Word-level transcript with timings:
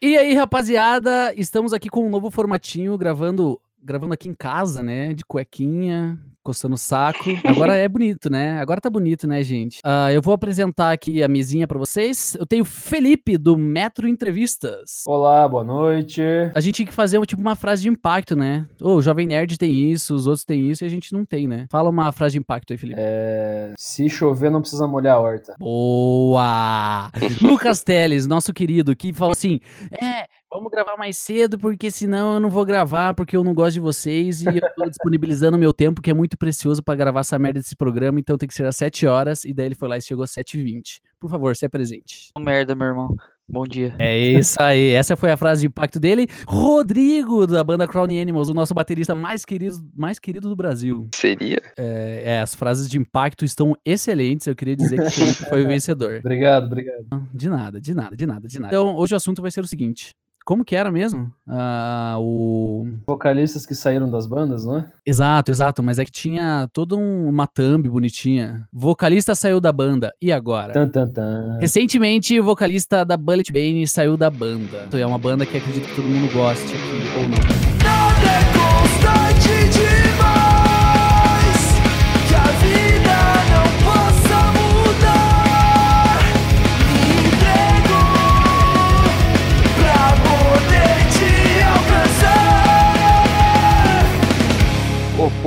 E 0.00 0.16
aí, 0.16 0.32
rapaziada, 0.32 1.34
estamos 1.34 1.72
aqui 1.72 1.88
com 1.88 2.06
um 2.06 2.08
novo 2.08 2.30
formatinho, 2.30 2.96
gravando, 2.96 3.60
gravando 3.82 4.14
aqui 4.14 4.28
em 4.28 4.34
casa, 4.34 4.82
né? 4.82 5.12
De 5.14 5.24
cuequinha, 5.24 6.18
coçando 6.42 6.76
o 6.76 6.78
saco. 6.78 7.24
Agora 7.44 7.76
é 7.76 7.86
bonito, 7.86 8.30
né? 8.30 8.58
Agora 8.58 8.80
tá 8.80 8.88
bonito, 8.88 9.26
né, 9.26 9.42
gente? 9.42 9.80
Uh, 9.80 10.10
eu 10.10 10.22
vou 10.22 10.32
apresentar 10.32 10.92
aqui 10.92 11.22
a 11.22 11.28
mesinha 11.28 11.68
para 11.68 11.78
vocês. 11.78 12.34
Eu 12.38 12.46
tenho 12.46 12.64
Felipe, 12.64 13.36
do 13.36 13.56
Metro 13.56 14.08
Entrevistas. 14.08 15.02
Olá, 15.06 15.46
boa 15.46 15.62
noite. 15.62 16.22
A 16.54 16.60
gente 16.60 16.76
tinha 16.76 16.86
que 16.86 16.94
fazer 16.94 17.20
tipo 17.26 17.42
uma 17.42 17.54
frase 17.54 17.82
de 17.82 17.88
impacto, 17.90 18.34
né? 18.34 18.66
Ô, 18.80 18.94
o 18.94 19.02
Jovem 19.02 19.26
Nerd 19.26 19.58
tem 19.58 19.90
isso, 19.90 20.14
os 20.14 20.26
outros 20.26 20.44
têm 20.44 20.70
isso 20.70 20.84
e 20.84 20.86
a 20.86 20.90
gente 20.90 21.12
não 21.12 21.24
tem, 21.24 21.46
né? 21.46 21.66
Fala 21.70 21.90
uma 21.90 22.10
frase 22.12 22.32
de 22.32 22.38
impacto 22.38 22.72
aí, 22.72 22.78
Felipe. 22.78 22.98
É... 22.98 23.74
Se 23.76 24.08
chover, 24.08 24.50
não 24.50 24.62
precisa 24.62 24.86
molhar 24.86 25.16
a 25.16 25.20
horta. 25.20 25.54
Boa! 25.58 27.10
Lucas 27.42 27.82
Teles, 27.82 28.26
nosso 28.26 28.54
querido, 28.54 28.96
que 28.96 29.12
falou 29.12 29.32
assim: 29.32 29.60
é, 29.92 30.26
Vamos 30.50 30.70
gravar 30.70 30.96
mais 30.96 31.18
cedo, 31.18 31.58
porque 31.58 31.90
senão 31.90 32.34
eu 32.34 32.40
não 32.40 32.48
vou 32.48 32.64
gravar, 32.64 33.12
porque 33.12 33.36
eu 33.36 33.44
não 33.44 33.52
gosto 33.52 33.74
de 33.74 33.80
vocês 33.80 34.40
e 34.40 34.46
eu 34.46 34.74
tô 34.74 34.88
disponibilizando 34.88 35.58
meu 35.58 35.74
tempo, 35.74 36.00
que 36.00 36.10
é 36.10 36.14
muito 36.14 36.38
precioso 36.38 36.82
para 36.82 36.94
gravar 36.94 37.20
essa 37.20 37.38
merda 37.38 37.60
desse 37.60 37.76
programa, 37.76 38.18
então 38.18 38.38
tem 38.38 38.48
que 38.48 38.54
ser 38.54 38.64
às 38.64 38.76
7 38.76 39.06
horas, 39.06 39.44
e 39.44 39.52
daí 39.52 39.66
ele 39.66 39.74
foi 39.74 39.88
lá 39.88 39.98
e 39.98 40.02
chegou 40.02 40.24
às 40.24 40.30
7h20. 40.30 41.00
Por 41.20 41.28
favor, 41.30 41.54
se 41.54 41.66
apresente. 41.66 42.30
Merda, 42.38 42.74
meu 42.74 42.86
irmão. 42.86 43.14
Bom 43.50 43.64
dia. 43.64 43.94
É 43.98 44.18
isso 44.18 44.60
aí. 44.60 44.90
Essa 44.90 45.16
foi 45.16 45.30
a 45.30 45.36
frase 45.36 45.62
de 45.62 45.68
impacto 45.68 45.98
dele. 45.98 46.26
Rodrigo, 46.46 47.46
da 47.46 47.64
banda 47.64 47.88
Crown 47.88 48.04
Animals, 48.04 48.50
o 48.50 48.54
nosso 48.54 48.74
baterista 48.74 49.14
mais 49.14 49.44
querido, 49.44 49.76
mais 49.96 50.18
querido 50.18 50.50
do 50.50 50.56
Brasil. 50.56 51.08
Seria? 51.14 51.60
É, 51.76 52.22
é, 52.24 52.40
as 52.40 52.54
frases 52.54 52.88
de 52.88 52.98
impacto 52.98 53.46
estão 53.46 53.74
excelentes. 53.86 54.46
Eu 54.46 54.54
queria 54.54 54.76
dizer 54.76 54.98
que 55.10 55.44
foi 55.48 55.64
o 55.64 55.66
vencedor. 55.66 56.20
obrigado, 56.24 56.66
obrigado. 56.66 57.06
De 57.32 57.48
nada, 57.48 57.80
de 57.80 57.94
nada, 57.94 58.14
de 58.14 58.26
nada, 58.26 58.48
de 58.48 58.60
nada. 58.60 58.74
Então, 58.74 58.94
hoje 58.94 59.14
o 59.14 59.16
assunto 59.16 59.40
vai 59.40 59.50
ser 59.50 59.60
o 59.60 59.66
seguinte: 59.66 60.14
como 60.48 60.64
que 60.64 60.74
era 60.74 60.90
mesmo? 60.90 61.30
Ah, 61.46 62.16
o... 62.18 62.86
Vocalistas 63.06 63.66
que 63.66 63.74
saíram 63.74 64.10
das 64.10 64.26
bandas, 64.26 64.64
não 64.64 64.78
é? 64.78 64.86
Exato, 65.04 65.50
exato, 65.50 65.82
mas 65.82 65.98
é 65.98 66.06
que 66.06 66.10
tinha 66.10 66.66
toda 66.72 66.96
um, 66.96 67.28
uma 67.28 67.46
thumb 67.46 67.86
bonitinha. 67.86 68.66
Vocalista 68.72 69.34
saiu 69.34 69.60
da 69.60 69.70
banda, 69.70 70.10
e 70.22 70.32
agora? 70.32 70.72
Tan, 70.72 70.88
tan, 70.88 71.06
tan. 71.06 71.58
Recentemente, 71.60 72.40
o 72.40 72.44
vocalista 72.44 73.04
da 73.04 73.14
Bullet 73.14 73.52
Bane 73.52 73.86
saiu 73.86 74.16
da 74.16 74.30
banda. 74.30 74.88
É 74.90 75.04
uma 75.04 75.18
banda 75.18 75.44
que 75.44 75.58
acredito 75.58 75.86
que 75.86 75.96
todo 75.96 76.08
mundo 76.08 76.32
goste 76.32 76.64
aqui, 76.64 77.18
ou 77.18 77.28
não. 77.28 77.67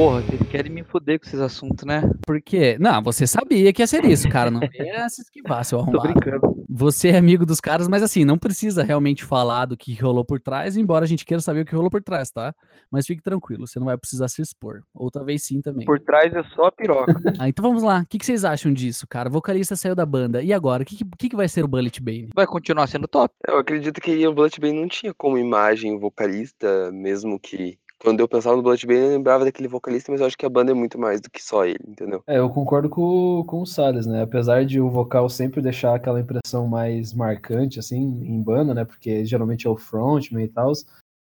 Porra, 0.02 0.22
vocês 0.22 0.42
querem 0.50 0.72
me 0.72 0.84
foder 0.84 1.20
com 1.20 1.28
esses 1.28 1.40
assuntos, 1.40 1.86
né? 1.86 2.02
Por 2.26 2.42
quê? 2.42 2.76
Não, 2.80 3.04
você 3.04 3.28
sabia 3.28 3.72
que 3.72 3.84
ia 3.84 3.88
ser 3.88 4.04
isso, 4.06 4.28
cara. 4.28 4.50
Não 4.50 4.60
ia 4.74 5.08
se 5.08 5.22
esquivar, 5.22 5.64
seu 5.64 5.78
Tô 5.78 5.84
arrombado. 5.84 6.14
brincando. 6.14 6.66
Você 6.68 7.10
é 7.10 7.18
amigo 7.18 7.46
dos 7.46 7.60
caras, 7.60 7.88
mas 7.88 8.02
assim, 8.02 8.26
não 8.26 8.36
precisa 8.36 8.82
realmente 8.82 9.24
falar 9.24 9.66
do 9.66 9.78
que 9.78 9.94
rolou 10.02 10.26
por 10.26 10.40
trás, 10.40 10.76
embora 10.76 11.06
a 11.06 11.08
gente 11.08 11.24
queira 11.24 11.40
saber 11.40 11.62
o 11.62 11.66
que 11.66 11.76
rolou 11.76 11.92
por 11.92 12.02
trás, 12.02 12.32
tá? 12.32 12.52
Mas 12.90 13.06
fique 13.06 13.22
tranquilo, 13.22 13.68
você 13.68 13.78
não 13.78 13.86
vai 13.86 13.98
precisar 13.98 14.28
se 14.28 14.42
expor. 14.42 14.82
Ou 14.92 15.12
talvez 15.12 15.44
sim 15.44 15.62
também. 15.62 15.86
Por 15.86 16.00
trás 16.00 16.34
é 16.34 16.42
só 16.56 16.66
a 16.66 16.72
piroca. 16.72 17.14
Ah, 17.40 17.48
então 17.48 17.64
vamos 17.64 17.84
lá. 17.84 18.02
O 18.02 18.06
que, 18.08 18.18
que 18.18 18.26
vocês 18.26 18.44
acham 18.44 18.74
disso, 18.74 19.08
cara? 19.08 19.30
O 19.30 19.32
vocalista 19.32 19.76
saiu 19.76 19.96
da 19.96 20.06
banda. 20.06 20.42
E 20.44 20.52
agora? 20.54 20.84
O 20.84 20.86
que, 20.86 20.98
que, 21.18 21.30
que 21.30 21.36
vai 21.36 21.48
ser 21.48 21.64
o 21.64 21.68
Bullet 21.68 22.02
Bane? 22.02 22.30
Vai 22.36 22.46
continuar 22.46 22.88
sendo 22.88 23.08
top. 23.08 23.34
Eu 23.48 23.58
acredito 23.58 24.00
que 24.00 24.28
o 24.28 24.34
Blood 24.34 24.60
Bane 24.60 24.80
não 24.80 24.88
tinha 24.88 25.14
como 25.14 25.38
imagem 25.38 25.96
o 25.96 26.00
vocalista, 26.00 26.92
mesmo 26.92 27.40
que. 27.40 27.80
Quando 28.02 28.20
eu 28.20 28.28
pensava 28.28 28.56
no 28.56 28.64
Blood 28.64 28.88
Bane, 28.88 29.00
eu 29.00 29.10
lembrava 29.10 29.46
daquele 29.46 29.68
vocalista, 29.68 30.12
mas 30.12 30.22
eu 30.22 30.28
acho 30.28 30.38
que 30.38 30.46
a 30.46 30.50
banda 30.50 30.72
é 30.72 30.74
muito 30.74 30.98
mais 30.98 31.22
do 31.22 31.30
que 31.30 31.42
só 31.42 31.66
ele, 31.66 31.80
entendeu? 31.88 32.24
É, 32.26 32.40
eu 32.40 32.50
concordo 32.50 32.90
com, 32.90 33.44
com 33.46 33.62
o 33.62 33.66
Salles, 33.66 34.08
né? 34.08 34.24
Apesar 34.24 34.66
de 34.66 34.82
o 34.82 34.90
vocal 34.90 35.30
sempre 35.30 35.62
deixar 35.62 35.96
aquela 35.96 36.20
impressão 36.20 36.68
mais 36.68 37.14
marcante, 37.14 37.80
assim, 37.80 37.98
em 37.98 38.42
banda, 38.42 38.74
né? 38.74 38.86
Porque 38.86 39.24
geralmente 39.24 39.68
é 39.68 39.70
o 39.70 39.78
frontman 39.78 40.44
e 40.44 40.48
tal. 40.48 40.72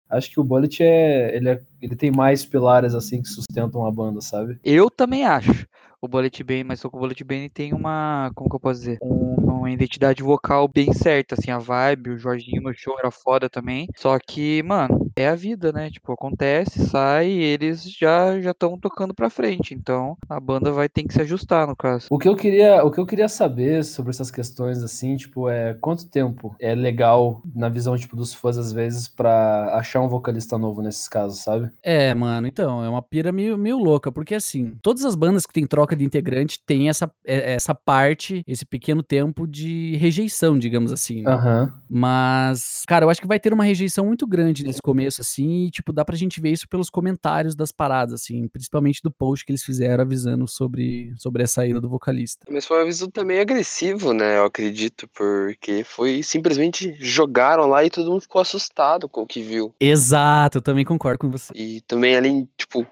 Acho 0.09 0.31
que 0.31 0.41
o 0.41 0.45
Bullet 0.45 0.83
é 0.83 1.37
ele, 1.37 1.51
é. 1.51 1.61
ele 1.83 1.97
tem 1.97 2.11
mais 2.11 2.45
pilares, 2.45 2.95
assim, 2.95 3.21
que 3.21 3.29
sustentam 3.29 3.85
a 3.85 3.91
banda, 3.91 4.21
sabe? 4.21 4.59
Eu 4.65 4.89
também 4.89 5.25
acho. 5.25 5.67
O 6.01 6.07
Bullet 6.07 6.45
Bane, 6.45 6.65
mas 6.65 6.79
só 6.81 6.89
que 6.89 6.97
o 6.97 6.99
Bullet 7.01 7.25
Bane 7.25 7.51
tem 7.51 7.75
uma, 7.75 8.31
como 8.37 8.49
que 8.49 8.55
eu 8.55 8.61
posso 8.61 8.79
dizer? 8.79 8.99
Um- 9.03 9.49
uma 9.69 9.71
identidade 9.71 10.23
vocal 10.23 10.67
bem 10.69 10.93
certa, 10.93 11.35
assim, 11.35 11.51
a 11.51 11.59
vibe, 11.59 12.11
o 12.11 12.19
Jorginho 12.19 12.63
no 12.63 12.73
show 12.73 12.97
era 12.99 13.11
foda 13.11 13.51
também. 13.51 13.89
Só 13.97 14.17
que, 14.19 14.63
mano, 14.63 15.08
é 15.19 15.29
a 15.29 15.35
vida, 15.35 15.73
né? 15.73 15.91
Tipo, 15.91 16.13
acontece, 16.13 16.87
sai 16.87 17.29
e 17.29 17.43
eles 17.43 17.83
já 17.83 18.41
já 18.41 18.51
estão 18.53 18.79
tocando 18.79 19.13
pra 19.15 19.29
frente. 19.31 19.75
Então, 19.75 20.17
a 20.29 20.39
banda 20.39 20.71
vai 20.73 20.89
ter 20.89 21.03
que 21.05 21.13
se 21.13 21.21
ajustar, 21.23 21.67
no 21.67 21.77
caso. 21.77 22.07
O 22.11 22.19
que 22.19 22.29
eu 22.29 22.37
queria, 22.37 22.85
o 22.85 22.91
que 22.91 22.99
eu 23.01 23.07
queria 23.07 23.29
saber 23.29 23.85
sobre 23.85 24.11
essas 24.11 24.31
questões 24.31 24.83
assim, 24.83 25.17
tipo, 25.17 25.49
é 25.49 25.75
quanto 25.81 26.09
tempo 26.09 26.55
é 26.61 26.75
legal 26.75 27.43
na 27.55 27.69
visão 27.69 27.97
tipo 27.97 28.17
dos 28.17 28.33
fãs 28.35 28.57
às 28.57 28.73
vezes 28.73 29.09
pra 29.09 29.77
achar 29.77 30.01
um 30.01 30.09
vocalista 30.09 30.57
novo 30.59 30.83
nesses 30.83 31.09
casos, 31.09 31.41
sabe? 31.41 31.71
É, 31.83 32.15
mano, 32.15 32.47
então, 32.47 32.85
é 32.85 32.89
uma 32.89 33.03
pira 33.03 33.33
meio, 33.33 33.57
meio 33.59 33.79
louca, 33.79 34.13
porque 34.13 34.35
assim, 34.35 34.77
todas 34.83 35.05
as 35.05 35.15
bandas 35.15 35.47
que 35.47 35.53
tem 35.53 35.67
troca 35.67 35.97
de 35.97 36.05
integrante 36.05 36.61
tem 36.65 36.89
essa, 36.89 37.11
é- 37.27 37.55
essa 37.55 37.75
parte, 37.75 38.43
esse 38.47 38.65
pequeno 38.65 39.03
tempo 39.03 39.47
de 39.47 39.97
rejeição, 39.97 40.59
digamos 40.59 40.93
assim. 40.93 41.23
né? 41.23 41.33
Aham. 41.33 41.73
Mas, 41.91 42.83
cara, 42.87 43.05
eu 43.05 43.11
acho 43.11 43.21
que 43.21 43.27
vai 43.27 43.41
ter 43.41 43.53
uma 43.53 43.65
rejeição 43.65 44.07
muito 44.07 44.27
grande 44.27 44.63
nesse 44.65 44.81
começo, 44.83 45.08
assim, 45.09 45.67
e, 45.67 45.71
tipo, 45.71 45.93
dá 45.93 46.05
pra 46.05 46.17
gente 46.17 46.41
ver 46.41 46.51
isso 46.51 46.69
pelos 46.69 46.91
comentários 46.91 47.55
das 47.55 47.73
paradas, 47.73 48.15
assim, 48.15 48.49
principalmente 48.49 49.01
do 49.03 49.11
post 49.11 49.45
que 49.45 49.53
eles 49.53 49.63
fizeram 49.63 50.03
avisando 50.03 50.47
sobre, 50.47 51.13
sobre 51.17 51.43
a 51.43 51.47
saída 51.47 51.81
do 51.81 51.89
vocalista. 51.89 52.45
Mas 52.51 52.67
foi 52.67 52.79
um 52.79 52.83
aviso 52.83 53.09
também 53.09 53.41
agressivo, 53.41 54.13
né? 54.13 54.39
Eu 54.39 54.45
acredito, 54.45 55.09
porque 55.15 55.85
foi 55.85 56.23
simplesmente 56.23 56.97
jogaram 56.99 57.67
lá 57.67 57.85
e 57.85 57.91
todo 57.91 58.11
mundo 58.11 58.23
ficou 58.23 58.41
assustado 58.41 59.09
com 59.09 59.23
o 59.23 59.27
que 59.27 59.43
viu. 59.43 59.75
Exato, 59.81 60.59
eu 60.59 60.63
também 60.63 60.85
concordo 60.85 61.19
com 61.19 61.31
você. 61.31 61.53
E 61.55 61.81
também 61.83 62.17
além, 62.17 62.49
tipo, 62.57 62.87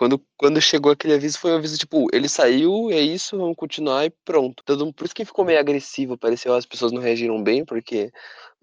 quando, 0.00 0.18
quando 0.34 0.58
chegou 0.62 0.90
aquele 0.90 1.12
aviso, 1.12 1.38
foi 1.38 1.52
um 1.52 1.56
aviso, 1.56 1.76
tipo, 1.76 2.06
ele 2.10 2.26
saiu, 2.26 2.90
é 2.90 2.98
isso, 2.98 3.36
vamos 3.36 3.54
continuar 3.54 4.06
e 4.06 4.10
pronto. 4.24 4.62
Todo, 4.64 4.86
mundo- 4.86 4.94
por 4.94 5.04
isso 5.04 5.14
que 5.14 5.26
ficou 5.26 5.44
meio 5.44 5.60
agressivo, 5.60 6.16
pareceu 6.16 6.54
as 6.54 6.64
pessoas 6.64 6.90
não 6.90 7.02
reagiram 7.02 7.42
bem, 7.42 7.66
porque 7.66 8.10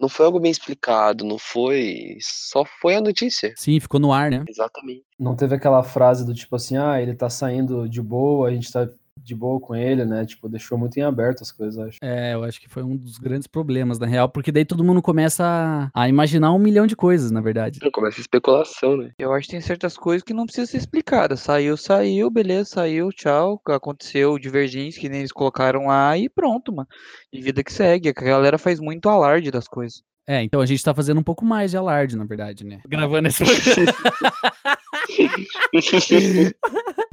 não 0.00 0.08
foi 0.08 0.26
algo 0.26 0.40
bem 0.40 0.50
explicado, 0.50 1.24
não 1.24 1.38
foi. 1.38 2.16
Só 2.20 2.64
foi 2.80 2.96
a 2.96 3.00
notícia. 3.00 3.54
Sim, 3.56 3.78
ficou 3.78 4.00
no 4.00 4.12
ar, 4.12 4.32
né? 4.32 4.44
Exatamente. 4.48 5.04
Não 5.16 5.36
teve 5.36 5.54
aquela 5.54 5.84
frase 5.84 6.26
do 6.26 6.34
tipo 6.34 6.56
assim, 6.56 6.76
ah, 6.76 7.00
ele 7.00 7.14
tá 7.14 7.30
saindo 7.30 7.88
de 7.88 8.02
boa, 8.02 8.48
a 8.48 8.50
gente 8.52 8.72
tá 8.72 8.88
de 9.22 9.34
boa 9.34 9.60
com 9.60 9.74
ele, 9.74 10.04
né? 10.04 10.24
Tipo, 10.24 10.48
deixou 10.48 10.78
muito 10.78 10.96
em 10.96 11.02
aberto 11.02 11.42
as 11.42 11.52
coisas, 11.52 11.78
acho. 11.78 11.98
É, 12.02 12.34
eu 12.34 12.44
acho 12.44 12.60
que 12.60 12.68
foi 12.68 12.82
um 12.82 12.96
dos 12.96 13.18
grandes 13.18 13.46
problemas, 13.46 13.98
na 13.98 14.06
real, 14.06 14.28
porque 14.28 14.52
daí 14.52 14.64
todo 14.64 14.84
mundo 14.84 15.02
começa 15.02 15.44
a, 15.44 16.02
a 16.02 16.08
imaginar 16.08 16.52
um 16.52 16.58
milhão 16.58 16.86
de 16.86 16.96
coisas, 16.96 17.30
na 17.30 17.40
verdade. 17.40 17.80
Começa 17.92 18.18
a 18.18 18.20
especulação, 18.20 18.96
né? 18.96 19.12
Eu 19.18 19.32
acho 19.32 19.46
que 19.46 19.52
tem 19.52 19.60
certas 19.60 19.96
coisas 19.96 20.22
que 20.22 20.34
não 20.34 20.46
precisam 20.46 20.66
ser 20.66 20.78
explicadas. 20.78 21.40
Saiu, 21.40 21.76
saiu, 21.76 22.30
beleza, 22.30 22.70
saiu, 22.70 23.10
tchau. 23.10 23.60
Aconteceu 23.66 24.38
divergência 24.38 25.00
que 25.00 25.08
nem 25.08 25.20
eles 25.20 25.32
colocaram 25.32 25.86
lá 25.86 26.16
e 26.16 26.28
pronto, 26.28 26.72
mano. 26.72 26.88
E 27.32 27.40
vida 27.40 27.62
que 27.62 27.72
segue. 27.72 28.08
A 28.08 28.12
galera 28.12 28.58
faz 28.58 28.80
muito 28.80 29.08
alarde 29.08 29.50
das 29.50 29.68
coisas. 29.68 30.02
É, 30.28 30.42
então 30.42 30.60
a 30.60 30.66
gente 30.66 30.84
tá 30.84 30.94
fazendo 30.94 31.20
um 31.20 31.22
pouco 31.22 31.42
mais 31.42 31.70
de 31.70 31.78
alarde, 31.78 32.14
na 32.14 32.24
verdade, 32.24 32.62
né? 32.62 32.80
Gravando 32.86 33.28
esse 33.28 33.42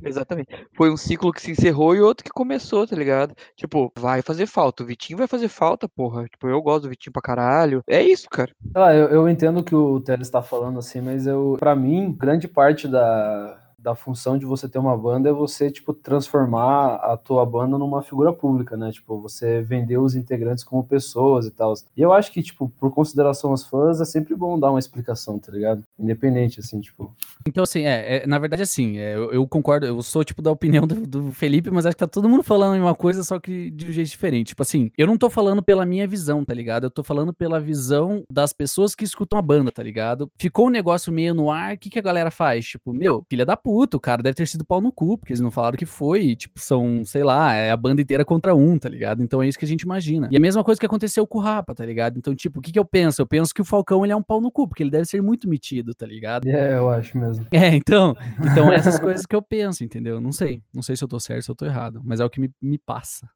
Exatamente. 0.04 0.50
Foi 0.76 0.92
um 0.92 0.98
ciclo 0.98 1.32
que 1.32 1.42
se 1.42 1.52
encerrou 1.52 1.96
e 1.96 2.02
outro 2.02 2.26
que 2.26 2.30
começou, 2.30 2.86
tá 2.86 2.94
ligado? 2.94 3.34
Tipo, 3.56 3.90
vai 3.98 4.22
fazer 4.22 4.46
falta. 4.48 4.84
O 4.84 4.86
Vitinho 4.86 5.18
vai 5.18 5.28
fazer 5.28 5.48
falta, 5.48 5.88
porra. 5.88 6.26
Tipo, 6.26 6.50
eu 6.50 6.62
gosto 6.62 6.84
do 6.84 6.90
Vitinho 6.90 7.14
pra 7.14 7.22
caralho. 7.22 7.82
É 7.88 8.04
isso, 8.04 8.28
cara. 8.30 8.52
Sei 8.62 8.82
lá, 8.82 8.94
eu, 8.94 9.08
eu 9.08 9.30
entendo 9.30 9.62
o 9.62 9.64
que 9.64 9.74
o 9.74 10.02
Teles 10.02 10.30
tá 10.30 10.42
falando, 10.42 10.80
assim, 10.80 11.00
mas 11.00 11.26
eu, 11.26 11.56
para 11.58 11.74
mim, 11.74 12.14
grande 12.20 12.50
parte 12.50 12.86
da, 12.86 13.58
da 13.86 13.94
função 13.94 14.36
de 14.36 14.48
você 14.48 14.68
ter 14.68 14.80
uma 14.80 14.98
banda 14.98 15.30
é 15.30 15.32
você, 15.32 15.70
tipo, 15.70 15.94
transformar 15.94 16.96
a 16.96 17.16
tua 17.16 17.46
banda 17.46 17.78
numa 17.78 18.02
figura 18.02 18.34
pública, 18.34 18.76
né? 18.76 18.92
Tipo, 18.92 19.22
você 19.22 19.62
vender 19.62 20.00
os 20.00 20.16
integrantes 20.16 20.64
como 20.64 20.84
pessoas 20.84 21.46
e 21.46 21.52
tal. 21.52 21.76
E 21.96 22.02
eu 22.02 22.12
acho 22.12 22.32
que, 22.32 22.42
tipo, 22.42 22.68
por 22.80 22.92
consideração 22.92 23.52
aos 23.52 23.64
fãs, 23.64 24.02
é 24.02 24.06
sempre 24.06 24.36
bom 24.36 24.60
dar 24.60 24.72
uma 24.72 24.80
explicação, 24.80 25.38
tá 25.38 25.52
ligado? 25.52 25.84
Independente, 26.00 26.60
assim, 26.60 26.82
tipo. 26.82 27.14
Então, 27.48 27.64
assim, 27.64 27.84
é, 27.84 28.24
é, 28.24 28.28
na 28.28 28.40
verdade, 28.40 28.64
assim, 28.64 28.98
é, 28.98 29.16
eu, 29.16 29.32
eu 29.32 29.48
concordo, 29.48 29.86
eu 29.86 30.02
sou, 30.02 30.24
tipo, 30.24 30.42
da 30.42 30.52
opinião 30.52 30.88
do, 30.88 31.06
do 31.06 31.32
Felipe, 31.32 31.70
mas 31.70 31.86
acho 31.86 31.96
que 31.96 32.00
tá 32.00 32.08
todo 32.08 32.28
mundo 32.28 32.42
falando 32.42 32.72
a 32.72 32.78
mesma 32.78 32.96
coisa, 32.96 33.24
só 33.24 33.40
que 33.40 33.70
de 33.70 33.88
um 33.88 33.92
jeito 33.92 34.10
diferente. 34.10 34.48
Tipo 34.48 34.64
assim, 34.64 34.90
eu 34.98 35.06
não 35.06 35.16
tô 35.16 35.30
falando 35.30 35.62
pela 35.62 35.86
minha 35.86 36.08
visão, 36.08 36.44
tá 36.44 36.56
ligado? 36.56 36.86
Eu 36.86 36.92
tô 36.92 37.04
falando 37.04 37.32
pela 37.32 37.60
visão 37.60 38.24
das 38.32 38.52
pessoas 38.52 38.96
que 38.96 39.04
escutam 39.04 39.38
a 39.38 39.44
banda, 39.44 39.72
tá 39.72 39.84
ligado? 39.84 40.28
Ficou 40.40 40.68
um 40.68 40.72
negócio 40.72 41.14
meio 41.14 41.36
no 41.36 41.52
ar, 41.52 41.76
o 41.76 41.78
que, 41.78 41.92
que 41.92 42.00
a 42.00 42.02
galera 42.02 42.32
faz? 42.32 42.66
Tipo, 42.66 42.92
meu, 42.92 43.24
filha 43.30 43.46
da 43.46 43.56
puta, 43.56 43.75
puto, 43.76 43.98
o 43.98 44.00
cara 44.00 44.24
deve 44.24 44.36
ter 44.36 44.48
sido 44.48 44.64
pau 44.64 44.80
no 44.80 44.90
cu, 44.90 45.18
porque 45.18 45.34
eles 45.34 45.42
não 45.42 45.52
falaram 45.52 45.76
que 45.78 45.86
foi, 45.86 46.28
e, 46.28 46.36
tipo, 46.38 46.58
são, 46.58 47.04
sei 47.04 47.26
lá, 47.26 47.54
é 47.54 47.72
a 47.72 47.76
banda 47.76 48.02
inteira 48.02 48.24
contra 48.24 48.56
um, 48.56 48.80
tá 48.80 48.88
ligado? 48.88 49.22
Então 49.22 49.44
é 49.44 49.50
isso 49.50 49.60
que 49.60 49.66
a 49.66 49.68
gente 49.68 49.82
imagina. 49.82 50.30
E 50.32 50.38
a 50.38 50.40
mesma 50.40 50.64
coisa 50.64 50.80
que 50.80 50.86
aconteceu 50.86 51.28
com 51.28 51.40
o 51.40 51.42
Rapa, 51.42 51.76
tá 51.76 51.86
ligado? 51.86 52.18
Então, 52.18 52.34
tipo, 52.34 52.60
o 52.60 52.62
que 52.62 52.72
que 52.72 52.80
eu 52.80 52.86
penso? 52.86 53.22
Eu 53.22 53.28
penso 53.28 53.54
que 53.54 53.62
o 53.62 53.66
Falcão, 53.66 54.06
ele 54.06 54.14
é 54.14 54.16
um 54.16 54.24
pau 54.24 54.40
no 54.40 54.50
cu, 54.50 54.66
porque 54.66 54.82
ele 54.82 54.90
deve 54.90 55.04
ser 55.04 55.22
muito 55.22 55.50
metido, 55.50 55.94
tá 55.94 56.06
ligado? 56.06 56.48
É, 56.48 56.78
eu 56.78 56.90
acho 56.90 57.18
mesmo. 57.18 57.46
É, 57.52 57.76
então, 57.76 58.16
então 58.40 58.72
essas 58.72 58.98
coisas 58.98 59.26
que 59.26 59.36
eu 59.36 59.42
penso, 59.42 59.84
entendeu? 59.84 60.22
Não 60.22 60.32
sei, 60.32 60.64
não 60.74 60.82
sei 60.82 60.96
se 60.96 61.04
eu 61.04 61.08
tô 61.10 61.20
certo, 61.20 61.44
se 61.44 61.52
eu 61.52 61.56
tô 61.56 61.66
errado, 61.66 62.02
mas 62.02 62.22
é 62.22 62.26
o 62.26 62.30
que 62.30 62.40
me, 62.40 62.50
me 62.62 62.78
passa. 62.78 63.30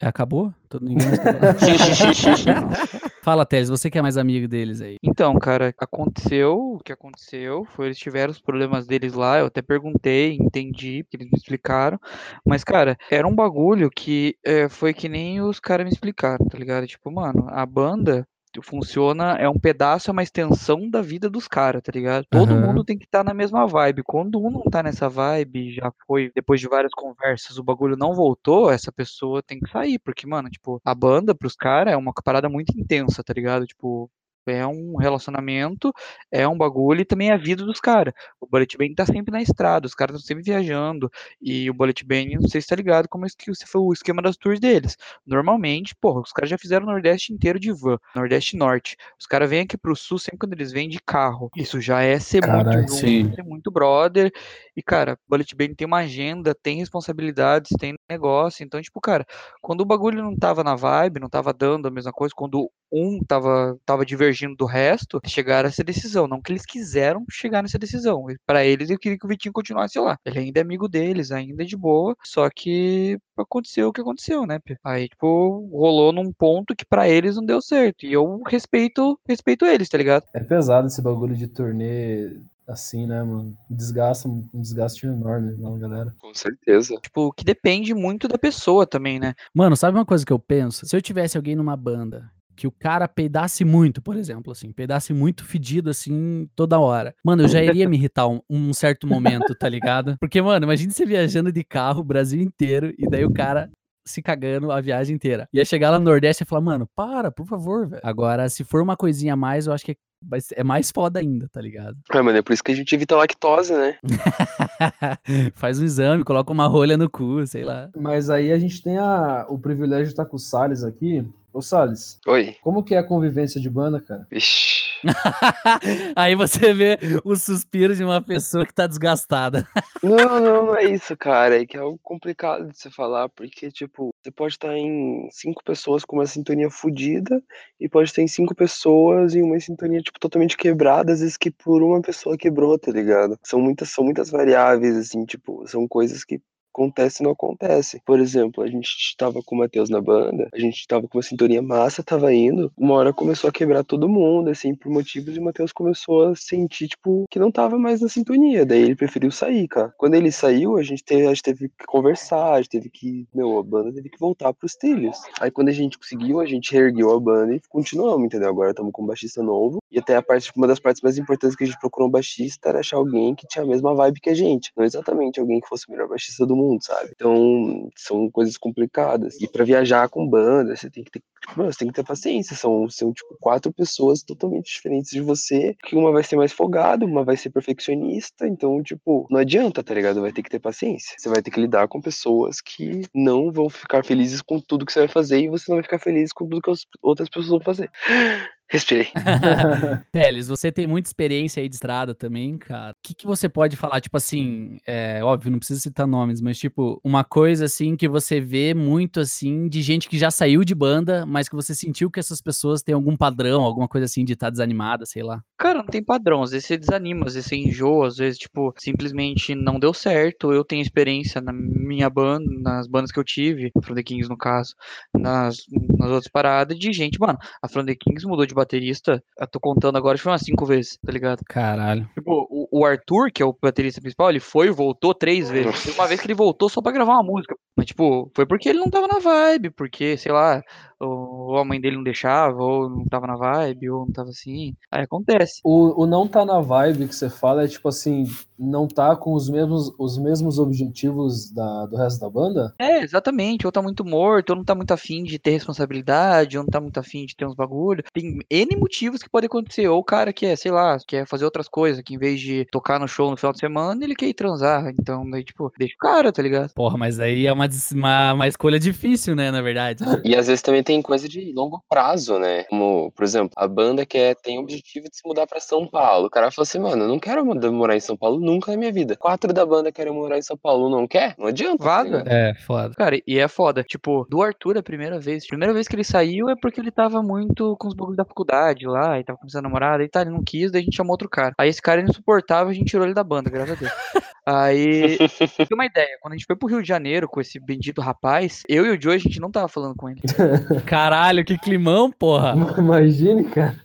É, 0.00 0.06
acabou? 0.06 0.54
Todo 0.70 0.86
ninguém 0.86 1.06
mais. 1.06 1.18
Fala, 3.28 3.44
Teles, 3.44 3.68
você 3.68 3.90
que 3.90 3.98
é 3.98 4.00
mais 4.00 4.16
amigo 4.16 4.48
deles 4.48 4.80
aí. 4.80 4.96
Então, 5.02 5.38
cara, 5.38 5.74
aconteceu 5.76 6.56
o 6.56 6.78
que 6.78 6.90
aconteceu, 6.90 7.62
foi 7.66 7.88
eles 7.88 7.98
tiveram 7.98 8.30
os 8.30 8.40
problemas 8.40 8.86
deles 8.86 9.12
lá, 9.12 9.38
eu 9.38 9.44
até 9.44 9.60
perguntei, 9.60 10.38
entendi, 10.40 11.02
porque 11.02 11.18
eles 11.18 11.30
me 11.30 11.36
explicaram, 11.36 12.00
mas, 12.42 12.64
cara, 12.64 12.96
era 13.10 13.28
um 13.28 13.34
bagulho 13.34 13.90
que 13.90 14.34
é, 14.42 14.66
foi 14.70 14.94
que 14.94 15.10
nem 15.10 15.42
os 15.42 15.60
caras 15.60 15.84
me 15.84 15.92
explicaram, 15.92 16.46
tá 16.46 16.56
ligado? 16.56 16.86
Tipo, 16.86 17.10
mano, 17.10 17.44
a 17.50 17.66
banda 17.66 18.26
funciona, 18.62 19.36
é 19.36 19.48
um 19.48 19.58
pedaço, 19.58 20.10
é 20.10 20.12
uma 20.12 20.22
extensão 20.22 20.88
da 20.88 21.00
vida 21.02 21.28
dos 21.30 21.46
caras, 21.46 21.82
tá 21.82 21.92
ligado? 21.92 22.26
Todo 22.30 22.52
Aham. 22.52 22.66
mundo 22.66 22.84
tem 22.84 22.98
que 22.98 23.04
estar 23.04 23.22
na 23.22 23.34
mesma 23.34 23.66
vibe. 23.66 24.02
Quando 24.02 24.40
um 24.40 24.50
não 24.50 24.62
tá 24.64 24.82
nessa 24.82 25.08
vibe, 25.08 25.74
já 25.74 25.92
foi, 26.06 26.30
depois 26.34 26.60
de 26.60 26.68
várias 26.68 26.92
conversas, 26.92 27.58
o 27.58 27.62
bagulho 27.62 27.96
não 27.96 28.14
voltou, 28.14 28.70
essa 28.70 28.90
pessoa 28.90 29.42
tem 29.42 29.60
que 29.60 29.70
sair, 29.70 29.98
porque, 29.98 30.26
mano, 30.26 30.48
tipo, 30.50 30.80
a 30.84 30.94
banda 30.94 31.34
pros 31.34 31.54
caras 31.54 31.92
é 31.94 31.96
uma 31.96 32.12
parada 32.24 32.48
muito 32.48 32.78
intensa, 32.78 33.22
tá 33.22 33.32
ligado? 33.32 33.66
Tipo, 33.66 34.10
é 34.48 34.66
um 34.66 34.96
relacionamento, 34.96 35.92
é 36.30 36.46
um 36.46 36.56
bagulho 36.56 37.00
e 37.00 37.04
também 37.04 37.30
é 37.30 37.34
a 37.34 37.36
vida 37.36 37.64
dos 37.64 37.80
caras. 37.80 38.14
O 38.40 38.46
Bullet 38.46 38.76
Bane 38.76 38.94
tá 38.94 39.06
sempre 39.06 39.32
na 39.32 39.42
estrada, 39.42 39.86
os 39.86 39.94
caras 39.94 40.16
estão 40.16 40.26
sempre 40.26 40.44
viajando. 40.44 41.10
E 41.40 41.70
o 41.70 41.74
Bullet 41.74 42.04
Bane, 42.04 42.36
não 42.36 42.48
sei 42.48 42.60
se 42.60 42.68
tá 42.68 42.76
ligado 42.76 43.08
como 43.08 43.26
é 43.26 43.28
que 43.36 43.54
se 43.54 43.66
foi 43.66 43.80
o 43.80 43.92
esquema 43.92 44.22
das 44.22 44.36
tours 44.36 44.60
deles. 44.60 44.96
Normalmente, 45.26 45.94
porra, 45.94 46.20
os 46.20 46.32
caras 46.32 46.50
já 46.50 46.58
fizeram 46.58 46.86
o 46.86 46.90
Nordeste 46.90 47.32
inteiro 47.32 47.58
de 47.58 47.72
van, 47.72 47.98
Nordeste 48.14 48.56
e 48.56 48.58
Norte. 48.58 48.96
Os 49.18 49.26
caras 49.26 49.48
vêm 49.48 49.60
aqui 49.60 49.76
pro 49.76 49.96
Sul 49.96 50.18
sempre 50.18 50.38
quando 50.38 50.52
eles 50.52 50.72
vêm 50.72 50.88
de 50.88 51.00
carro. 51.00 51.50
Isso 51.56 51.80
já 51.80 52.02
é 52.02 52.18
ser 52.18 52.42
Caralho, 52.42 52.78
muito 52.78 52.90
junto, 52.90 53.34
ser 53.34 53.42
muito 53.42 53.70
brother. 53.70 54.32
E, 54.76 54.82
cara, 54.82 55.18
Bullet 55.28 55.54
Bane 55.54 55.74
tem 55.74 55.86
uma 55.86 55.98
agenda, 55.98 56.54
tem 56.54 56.78
responsabilidades, 56.78 57.70
tem 57.78 57.94
negócio. 58.08 58.64
Então, 58.64 58.80
tipo, 58.80 59.00
cara, 59.00 59.26
quando 59.60 59.80
o 59.80 59.84
bagulho 59.84 60.22
não 60.22 60.36
tava 60.36 60.62
na 60.62 60.74
vibe, 60.74 61.20
não 61.20 61.28
tava 61.28 61.52
dando 61.52 61.88
a 61.88 61.90
mesma 61.90 62.12
coisa, 62.12 62.34
quando 62.34 62.70
um 62.92 63.20
tava, 63.26 63.78
tava 63.84 64.04
divergindo 64.04 64.56
do 64.56 64.64
resto, 64.64 65.20
chegaram 65.26 65.66
a 65.66 65.70
essa 65.70 65.84
decisão. 65.84 66.26
Não 66.26 66.40
que 66.40 66.52
eles 66.52 66.66
quiseram 66.66 67.24
chegar 67.30 67.62
nessa 67.62 67.78
decisão. 67.78 68.26
Para 68.46 68.64
eles, 68.64 68.90
eu 68.90 68.98
queria 68.98 69.18
que 69.18 69.26
o 69.26 69.28
Vitinho 69.28 69.52
continuasse 69.52 69.98
lá. 69.98 70.18
Ele 70.24 70.38
ainda 70.38 70.60
é 70.60 70.62
amigo 70.62 70.88
deles, 70.88 71.30
ainda 71.30 71.62
é 71.62 71.66
de 71.66 71.76
boa. 71.76 72.16
Só 72.24 72.48
que 72.50 73.18
aconteceu 73.36 73.88
o 73.88 73.92
que 73.92 74.00
aconteceu, 74.00 74.46
né? 74.46 74.58
Aí, 74.84 75.08
tipo, 75.08 75.68
rolou 75.72 76.12
num 76.12 76.32
ponto 76.32 76.74
que 76.74 76.84
para 76.84 77.08
eles 77.08 77.36
não 77.36 77.44
deu 77.44 77.60
certo. 77.60 78.04
E 78.04 78.12
eu 78.12 78.42
respeito, 78.46 79.18
respeito 79.26 79.64
eles, 79.64 79.88
tá 79.88 79.98
ligado? 79.98 80.24
É 80.34 80.40
pesado 80.40 80.86
esse 80.86 81.02
bagulho 81.02 81.36
de 81.36 81.46
turnê 81.46 82.36
assim, 82.66 83.06
né, 83.06 83.22
mano? 83.22 83.56
Desgasta, 83.70 84.28
um 84.28 84.46
desgaste 84.52 85.06
enorme 85.06 85.56
na 85.56 85.78
galera. 85.78 86.14
Com 86.18 86.34
certeza. 86.34 86.94
Tipo, 87.00 87.32
que 87.32 87.42
depende 87.42 87.94
muito 87.94 88.28
da 88.28 88.36
pessoa 88.36 88.86
também, 88.86 89.18
né? 89.18 89.34
Mano, 89.54 89.74
sabe 89.74 89.96
uma 89.96 90.04
coisa 90.04 90.24
que 90.24 90.32
eu 90.32 90.38
penso? 90.38 90.86
Se 90.86 90.94
eu 90.94 91.00
tivesse 91.00 91.36
alguém 91.38 91.56
numa 91.56 91.76
banda 91.76 92.30
que 92.58 92.66
o 92.66 92.72
cara 92.72 93.06
peidasse 93.06 93.64
muito, 93.64 94.02
por 94.02 94.16
exemplo, 94.16 94.50
assim, 94.50 94.72
peidasse 94.72 95.12
muito 95.14 95.44
fedido, 95.44 95.88
assim, 95.88 96.48
toda 96.56 96.80
hora. 96.80 97.14
Mano, 97.24 97.44
eu 97.44 97.48
já 97.48 97.62
iria 97.62 97.88
me 97.88 97.96
irritar 97.96 98.26
um, 98.26 98.40
um 98.50 98.74
certo 98.74 99.06
momento, 99.06 99.54
tá 99.54 99.68
ligado? 99.68 100.16
Porque, 100.20 100.42
mano, 100.42 100.64
imagine 100.66 100.92
você 100.92 101.06
viajando 101.06 101.52
de 101.52 101.62
carro 101.62 102.00
o 102.00 102.04
Brasil 102.04 102.42
inteiro 102.42 102.92
e 102.98 103.08
daí 103.08 103.24
o 103.24 103.32
cara 103.32 103.70
se 104.04 104.20
cagando 104.20 104.72
a 104.72 104.80
viagem 104.80 105.14
inteira. 105.14 105.46
Ia 105.52 105.64
chegar 105.64 105.90
lá 105.90 105.98
no 106.00 106.04
Nordeste 106.06 106.42
e 106.42 106.46
falar, 106.46 106.62
mano, 106.62 106.88
para, 106.96 107.30
por 107.30 107.46
favor, 107.46 107.86
velho. 107.86 108.02
Agora, 108.04 108.48
se 108.48 108.64
for 108.64 108.82
uma 108.82 108.96
coisinha 108.96 109.34
a 109.34 109.36
mais, 109.36 109.66
eu 109.68 109.72
acho 109.72 109.84
que 109.84 109.96
ser- 110.40 110.56
é 110.58 110.64
mais 110.64 110.90
foda 110.90 111.20
ainda, 111.20 111.48
tá 111.48 111.60
ligado? 111.60 111.96
Ah, 112.10 112.22
mano, 112.22 112.38
é 112.38 112.42
por 112.42 112.52
isso 112.52 112.64
que 112.64 112.72
a 112.72 112.74
gente 112.74 112.92
evita 112.92 113.14
lactose, 113.14 113.72
né? 113.72 113.96
Faz 115.54 115.78
um 115.78 115.84
exame, 115.84 116.24
coloca 116.24 116.52
uma 116.52 116.66
rolha 116.66 116.96
no 116.96 117.08
cu, 117.08 117.46
sei 117.46 117.64
lá. 117.64 117.88
Mas 117.96 118.30
aí 118.30 118.50
a 118.50 118.58
gente 118.58 118.82
tem 118.82 118.98
a, 118.98 119.46
o 119.48 119.58
privilégio 119.58 120.06
de 120.06 120.12
estar 120.12 120.24
com 120.24 120.36
o 120.36 120.40
Salles 120.40 120.82
aqui. 120.82 121.24
Ô, 121.52 121.62
Salles, 121.62 122.20
Oi. 122.26 122.56
como 122.60 122.84
que 122.84 122.94
é 122.94 122.98
a 122.98 123.02
convivência 123.02 123.60
de 123.60 123.70
banda, 123.70 124.00
cara? 124.00 124.26
Vixe. 124.30 124.78
Aí 126.16 126.34
você 126.34 126.72
vê 126.74 126.98
o 127.24 127.36
suspiro 127.36 127.94
de 127.94 128.04
uma 128.04 128.20
pessoa 128.20 128.66
que 128.66 128.74
tá 128.74 128.86
desgastada. 128.86 129.66
Não, 130.02 130.40
não, 130.40 130.66
não 130.66 130.76
é 130.76 130.84
isso, 130.84 131.16
cara. 131.16 131.60
É 131.60 131.66
que 131.66 131.76
é 131.76 131.80
algo 131.80 131.98
complicado 132.02 132.68
de 132.68 132.78
se 132.78 132.90
falar, 132.90 133.28
porque, 133.28 133.70
tipo, 133.70 134.10
você 134.20 134.30
pode 134.30 134.54
estar 134.54 134.76
em 134.76 135.28
cinco 135.30 135.62
pessoas 135.64 136.04
com 136.04 136.16
uma 136.16 136.26
sintonia 136.26 136.70
fodida 136.70 137.42
e 137.80 137.88
pode 137.88 138.10
estar 138.10 138.22
em 138.22 138.28
cinco 138.28 138.54
pessoas 138.54 139.34
em 139.34 139.42
uma 139.42 139.58
sintonia, 139.60 140.02
tipo, 140.02 140.18
totalmente 140.18 140.56
quebrada, 140.56 141.12
às 141.12 141.20
vezes 141.20 141.36
que 141.36 141.50
por 141.50 141.82
uma 141.82 142.00
pessoa 142.02 142.36
quebrou, 142.36 142.78
tá 142.78 142.90
ligado? 142.90 143.38
São 143.42 143.60
muitas, 143.60 143.90
são 143.90 144.04
muitas 144.04 144.30
variáveis, 144.30 144.96
assim, 144.96 145.24
tipo, 145.24 145.66
são 145.66 145.86
coisas 145.86 146.24
que 146.24 146.40
acontece 146.78 147.22
não 147.22 147.32
acontece. 147.32 148.00
Por 148.04 148.20
exemplo, 148.20 148.62
a 148.62 148.68
gente 148.68 149.14
tava 149.16 149.42
com 149.42 149.56
o 149.56 149.58
Matheus 149.58 149.90
na 149.90 150.00
banda, 150.00 150.48
a 150.52 150.58
gente 150.58 150.86
tava 150.86 151.08
com 151.08 151.18
uma 151.18 151.22
sintonia 151.22 151.60
massa, 151.60 152.02
tava 152.02 152.32
indo, 152.32 152.72
uma 152.76 152.94
hora 152.94 153.12
começou 153.12 153.48
a 153.48 153.52
quebrar 153.52 153.82
todo 153.82 154.08
mundo, 154.08 154.50
assim, 154.50 154.74
por 154.74 154.90
motivos, 154.90 155.36
e 155.36 155.38
o 155.40 155.42
Matheus 155.42 155.72
começou 155.72 156.28
a 156.28 156.36
sentir, 156.36 156.88
tipo, 156.88 157.26
que 157.30 157.38
não 157.38 157.50
tava 157.50 157.78
mais 157.78 158.00
na 158.00 158.08
sintonia, 158.08 158.64
daí 158.64 158.82
ele 158.82 158.94
preferiu 158.94 159.30
sair, 159.30 159.66
cara. 159.66 159.92
Quando 159.98 160.14
ele 160.14 160.30
saiu, 160.30 160.76
a 160.76 160.82
gente 160.82 161.02
teve, 161.04 161.26
a 161.26 161.30
gente 161.30 161.42
teve 161.42 161.68
que 161.68 161.86
conversar, 161.86 162.52
a 162.52 162.58
gente 162.58 162.70
teve 162.70 162.90
que, 162.90 163.26
meu, 163.34 163.58
a 163.58 163.62
banda 163.62 163.92
teve 163.92 164.08
que 164.08 164.18
voltar 164.18 164.52
pros 164.52 164.76
trilhos. 164.76 165.18
Aí 165.40 165.50
quando 165.50 165.68
a 165.68 165.72
gente 165.72 165.98
conseguiu, 165.98 166.40
a 166.40 166.46
gente 166.46 166.72
reergueu 166.72 167.10
a 167.14 167.20
banda 167.20 167.54
e 167.54 167.60
continuamos, 167.68 168.26
entendeu? 168.26 168.48
Agora 168.48 168.70
estamos 168.70 168.92
com 168.92 169.02
um 169.02 169.06
baixista 169.06 169.42
novo, 169.42 169.78
e 169.90 169.98
até 169.98 170.16
a 170.16 170.22
parte, 170.22 170.52
uma 170.54 170.66
das 170.66 170.78
partes 170.78 171.02
mais 171.02 171.16
importantes 171.16 171.56
que 171.56 171.64
a 171.64 171.66
gente 171.66 171.78
procurou 171.78 172.08
um 172.08 172.10
baixista 172.12 172.68
era 172.68 172.80
achar 172.80 172.96
alguém 172.96 173.34
que 173.34 173.46
tinha 173.46 173.64
a 173.64 173.66
mesma 173.66 173.94
vibe 173.94 174.20
que 174.20 174.30
a 174.30 174.34
gente, 174.34 174.70
não 174.76 174.84
exatamente 174.84 175.40
alguém 175.40 175.60
que 175.60 175.68
fosse 175.68 175.88
o 175.88 175.92
melhor 175.92 176.08
baixista 176.08 176.44
do 176.44 176.54
mundo, 176.54 176.84
sabe? 176.84 177.10
Então, 177.14 177.88
são 177.96 178.30
coisas 178.30 178.56
complicadas. 178.58 179.40
E 179.40 179.48
pra 179.48 179.64
viajar 179.64 180.08
com 180.08 180.28
banda, 180.28 180.76
você 180.76 180.90
tem 180.90 181.02
que 181.02 181.10
ter, 181.10 181.22
mano, 181.56 181.72
você 181.72 181.78
tem 181.80 181.88
que 181.88 181.94
ter 181.94 182.04
paciência. 182.04 182.56
São, 182.56 182.88
são 182.88 183.12
tipo 183.12 183.36
quatro 183.40 183.72
pessoas 183.72 184.22
totalmente 184.22 184.72
diferentes 184.72 185.10
de 185.10 185.20
você, 185.20 185.76
que 185.84 185.96
uma 185.96 186.12
vai 186.12 186.22
ser 186.22 186.36
mais 186.36 186.52
folgada, 186.52 187.04
uma 187.04 187.24
vai 187.24 187.36
ser 187.36 187.50
perfeccionista, 187.50 188.46
então, 188.46 188.82
tipo, 188.82 189.26
não 189.30 189.40
adianta, 189.40 189.82
tá 189.82 189.94
ligado? 189.94 190.20
Vai 190.20 190.32
ter 190.32 190.42
que 190.42 190.50
ter 190.50 190.58
paciência. 190.58 191.14
Você 191.18 191.28
vai 191.28 191.42
ter 191.42 191.50
que 191.50 191.60
lidar 191.60 191.88
com 191.88 192.00
pessoas 192.00 192.60
que 192.60 193.02
não 193.14 193.52
vão 193.52 193.68
ficar 193.68 194.04
felizes 194.04 194.42
com 194.42 194.60
tudo 194.60 194.84
que 194.86 194.92
você 194.92 195.00
vai 195.00 195.08
fazer 195.08 195.40
e 195.40 195.48
você 195.48 195.70
não 195.70 195.76
vai 195.76 195.84
ficar 195.84 195.98
feliz 195.98 196.32
com 196.32 196.48
tudo 196.48 196.62
que 196.62 196.70
as 196.70 196.86
outras 197.02 197.28
pessoas 197.28 197.48
vão 197.48 197.60
fazer. 197.60 197.90
Respirei. 198.70 199.08
Teles, 200.12 200.48
você 200.48 200.70
tem 200.70 200.86
muita 200.86 201.08
experiência 201.08 201.62
aí 201.62 201.68
de 201.68 201.74
estrada 201.74 202.14
também, 202.14 202.58
cara. 202.58 202.92
O 202.92 202.96
que, 203.02 203.14
que 203.14 203.26
você 203.26 203.48
pode 203.48 203.76
falar, 203.76 204.00
tipo 204.00 204.16
assim, 204.16 204.78
é, 204.86 205.24
óbvio, 205.24 205.50
não 205.50 205.58
precisa 205.58 205.80
citar 205.80 206.06
nomes, 206.06 206.40
mas 206.40 206.58
tipo, 206.58 207.00
uma 207.02 207.24
coisa 207.24 207.64
assim 207.64 207.96
que 207.96 208.06
você 208.06 208.40
vê 208.40 208.74
muito 208.74 209.20
assim 209.20 209.68
de 209.68 209.80
gente 209.80 210.08
que 210.08 210.18
já 210.18 210.30
saiu 210.30 210.64
de 210.64 210.74
banda, 210.74 211.24
mas 211.28 211.48
que 211.48 211.54
você 211.54 211.74
sentiu 211.74 212.10
que 212.10 212.18
essas 212.18 212.40
pessoas 212.40 212.82
têm 212.82 212.94
algum 212.94 213.16
padrão, 213.16 213.62
alguma 213.62 213.86
coisa 213.86 214.06
assim 214.06 214.24
de 214.24 214.32
estar 214.32 214.50
desanimada, 214.50 215.04
sei 215.04 215.22
lá. 215.22 215.42
Cara, 215.58 215.78
não 215.78 215.86
tem 215.86 216.02
padrão. 216.02 216.42
Às 216.42 216.52
vezes 216.52 216.66
você 216.66 216.78
desanima, 216.78 217.26
às 217.26 217.34
vezes 217.34 217.48
você 217.48 217.56
enjoa, 217.56 218.06
às 218.06 218.16
vezes, 218.16 218.38
tipo, 218.38 218.72
simplesmente 218.78 219.54
não 219.54 219.78
deu 219.78 219.92
certo. 219.92 220.52
Eu 220.52 220.64
tenho 220.64 220.82
experiência 220.82 221.40
na 221.40 221.52
minha 221.52 222.08
banda, 222.08 222.46
nas 222.60 222.88
bandas 222.88 223.12
que 223.12 223.18
eu 223.18 223.24
tive, 223.24 223.70
From 223.82 223.94
the 223.94 224.02
Kings 224.02 224.28
no 224.28 224.36
caso, 224.36 224.74
nas, 225.14 225.58
nas 225.98 226.10
outras 226.10 226.30
paradas, 226.30 226.78
de 226.78 226.92
gente, 226.92 227.18
mano, 227.20 227.38
a 227.62 227.68
From 227.68 227.84
the 227.84 227.94
Kings 227.94 228.26
mudou 228.26 228.46
de 228.46 228.54
baterista, 228.54 229.22
eu 229.38 229.46
tô 229.46 229.60
contando 229.60 229.96
agora, 229.96 230.14
acho 230.14 230.22
que 230.22 230.24
foi 230.24 230.32
umas 230.32 230.42
cinco 230.42 230.64
vezes, 230.64 230.98
tá 231.04 231.12
ligado? 231.12 231.42
Caralho. 231.44 232.08
Tipo, 232.14 232.46
o, 232.50 232.80
o 232.80 232.84
Arthur, 232.86 233.30
que 233.32 233.42
é 233.42 233.46
o 233.46 233.56
baterista 233.60 234.00
principal, 234.00 234.30
ele 234.30 234.40
foi 234.40 234.68
e 234.68 234.70
voltou 234.70 235.14
três 235.14 235.50
vezes. 235.50 235.82
Teve 235.82 235.98
uma 235.98 236.06
vez 236.06 236.20
que 236.20 236.26
ele 236.26 236.34
voltou 236.34 236.68
só 236.68 236.80
pra 236.80 236.92
gravar 236.92 237.12
uma 237.14 237.22
música. 237.22 237.54
Mas, 237.76 237.86
tipo, 237.86 238.30
foi 238.34 238.46
porque 238.46 238.68
ele 238.68 238.78
não 238.78 238.90
tava 238.90 239.06
na 239.06 239.18
vibe, 239.18 239.70
porque, 239.70 240.16
sei 240.16 240.32
lá, 240.32 240.62
ou 241.00 241.58
a 241.58 241.64
mãe 241.64 241.80
dele 241.80 241.96
não 241.96 242.02
deixava, 242.02 242.62
ou 242.62 242.88
não 242.88 243.04
tava 243.04 243.26
na 243.26 243.36
vibe, 243.36 243.90
ou 243.90 244.06
não 244.06 244.12
tava 244.12 244.30
assim. 244.30 244.74
Aí 244.90 245.02
acontece. 245.02 245.60
O, 245.64 246.02
o 246.02 246.06
não 246.06 246.26
tá 246.26 246.44
na 246.44 246.60
vibe 246.60 247.08
que 247.08 247.14
você 247.14 247.30
fala 247.30 247.64
é 247.64 247.68
tipo 247.68 247.88
assim, 247.88 248.24
não 248.58 248.88
tá 248.88 249.14
com 249.14 249.34
os 249.34 249.48
mesmos, 249.48 249.92
os 249.98 250.18
mesmos 250.18 250.58
objetivos 250.58 251.50
da, 251.50 251.86
do 251.86 251.96
resto 251.96 252.20
da 252.20 252.28
banda? 252.28 252.74
É, 252.78 253.02
exatamente. 253.02 253.66
Ou 253.66 253.72
tá 253.72 253.80
muito 253.80 254.04
morto, 254.04 254.50
ou 254.50 254.56
não 254.56 254.64
tá 254.64 254.74
muito 254.74 254.92
afim 254.92 255.22
de 255.22 255.38
ter 255.38 255.50
responsabilidade, 255.50 256.58
ou 256.58 256.64
não 256.64 256.70
tá 256.70 256.80
muito 256.80 256.98
afim 256.98 257.24
de 257.24 257.36
ter 257.36 257.46
uns 257.46 257.54
bagulho. 257.54 258.02
Tem 258.12 258.38
N 258.50 258.76
motivos 258.76 259.22
que 259.22 259.30
podem 259.30 259.46
acontecer. 259.46 259.88
Ou 259.88 260.00
o 260.00 260.04
cara 260.04 260.32
quer, 260.32 260.56
sei 260.56 260.72
lá, 260.72 260.98
quer 261.06 261.26
fazer 261.26 261.44
outras 261.44 261.68
coisas, 261.68 262.02
que 262.02 262.14
em 262.14 262.18
vez 262.18 262.40
de 262.40 262.66
tocar 262.72 262.98
no 262.98 263.06
show 263.06 263.30
no 263.30 263.36
final 263.36 263.52
de 263.52 263.60
semana, 263.60 264.04
ele 264.04 264.16
quer 264.16 264.26
ir 264.26 264.34
transar. 264.34 264.88
Então, 264.98 265.28
daí, 265.30 265.44
tipo, 265.44 265.72
deixa 265.78 265.94
o 265.94 265.98
cara, 265.98 266.32
tá 266.32 266.42
ligado? 266.42 266.72
Porra, 266.74 266.96
mas 266.98 267.20
aí 267.20 267.46
é 267.46 267.52
uma, 267.52 267.68
uma, 267.92 268.32
uma 268.32 268.48
escolha 268.48 268.78
difícil, 268.78 269.36
né, 269.36 269.50
na 269.50 269.62
verdade. 269.62 270.02
E 270.24 270.34
às 270.34 270.46
vezes 270.46 270.62
também 270.62 270.82
tem 270.88 271.02
coisa 271.02 271.28
de 271.28 271.52
longo 271.52 271.84
prazo, 271.86 272.38
né? 272.38 272.64
Como, 272.64 273.12
por 273.12 273.22
exemplo, 273.22 273.50
a 273.54 273.68
banda 273.68 274.06
quer, 274.06 274.34
tem 274.36 274.58
o 274.58 274.62
objetivo 274.62 275.06
de 275.06 275.18
se 275.18 275.22
mudar 275.22 275.46
pra 275.46 275.60
São 275.60 275.86
Paulo. 275.86 276.28
O 276.28 276.30
cara 276.30 276.50
fala 276.50 276.62
assim, 276.62 276.78
mano, 276.78 277.04
eu 277.04 277.08
não 277.08 277.18
quero 277.18 277.44
morar 277.44 277.94
em 277.94 278.00
São 278.00 278.16
Paulo 278.16 278.40
nunca 278.40 278.72
na 278.72 278.78
minha 278.78 278.90
vida. 278.90 279.14
Quatro 279.14 279.52
da 279.52 279.66
banda 279.66 279.92
querem 279.92 280.14
morar 280.14 280.38
em 280.38 280.42
São 280.42 280.56
Paulo, 280.56 280.88
não 280.88 281.06
quer? 281.06 281.34
Não 281.36 281.48
adianta. 281.48 281.76
tá 281.76 281.84
Vaza. 281.84 282.08
ligado? 282.08 282.28
É, 282.28 282.54
foda. 282.54 282.94
Cara, 282.94 283.20
e 283.26 283.38
é 283.38 283.46
foda. 283.46 283.84
Tipo, 283.84 284.26
do 284.30 284.40
Arthur 284.40 284.78
a 284.78 284.82
primeira 284.82 285.20
vez. 285.20 285.46
Primeira 285.46 285.74
vez 285.74 285.86
que 285.86 285.94
ele 285.94 286.04
saiu 286.04 286.48
é 286.48 286.56
porque 286.56 286.80
ele 286.80 286.90
tava 286.90 287.22
muito 287.22 287.76
com 287.76 287.88
os 287.88 287.94
bagulhos 287.94 288.16
da 288.16 288.24
faculdade 288.24 288.86
lá, 288.86 289.20
e 289.20 289.24
tava 289.24 289.38
começando 289.38 289.66
a 289.66 289.68
namorar, 289.68 290.00
e 290.00 290.08
tá, 290.08 290.22
ele 290.22 290.30
não 290.30 290.42
quis, 290.42 290.72
daí 290.72 290.80
a 290.80 290.84
gente 290.84 290.96
chamou 290.96 291.12
outro 291.12 291.28
cara. 291.28 291.52
Aí 291.58 291.68
esse 291.68 291.82
cara 291.82 292.00
era 292.00 292.08
insuportável, 292.08 292.70
a 292.70 292.74
gente 292.74 292.88
tirou 292.88 293.04
ele 293.04 293.12
da 293.12 293.22
banda, 293.22 293.50
graças 293.50 293.76
a 293.76 293.78
Deus. 293.78 293.92
Aí, 294.50 295.18
tem 295.18 295.66
uma 295.74 295.84
ideia, 295.84 296.16
quando 296.22 296.32
a 296.32 296.36
gente 296.38 296.46
foi 296.46 296.56
pro 296.56 296.68
Rio 296.68 296.80
de 296.80 296.88
Janeiro 296.88 297.28
com 297.28 297.38
esse 297.38 297.60
bendito 297.60 298.00
rapaz, 298.00 298.62
eu 298.66 298.86
e 298.86 298.96
o 298.96 299.02
Joe, 299.02 299.14
a 299.14 299.18
gente 299.18 299.38
não 299.38 299.50
tava 299.50 299.68
falando 299.68 299.94
com 299.94 300.08
ele. 300.08 300.22
Caralho, 300.84 301.44
que 301.44 301.56
climão, 301.58 302.10
porra. 302.10 302.54
Imagine, 302.78 303.44
cara. 303.44 303.76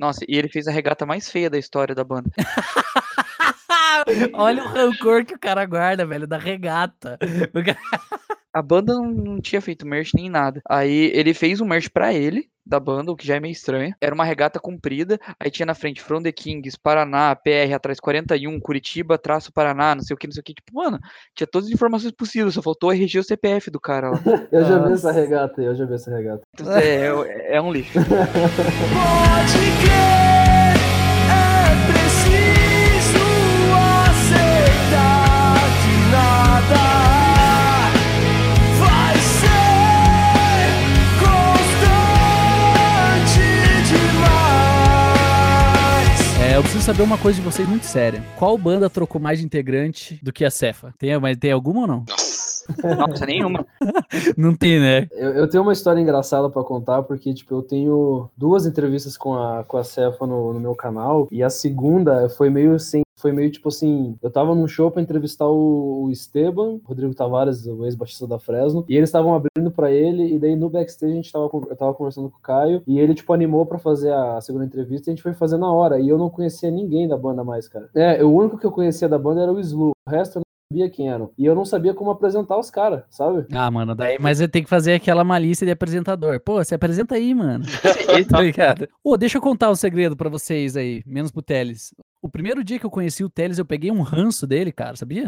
Nossa, 0.00 0.24
e 0.28 0.36
ele 0.36 0.48
fez 0.48 0.66
a 0.66 0.72
regata 0.72 1.04
mais 1.06 1.30
feia 1.30 1.48
da 1.50 1.58
história 1.58 1.94
da 1.94 2.04
banda. 2.04 2.30
Olha 4.34 4.62
o 4.62 4.68
rancor 4.68 5.24
que 5.24 5.34
o 5.34 5.38
cara 5.38 5.64
guarda, 5.64 6.06
velho, 6.06 6.26
da 6.26 6.38
regata. 6.38 7.18
O 7.54 7.64
cara- 7.64 7.78
A 8.56 8.62
banda 8.62 8.94
não, 8.94 9.38
tinha 9.38 9.60
feito 9.60 9.86
merch 9.86 10.14
nem 10.14 10.30
nada. 10.30 10.62
Aí 10.66 11.10
ele 11.12 11.34
fez 11.34 11.60
um 11.60 11.66
merch 11.66 11.90
pra 11.90 12.14
ele, 12.14 12.48
da 12.64 12.80
banda, 12.80 13.12
o 13.12 13.16
que 13.16 13.26
já 13.26 13.36
é 13.36 13.40
meio 13.40 13.52
estranho. 13.52 13.94
Era 14.00 14.14
uma 14.14 14.24
regata 14.24 14.58
comprida, 14.58 15.20
aí 15.38 15.50
tinha 15.50 15.66
na 15.66 15.74
frente 15.74 16.00
From 16.00 16.22
the 16.22 16.32
Kings, 16.32 16.74
Paraná, 16.82 17.36
PR 17.36 17.74
atrás 17.74 18.00
41, 18.00 18.58
Curitiba, 18.58 19.18
traço 19.18 19.52
Paraná, 19.52 19.94
não 19.94 20.02
sei 20.02 20.14
o 20.14 20.16
que, 20.16 20.26
não 20.26 20.32
sei 20.32 20.40
o 20.40 20.44
que. 20.44 20.54
Tipo, 20.54 20.72
mano, 20.74 20.98
tinha 21.34 21.46
todas 21.46 21.68
as 21.68 21.74
informações 21.74 22.12
possíveis, 22.12 22.54
só 22.54 22.62
faltou 22.62 22.90
RG 22.90 23.18
o 23.18 23.22
CPF 23.24 23.70
do 23.70 23.78
cara 23.78 24.08
lá. 24.08 24.20
Eu 24.50 24.64
já 24.64 24.78
vi 24.78 24.94
essa 24.94 25.12
regata 25.12 25.60
aí, 25.60 25.66
eu 25.66 25.74
já 25.76 25.84
vi 25.84 25.92
essa 25.94 26.10
regata. 26.10 26.40
É, 26.80 27.08
é- 27.08 27.56
é 27.56 27.60
um 27.60 27.70
lixo. 27.70 27.92
Pode 28.00 29.58
crer, 29.82 30.65
saber 46.86 47.02
uma 47.02 47.18
coisa 47.18 47.40
de 47.40 47.44
vocês 47.44 47.68
muito 47.68 47.84
séria. 47.84 48.22
Qual 48.38 48.56
banda 48.56 48.88
trocou 48.88 49.20
mais 49.20 49.40
de 49.40 49.44
integrante 49.44 50.20
do 50.22 50.32
que 50.32 50.44
a 50.44 50.50
Cefa? 50.52 50.94
Tem, 50.96 51.18
mas 51.18 51.36
tem 51.36 51.50
alguma 51.50 51.80
ou 51.80 51.86
não? 51.88 52.04
Nossa. 52.08 53.26
Nenhuma. 53.26 53.66
Não 54.36 54.54
tem, 54.54 54.80
né? 54.80 55.08
Eu, 55.12 55.30
eu 55.32 55.48
tenho 55.48 55.62
uma 55.62 55.72
história 55.72 56.00
engraçada 56.00 56.48
pra 56.48 56.62
contar, 56.62 57.02
porque, 57.02 57.32
tipo, 57.34 57.54
eu 57.54 57.62
tenho 57.62 58.28
duas 58.36 58.66
entrevistas 58.66 59.16
com 59.16 59.34
a, 59.34 59.64
com 59.64 59.76
a 59.76 59.84
Cefa 59.84 60.26
no, 60.26 60.52
no 60.52 60.60
meu 60.60 60.74
canal, 60.74 61.28
e 61.30 61.42
a 61.42 61.50
segunda 61.50 62.28
foi 62.28 62.50
meio 62.50 62.74
assim, 62.74 63.02
foi 63.26 63.32
meio 63.32 63.50
tipo 63.50 63.68
assim, 63.68 64.16
eu 64.22 64.30
tava 64.30 64.54
num 64.54 64.68
show 64.68 64.88
pra 64.88 65.02
entrevistar 65.02 65.48
o, 65.48 66.04
o 66.04 66.10
Esteban, 66.12 66.78
Rodrigo 66.84 67.12
Tavares, 67.12 67.66
o 67.66 67.84
ex-baixista 67.84 68.24
da 68.24 68.38
Fresno, 68.38 68.84
e 68.88 68.96
eles 68.96 69.08
estavam 69.08 69.34
abrindo 69.34 69.68
pra 69.72 69.90
ele, 69.90 70.32
e 70.32 70.38
daí 70.38 70.54
no 70.54 70.70
backstage 70.70 71.12
a 71.12 71.16
gente 71.16 71.32
tava, 71.32 71.50
eu 71.52 71.76
tava 71.76 71.92
conversando 71.92 72.30
com 72.30 72.38
o 72.38 72.40
Caio, 72.40 72.84
e 72.86 73.00
ele, 73.00 73.14
tipo, 73.14 73.32
animou 73.32 73.66
pra 73.66 73.80
fazer 73.80 74.12
a 74.12 74.40
segunda 74.40 74.64
entrevista, 74.64 75.10
e 75.10 75.10
a 75.10 75.14
gente 75.16 75.24
foi 75.24 75.34
fazer 75.34 75.56
na 75.56 75.72
hora, 75.72 75.98
e 75.98 76.08
eu 76.08 76.16
não 76.16 76.30
conhecia 76.30 76.70
ninguém 76.70 77.08
da 77.08 77.16
banda 77.16 77.42
mais, 77.42 77.66
cara. 77.66 77.90
É, 77.96 78.22
o 78.22 78.30
único 78.30 78.58
que 78.58 78.64
eu 78.64 78.70
conhecia 78.70 79.08
da 79.08 79.18
banda 79.18 79.42
era 79.42 79.52
o 79.52 79.58
Slu, 79.58 79.90
o 79.90 80.10
resto 80.10 80.38
eu 80.38 80.42
não 80.42 80.72
sabia 80.72 80.88
quem 80.88 81.08
eram. 81.08 81.32
E 81.36 81.44
eu 81.44 81.54
não 81.56 81.64
sabia 81.64 81.94
como 81.94 82.12
apresentar 82.12 82.56
os 82.56 82.70
caras, 82.70 83.02
sabe? 83.10 83.44
Ah, 83.52 83.68
mano, 83.72 83.92
daí, 83.92 84.18
mas 84.20 84.40
eu 84.40 84.48
tenho 84.48 84.64
que 84.64 84.70
fazer 84.70 84.94
aquela 84.94 85.24
malícia 85.24 85.64
de 85.66 85.72
apresentador. 85.72 86.38
Pô, 86.38 86.62
se 86.62 86.76
apresenta 86.76 87.16
aí, 87.16 87.34
mano. 87.34 87.64
tá 88.30 88.40
ligado? 88.40 88.88
Ô, 89.02 89.16
deixa 89.16 89.38
eu 89.38 89.42
contar 89.42 89.70
o 89.70 89.76
segredo 89.76 90.16
pra 90.16 90.28
vocês 90.28 90.76
aí, 90.76 91.02
menos 91.04 91.32
pro 91.32 91.42
Teles. 91.42 91.92
O 92.22 92.28
primeiro 92.28 92.64
dia 92.64 92.78
que 92.78 92.86
eu 92.86 92.90
conheci 92.90 93.22
o 93.22 93.28
Teles, 93.28 93.58
eu 93.58 93.64
peguei 93.64 93.90
um 93.90 94.02
ranço 94.02 94.46
dele, 94.46 94.72
cara, 94.72 94.96
sabia? 94.96 95.26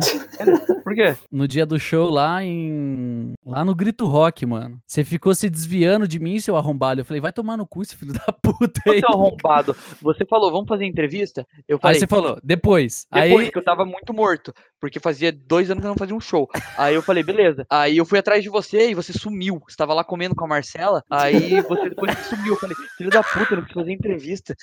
Por 0.83 0.95
quê? 0.95 1.15
No 1.31 1.47
dia 1.47 1.67
do 1.67 1.79
show 1.79 2.09
lá 2.09 2.43
em. 2.43 3.35
Lá 3.45 3.65
no 3.65 3.75
Grito 3.75 4.07
Rock, 4.07 4.47
mano. 4.47 4.81
Você 4.87 5.05
ficou 5.05 5.35
se 5.35 5.51
desviando 5.51 6.09
de 6.09 6.19
mim, 6.19 6.41
seu 6.41 6.57
arrombado. 6.57 7.01
Eu 7.01 7.05
falei, 7.05 7.21
vai 7.21 7.33
tomar 7.33 7.57
no 7.57 7.67
cu, 7.67 7.83
esse 7.83 7.95
filho 7.95 8.15
da 8.15 8.33
puta 8.33 8.81
aí. 8.87 9.01
Você 9.01 9.07
um 9.07 9.13
arrombado. 9.13 9.77
Você 10.01 10.25
falou, 10.25 10.51
vamos 10.51 10.67
fazer 10.67 10.87
entrevista? 10.87 11.47
Eu 11.69 11.77
Aí 11.77 11.81
falei, 11.81 12.01
você 12.01 12.07
falou, 12.07 12.39
depois. 12.43 13.07
Depois 13.13 13.45
Aí. 13.47 13.53
que 13.53 13.59
eu 13.59 13.65
tava 13.65 13.85
muito 13.85 14.15
morto, 14.15 14.53
porque 14.81 14.99
fazia 14.99 15.31
dois 15.31 15.71
anos 15.71 15.83
que 15.83 15.87
eu 15.87 15.91
não 15.91 15.97
fazia 15.97 16.17
um 16.17 16.21
show. 16.21 16.49
Aí 16.79 16.95
eu 16.95 17.03
falei, 17.03 17.23
beleza. 17.23 17.67
Aí 17.71 17.99
eu 17.99 18.07
fui 18.07 18.19
atrás 18.19 18.43
de 18.43 18.49
você 18.49 18.91
e 18.91 18.95
você 18.95 19.13
sumiu. 19.13 19.61
Você 19.69 19.77
tava 19.77 19.93
lá 19.93 20.03
comendo 20.03 20.35
com 20.35 20.45
a 20.45 20.49
Marcela, 20.49 21.05
aí 21.11 21.61
você 21.61 21.91
depois 21.91 22.17
sumiu. 22.21 22.55
Eu 22.55 22.59
falei, 22.59 22.77
filho 22.97 23.11
da 23.11 23.23
puta, 23.23 23.53
eu 23.53 23.57
não 23.57 23.63
preciso 23.65 23.81
fazer 23.81 23.93
entrevista. 23.93 24.57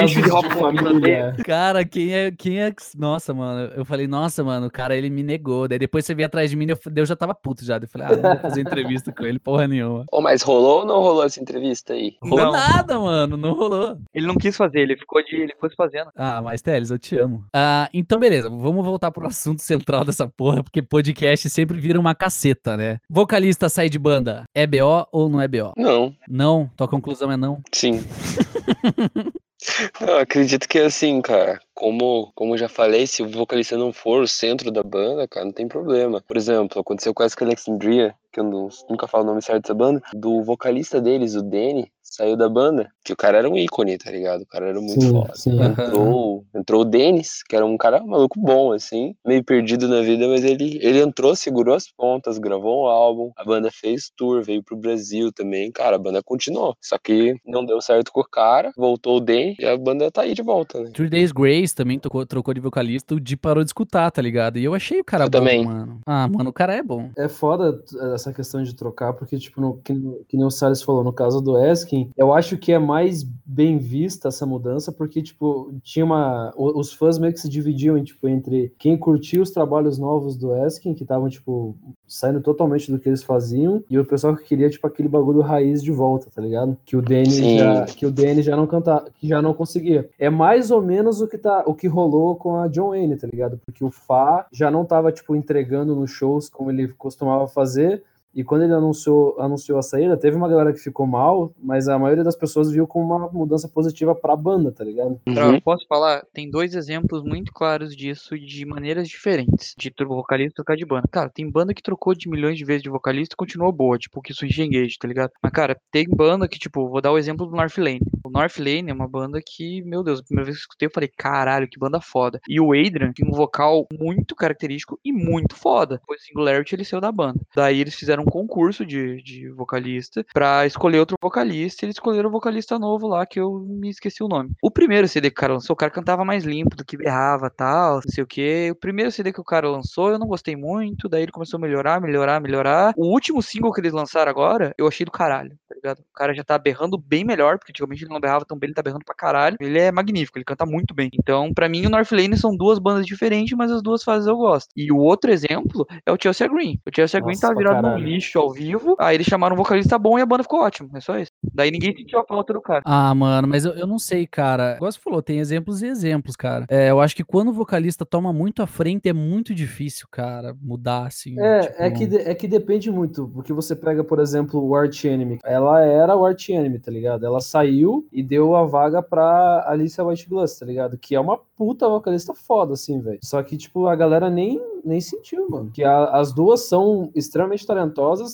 Lixo 0.00 0.22
de 0.22 0.30
família. 0.30 1.36
Cara, 1.44 1.71
quem 1.84 2.14
é, 2.14 2.30
quem 2.30 2.60
é. 2.60 2.72
Nossa, 2.96 3.32
mano. 3.32 3.72
Eu 3.74 3.84
falei, 3.84 4.06
nossa, 4.06 4.42
mano, 4.44 4.66
o 4.66 4.70
cara 4.70 4.96
ele 4.96 5.08
me 5.10 5.22
negou. 5.22 5.66
Daí 5.66 5.78
depois 5.78 6.04
você 6.04 6.14
veio 6.14 6.26
atrás 6.26 6.50
de 6.50 6.56
mim, 6.56 6.66
eu, 6.68 6.78
eu 6.96 7.06
já 7.06 7.16
tava 7.16 7.34
puto 7.34 7.64
já. 7.64 7.78
Eu 7.78 7.88
falei, 7.88 8.06
ah, 8.08 8.16
não 8.16 8.22
vou 8.30 8.38
fazer 8.40 8.60
entrevista 8.60 9.12
com 9.12 9.24
ele, 9.24 9.38
porra 9.38 9.66
nenhuma. 9.66 10.04
Ô, 10.12 10.20
mas 10.20 10.42
rolou 10.42 10.80
ou 10.80 10.86
não 10.86 11.00
rolou 11.00 11.24
essa 11.24 11.40
entrevista 11.40 11.92
aí? 11.94 12.16
Rolou 12.22 12.46
Não. 12.46 12.52
nada, 12.52 12.98
mano, 12.98 13.36
não 13.36 13.54
rolou. 13.54 13.96
Ele 14.14 14.26
não 14.26 14.34
quis 14.36 14.56
fazer, 14.56 14.80
ele 14.80 14.96
ficou 14.96 15.22
de. 15.24 15.34
Ele 15.36 15.54
foi 15.58 15.70
se 15.70 15.76
fazendo. 15.76 16.10
Ah, 16.16 16.40
mas 16.42 16.60
Teles, 16.62 16.90
eu 16.90 16.98
te 16.98 17.16
amo. 17.18 17.44
Ah, 17.54 17.88
então, 17.94 18.18
beleza, 18.18 18.48
vamos 18.50 18.84
voltar 18.84 19.10
pro 19.10 19.26
assunto 19.26 19.62
central 19.62 20.04
dessa 20.04 20.28
porra, 20.28 20.62
porque 20.62 20.82
podcast 20.82 21.48
sempre 21.50 21.78
vira 21.78 21.98
uma 21.98 22.14
caceta, 22.14 22.76
né? 22.76 22.98
Vocalista 23.08 23.68
sai 23.68 23.88
de 23.88 23.98
banda, 23.98 24.44
é 24.54 24.66
BO 24.66 25.06
ou 25.10 25.28
não 25.28 25.40
é 25.40 25.48
BO? 25.48 25.72
Não, 25.76 26.14
Não, 26.28 26.70
tua 26.76 26.88
conclusão 26.88 27.30
é 27.32 27.36
não. 27.36 27.60
sim. 27.72 28.02
Eu 30.00 30.18
acredito 30.18 30.68
que 30.68 30.78
assim, 30.78 31.20
cara, 31.20 31.60
como, 31.82 32.30
como 32.36 32.54
eu 32.54 32.58
já 32.58 32.68
falei, 32.68 33.08
se 33.08 33.24
o 33.24 33.28
vocalista 33.28 33.76
não 33.76 33.92
for 33.92 34.22
o 34.22 34.28
centro 34.28 34.70
da 34.70 34.84
banda, 34.84 35.26
cara, 35.26 35.44
não 35.46 35.52
tem 35.52 35.66
problema. 35.66 36.22
Por 36.28 36.36
exemplo, 36.36 36.80
aconteceu 36.80 37.12
com 37.12 37.24
a 37.24 37.26
Alexandria, 37.40 38.14
que 38.32 38.38
eu 38.38 38.44
não- 38.44 38.68
nunca 38.88 39.08
falo 39.08 39.24
o 39.24 39.26
nome 39.26 39.42
certo 39.42 39.62
dessa 39.62 39.74
banda, 39.74 40.00
do 40.14 40.44
vocalista 40.44 41.00
deles, 41.00 41.34
o 41.34 41.42
Danny, 41.42 41.90
saiu 42.00 42.36
da 42.36 42.48
banda, 42.48 42.90
que 43.04 43.12
o 43.12 43.16
cara 43.16 43.38
era 43.38 43.48
um 43.48 43.56
ícone, 43.56 43.96
tá 43.96 44.10
ligado? 44.10 44.42
O 44.42 44.46
cara 44.46 44.68
era 44.68 44.80
muito 44.80 45.00
Sim, 45.00 45.10
foda. 45.10 45.34
sim. 45.34 45.60
Entrou, 45.62 46.44
entrou 46.54 46.82
o 46.82 46.84
Denis, 46.84 47.42
que 47.48 47.56
era 47.56 47.64
um 47.64 47.76
cara 47.78 48.02
maluco 48.04 48.38
bom, 48.38 48.72
assim, 48.72 49.14
meio 49.26 49.42
perdido 49.42 49.88
na 49.88 50.02
vida, 50.02 50.28
mas 50.28 50.44
ele, 50.44 50.78
ele 50.82 51.00
entrou, 51.00 51.34
segurou 51.34 51.74
as 51.74 51.90
pontas, 51.90 52.38
gravou 52.38 52.82
um 52.84 52.86
álbum, 52.86 53.32
a 53.36 53.44
banda 53.44 53.70
fez 53.72 54.10
tour, 54.16 54.42
veio 54.42 54.62
pro 54.62 54.76
Brasil 54.76 55.32
também, 55.32 55.72
cara, 55.72 55.96
a 55.96 55.98
banda 55.98 56.22
continuou. 56.22 56.76
Só 56.82 56.98
que 56.98 57.34
não 57.46 57.64
deu 57.64 57.80
certo 57.80 58.12
com 58.12 58.20
o 58.20 58.28
cara, 58.28 58.70
voltou 58.76 59.16
o 59.16 59.20
Den 59.20 59.54
e 59.58 59.64
a 59.64 59.76
banda 59.76 60.10
tá 60.10 60.22
aí 60.22 60.34
de 60.34 60.42
volta, 60.42 60.80
né? 60.80 60.90
Three 60.92 61.08
Days 61.08 61.32
Grace 61.32 61.71
também 61.74 61.98
tocou- 61.98 62.24
trocou 62.26 62.52
de 62.54 62.60
vocalista, 62.60 63.14
o 63.14 63.20
Di 63.20 63.36
parou 63.36 63.62
de 63.64 63.68
escutar, 63.70 64.10
tá 64.10 64.20
ligado? 64.22 64.58
E 64.58 64.64
eu 64.64 64.74
achei 64.74 65.00
o 65.00 65.04
cara 65.04 65.24
Eu 65.24 65.30
bom, 65.30 65.38
também. 65.38 65.64
mano. 65.64 66.00
Ah, 66.06 66.28
mano, 66.28 66.50
o 66.50 66.52
cara 66.52 66.74
é 66.74 66.82
bom. 66.82 67.10
É 67.16 67.28
foda 67.28 67.72
t- 67.72 67.98
essa 68.14 68.32
questão 68.32 68.62
de 68.62 68.74
trocar, 68.74 69.12
porque, 69.12 69.38
tipo, 69.38 69.60
no, 69.60 69.78
que, 69.84 69.94
que 70.28 70.36
nem 70.36 70.46
o 70.46 70.50
Salles 70.50 70.82
falou, 70.82 71.02
no 71.04 71.12
caso 71.12 71.40
do 71.40 71.58
Eskin, 71.58 72.10
eu 72.16 72.32
acho 72.32 72.56
que 72.56 72.72
é 72.72 72.78
mais 72.78 73.22
bem 73.44 73.78
vista 73.78 74.28
essa 74.28 74.46
mudança, 74.46 74.90
porque, 74.92 75.22
tipo, 75.22 75.72
tinha 75.82 76.04
uma. 76.04 76.52
Os 76.56 76.92
fãs 76.92 77.18
meio 77.18 77.32
que 77.32 77.40
se 77.40 77.48
dividiam 77.48 78.02
tipo, 78.02 78.28
entre 78.28 78.72
quem 78.78 78.96
curtia 78.96 79.40
os 79.42 79.50
trabalhos 79.50 79.98
novos 79.98 80.36
do 80.36 80.54
Eskin, 80.66 80.94
que 80.94 81.02
estavam, 81.02 81.28
tipo, 81.28 81.76
saindo 82.06 82.40
totalmente 82.40 82.90
do 82.90 82.98
que 82.98 83.08
eles 83.08 83.22
faziam, 83.22 83.82
e 83.88 83.98
o 83.98 84.04
pessoal 84.04 84.36
que 84.36 84.44
queria, 84.44 84.68
tipo, 84.70 84.86
aquele 84.86 85.08
bagulho 85.08 85.40
raiz 85.40 85.82
de 85.82 85.90
volta, 85.92 86.28
tá 86.34 86.40
ligado? 86.42 86.76
Que 86.84 86.96
o 86.96 87.02
Danny 87.02 87.30
Sim. 87.30 87.58
já, 87.58 87.84
que 87.86 88.06
o 88.06 88.10
Danny 88.10 88.42
já 88.42 88.56
não 88.56 88.66
canta, 88.66 89.04
que 89.14 89.26
já 89.28 89.40
não 89.40 89.54
conseguia. 89.54 90.08
É 90.18 90.28
mais 90.30 90.70
ou 90.70 90.82
menos 90.82 91.20
o 91.20 91.28
que 91.28 91.38
tá, 91.38 91.51
o 91.60 91.74
que 91.74 91.86
rolou 91.86 92.36
com 92.36 92.56
a 92.56 92.68
John 92.68 92.90
Wayne, 92.90 93.16
tá 93.16 93.26
ligado? 93.26 93.58
Porque 93.64 93.84
o 93.84 93.90
Fá 93.90 94.46
já 94.52 94.70
não 94.70 94.84
tava 94.84 95.12
tipo 95.12 95.36
entregando 95.36 95.94
nos 95.94 96.10
shows 96.10 96.48
como 96.48 96.70
ele 96.70 96.88
costumava 96.88 97.46
fazer. 97.46 98.02
E 98.34 98.42
quando 98.42 98.62
ele 98.62 98.72
anunciou, 98.72 99.36
anunciou 99.38 99.78
a 99.78 99.82
saída, 99.82 100.16
teve 100.16 100.36
uma 100.36 100.48
galera 100.48 100.72
que 100.72 100.78
ficou 100.78 101.06
mal, 101.06 101.52
mas 101.62 101.88
a 101.88 101.98
maioria 101.98 102.24
das 102.24 102.36
pessoas 102.36 102.70
viu 102.70 102.86
como 102.86 103.14
uma 103.14 103.28
mudança 103.30 103.68
positiva 103.68 104.14
pra 104.14 104.34
banda, 104.36 104.72
tá 104.72 104.82
ligado? 104.84 105.20
Uhum. 105.26 105.60
Posso 105.60 105.86
falar? 105.86 106.24
Tem 106.32 106.50
dois 106.50 106.74
exemplos 106.74 107.22
muito 107.22 107.52
claros 107.52 107.94
disso 107.94 108.38
de 108.38 108.64
maneiras 108.64 109.08
diferentes 109.08 109.74
de 109.76 109.90
tro- 109.90 110.08
vocalista 110.08 110.56
trocar 110.56 110.76
de 110.76 110.84
banda. 110.84 111.06
Cara, 111.10 111.28
tem 111.28 111.48
banda 111.50 111.74
que 111.74 111.82
trocou 111.82 112.14
de 112.14 112.28
milhões 112.28 112.56
de 112.56 112.64
vezes 112.64 112.82
de 112.82 112.88
vocalista 112.90 113.34
e 113.34 113.36
continuou 113.36 113.70
boa, 113.72 113.98
tipo 113.98 114.20
que 114.22 114.32
Swing 114.34 114.62
Engage, 114.62 114.98
tá 114.98 115.06
ligado? 115.08 115.30
Mas, 115.42 115.52
cara, 115.52 115.76
tem 115.90 116.06
banda 116.08 116.48
que, 116.48 116.58
tipo, 116.58 116.88
vou 116.88 117.00
dar 117.00 117.12
o 117.12 117.18
exemplo 117.18 117.46
do 117.46 117.54
North 117.56 117.76
Lane. 117.78 118.00
O 118.24 118.30
North 118.30 118.58
Lane 118.58 118.90
é 118.90 118.94
uma 118.94 119.08
banda 119.08 119.40
que, 119.44 119.82
meu 119.82 120.02
Deus, 120.02 120.20
a 120.20 120.22
primeira 120.22 120.46
vez 120.46 120.56
que 120.56 120.62
eu 120.62 120.64
escutei, 120.64 120.86
eu 120.88 120.92
falei, 120.92 121.10
caralho, 121.16 121.68
que 121.68 121.78
banda 121.78 122.00
foda. 122.00 122.40
E 122.48 122.60
o 122.60 122.72
Adrian 122.72 123.12
tem 123.12 123.26
um 123.26 123.32
vocal 123.32 123.86
muito 123.98 124.34
característico 124.34 124.98
e 125.04 125.12
muito 125.12 125.54
foda. 125.54 125.96
Depois 125.98 126.20
do 126.20 126.24
Singularity 126.24 126.74
ele 126.74 126.84
saiu 126.84 127.00
da 127.00 127.12
banda. 127.12 127.40
Daí 127.54 127.80
eles 127.80 127.94
fizeram 127.94 128.21
fizeram 128.22 128.24
um 128.24 128.24
concurso 128.24 128.86
de, 128.86 129.22
de 129.22 129.48
vocalista 129.50 130.24
pra 130.32 130.66
escolher 130.66 131.00
outro 131.00 131.16
vocalista, 131.20 131.84
e 131.84 131.86
eles 131.86 131.96
escolheram 131.96 132.28
o 132.28 132.32
vocalista 132.32 132.78
novo 132.78 133.08
lá, 133.08 133.26
que 133.26 133.40
eu 133.40 133.60
me 133.68 133.90
esqueci 133.90 134.22
o 134.22 134.28
nome. 134.28 134.50
O 134.62 134.70
primeiro 134.70 135.08
CD 135.08 135.30
que 135.30 135.38
o 135.38 135.40
cara 135.40 135.54
lançou, 135.54 135.74
o 135.74 135.76
cara 135.76 135.90
cantava 135.90 136.24
mais 136.24 136.44
limpo 136.44 136.76
do 136.76 136.84
que 136.84 136.96
berrava 136.96 137.50
tal, 137.50 137.96
não 137.96 138.02
sei 138.02 138.22
o 138.22 138.26
que. 138.26 138.70
O 138.70 138.76
primeiro 138.76 139.10
CD 139.10 139.32
que 139.32 139.40
o 139.40 139.44
cara 139.44 139.68
lançou, 139.68 140.10
eu 140.10 140.18
não 140.18 140.26
gostei 140.26 140.56
muito, 140.56 141.08
daí 141.08 141.22
ele 141.22 141.32
começou 141.32 141.58
a 141.58 141.60
melhorar, 141.60 142.00
melhorar, 142.00 142.40
melhorar. 142.40 142.94
O 142.96 143.06
último 143.06 143.42
single 143.42 143.72
que 143.72 143.80
eles 143.80 143.92
lançaram 143.92 144.30
agora, 144.30 144.74
eu 144.78 144.86
achei 144.86 145.04
do 145.04 145.10
caralho, 145.10 145.56
tá 145.68 145.74
ligado? 145.74 145.98
O 146.00 146.14
cara 146.14 146.34
já 146.34 146.44
tá 146.44 146.58
berrando 146.58 146.98
bem 146.98 147.24
melhor, 147.24 147.58
porque 147.58 147.72
antigamente 147.72 148.04
ele 148.04 148.12
não 148.12 148.20
berrava 148.20 148.44
tão 148.44 148.58
bem, 148.58 148.68
ele 148.68 148.74
tá 148.74 148.82
berrando 148.82 149.04
pra 149.04 149.14
caralho. 149.14 149.56
Ele 149.60 149.78
é 149.78 149.90
magnífico, 149.90 150.38
ele 150.38 150.44
canta 150.44 150.64
muito 150.64 150.94
bem. 150.94 151.10
Então, 151.14 151.52
pra 151.52 151.68
mim, 151.68 151.86
o 151.86 151.90
North 151.90 152.12
Lane 152.12 152.36
são 152.36 152.56
duas 152.56 152.78
bandas 152.78 153.06
diferentes, 153.06 153.56
mas 153.56 153.70
as 153.70 153.82
duas 153.82 154.02
fases 154.02 154.26
eu 154.26 154.36
gosto. 154.36 154.70
E 154.76 154.90
o 154.92 154.98
outro 154.98 155.30
exemplo 155.30 155.86
é 156.06 156.12
o 156.12 156.16
Chelsea 156.20 156.48
Green. 156.48 156.78
O 156.86 156.90
Chelsea 156.94 157.20
Green 157.20 157.34
Nossa, 157.34 157.48
tá 157.48 157.54
pra 157.54 157.58
virado 157.58 157.82
num. 157.82 157.98
Lixo 158.14 158.38
ao 158.38 158.52
vivo, 158.52 158.96
aí 158.98 159.16
eles 159.16 159.26
chamaram 159.26 159.54
um 159.54 159.58
vocalista 159.58 159.98
bom 159.98 160.18
e 160.18 160.22
a 160.22 160.26
banda 160.26 160.42
ficou 160.42 160.60
ótima. 160.60 160.88
É 160.94 161.00
só 161.00 161.18
isso. 161.18 161.30
Daí 161.54 161.70
ninguém 161.70 161.94
sentiu 161.96 162.18
a 162.20 162.24
falta 162.24 162.52
do 162.52 162.60
cara. 162.60 162.82
Ah, 162.84 163.14
mano, 163.14 163.48
mas 163.48 163.64
eu, 163.64 163.72
eu 163.72 163.86
não 163.86 163.98
sei, 163.98 164.26
cara. 164.26 164.76
Igual 164.76 164.90
você 164.92 164.98
falou, 165.00 165.22
tem 165.22 165.38
exemplos 165.38 165.82
e 165.82 165.86
exemplos, 165.86 166.36
cara. 166.36 166.66
É, 166.68 166.90
eu 166.90 167.00
acho 167.00 167.14
que 167.16 167.24
quando 167.24 167.48
o 167.48 167.52
vocalista 167.52 168.04
toma 168.04 168.32
muito 168.32 168.62
à 168.62 168.66
frente, 168.66 169.08
é 169.08 169.12
muito 169.12 169.54
difícil, 169.54 170.06
cara, 170.10 170.54
mudar, 170.60 171.06
assim. 171.06 171.38
É, 171.40 171.74
é, 171.78 171.90
tipo- 171.90 171.98
que, 171.98 172.06
de- 172.06 172.16
é 172.18 172.34
que 172.34 172.48
depende 172.48 172.90
muito, 172.90 173.28
porque 173.34 173.52
você 173.52 173.74
pega, 173.76 174.02
por 174.04 174.18
exemplo, 174.18 174.62
o 174.64 174.74
Arch 174.74 175.04
Enemy. 175.04 175.38
Ela 175.44 175.80
era 175.84 176.16
o 176.16 176.24
Arch 176.24 176.48
Enemy, 176.50 176.78
tá 176.78 176.90
ligado? 176.90 177.24
Ela 177.26 177.40
saiu 177.40 178.06
e 178.12 178.22
deu 178.22 178.54
a 178.56 178.64
vaga 178.64 179.02
pra 179.02 179.64
Alicia 179.68 180.04
White 180.04 180.28
Glass, 180.28 180.58
tá 180.58 180.66
ligado? 180.66 180.96
Que 180.98 181.14
é 181.14 181.20
uma 181.20 181.38
puta 181.56 181.88
vocalista 181.88 182.34
foda, 182.34 182.74
assim, 182.74 183.00
velho. 183.00 183.18
Só 183.22 183.42
que, 183.42 183.56
tipo, 183.56 183.86
a 183.86 183.94
galera 183.94 184.28
nem, 184.30 184.60
nem 184.84 185.00
sentiu, 185.00 185.48
mano. 185.48 185.70
Que 185.72 185.84
a- 185.84 186.10
as 186.10 186.32
duas 186.32 186.66
são 186.68 187.10
extremamente 187.14 187.66
talentosas, 187.66 187.82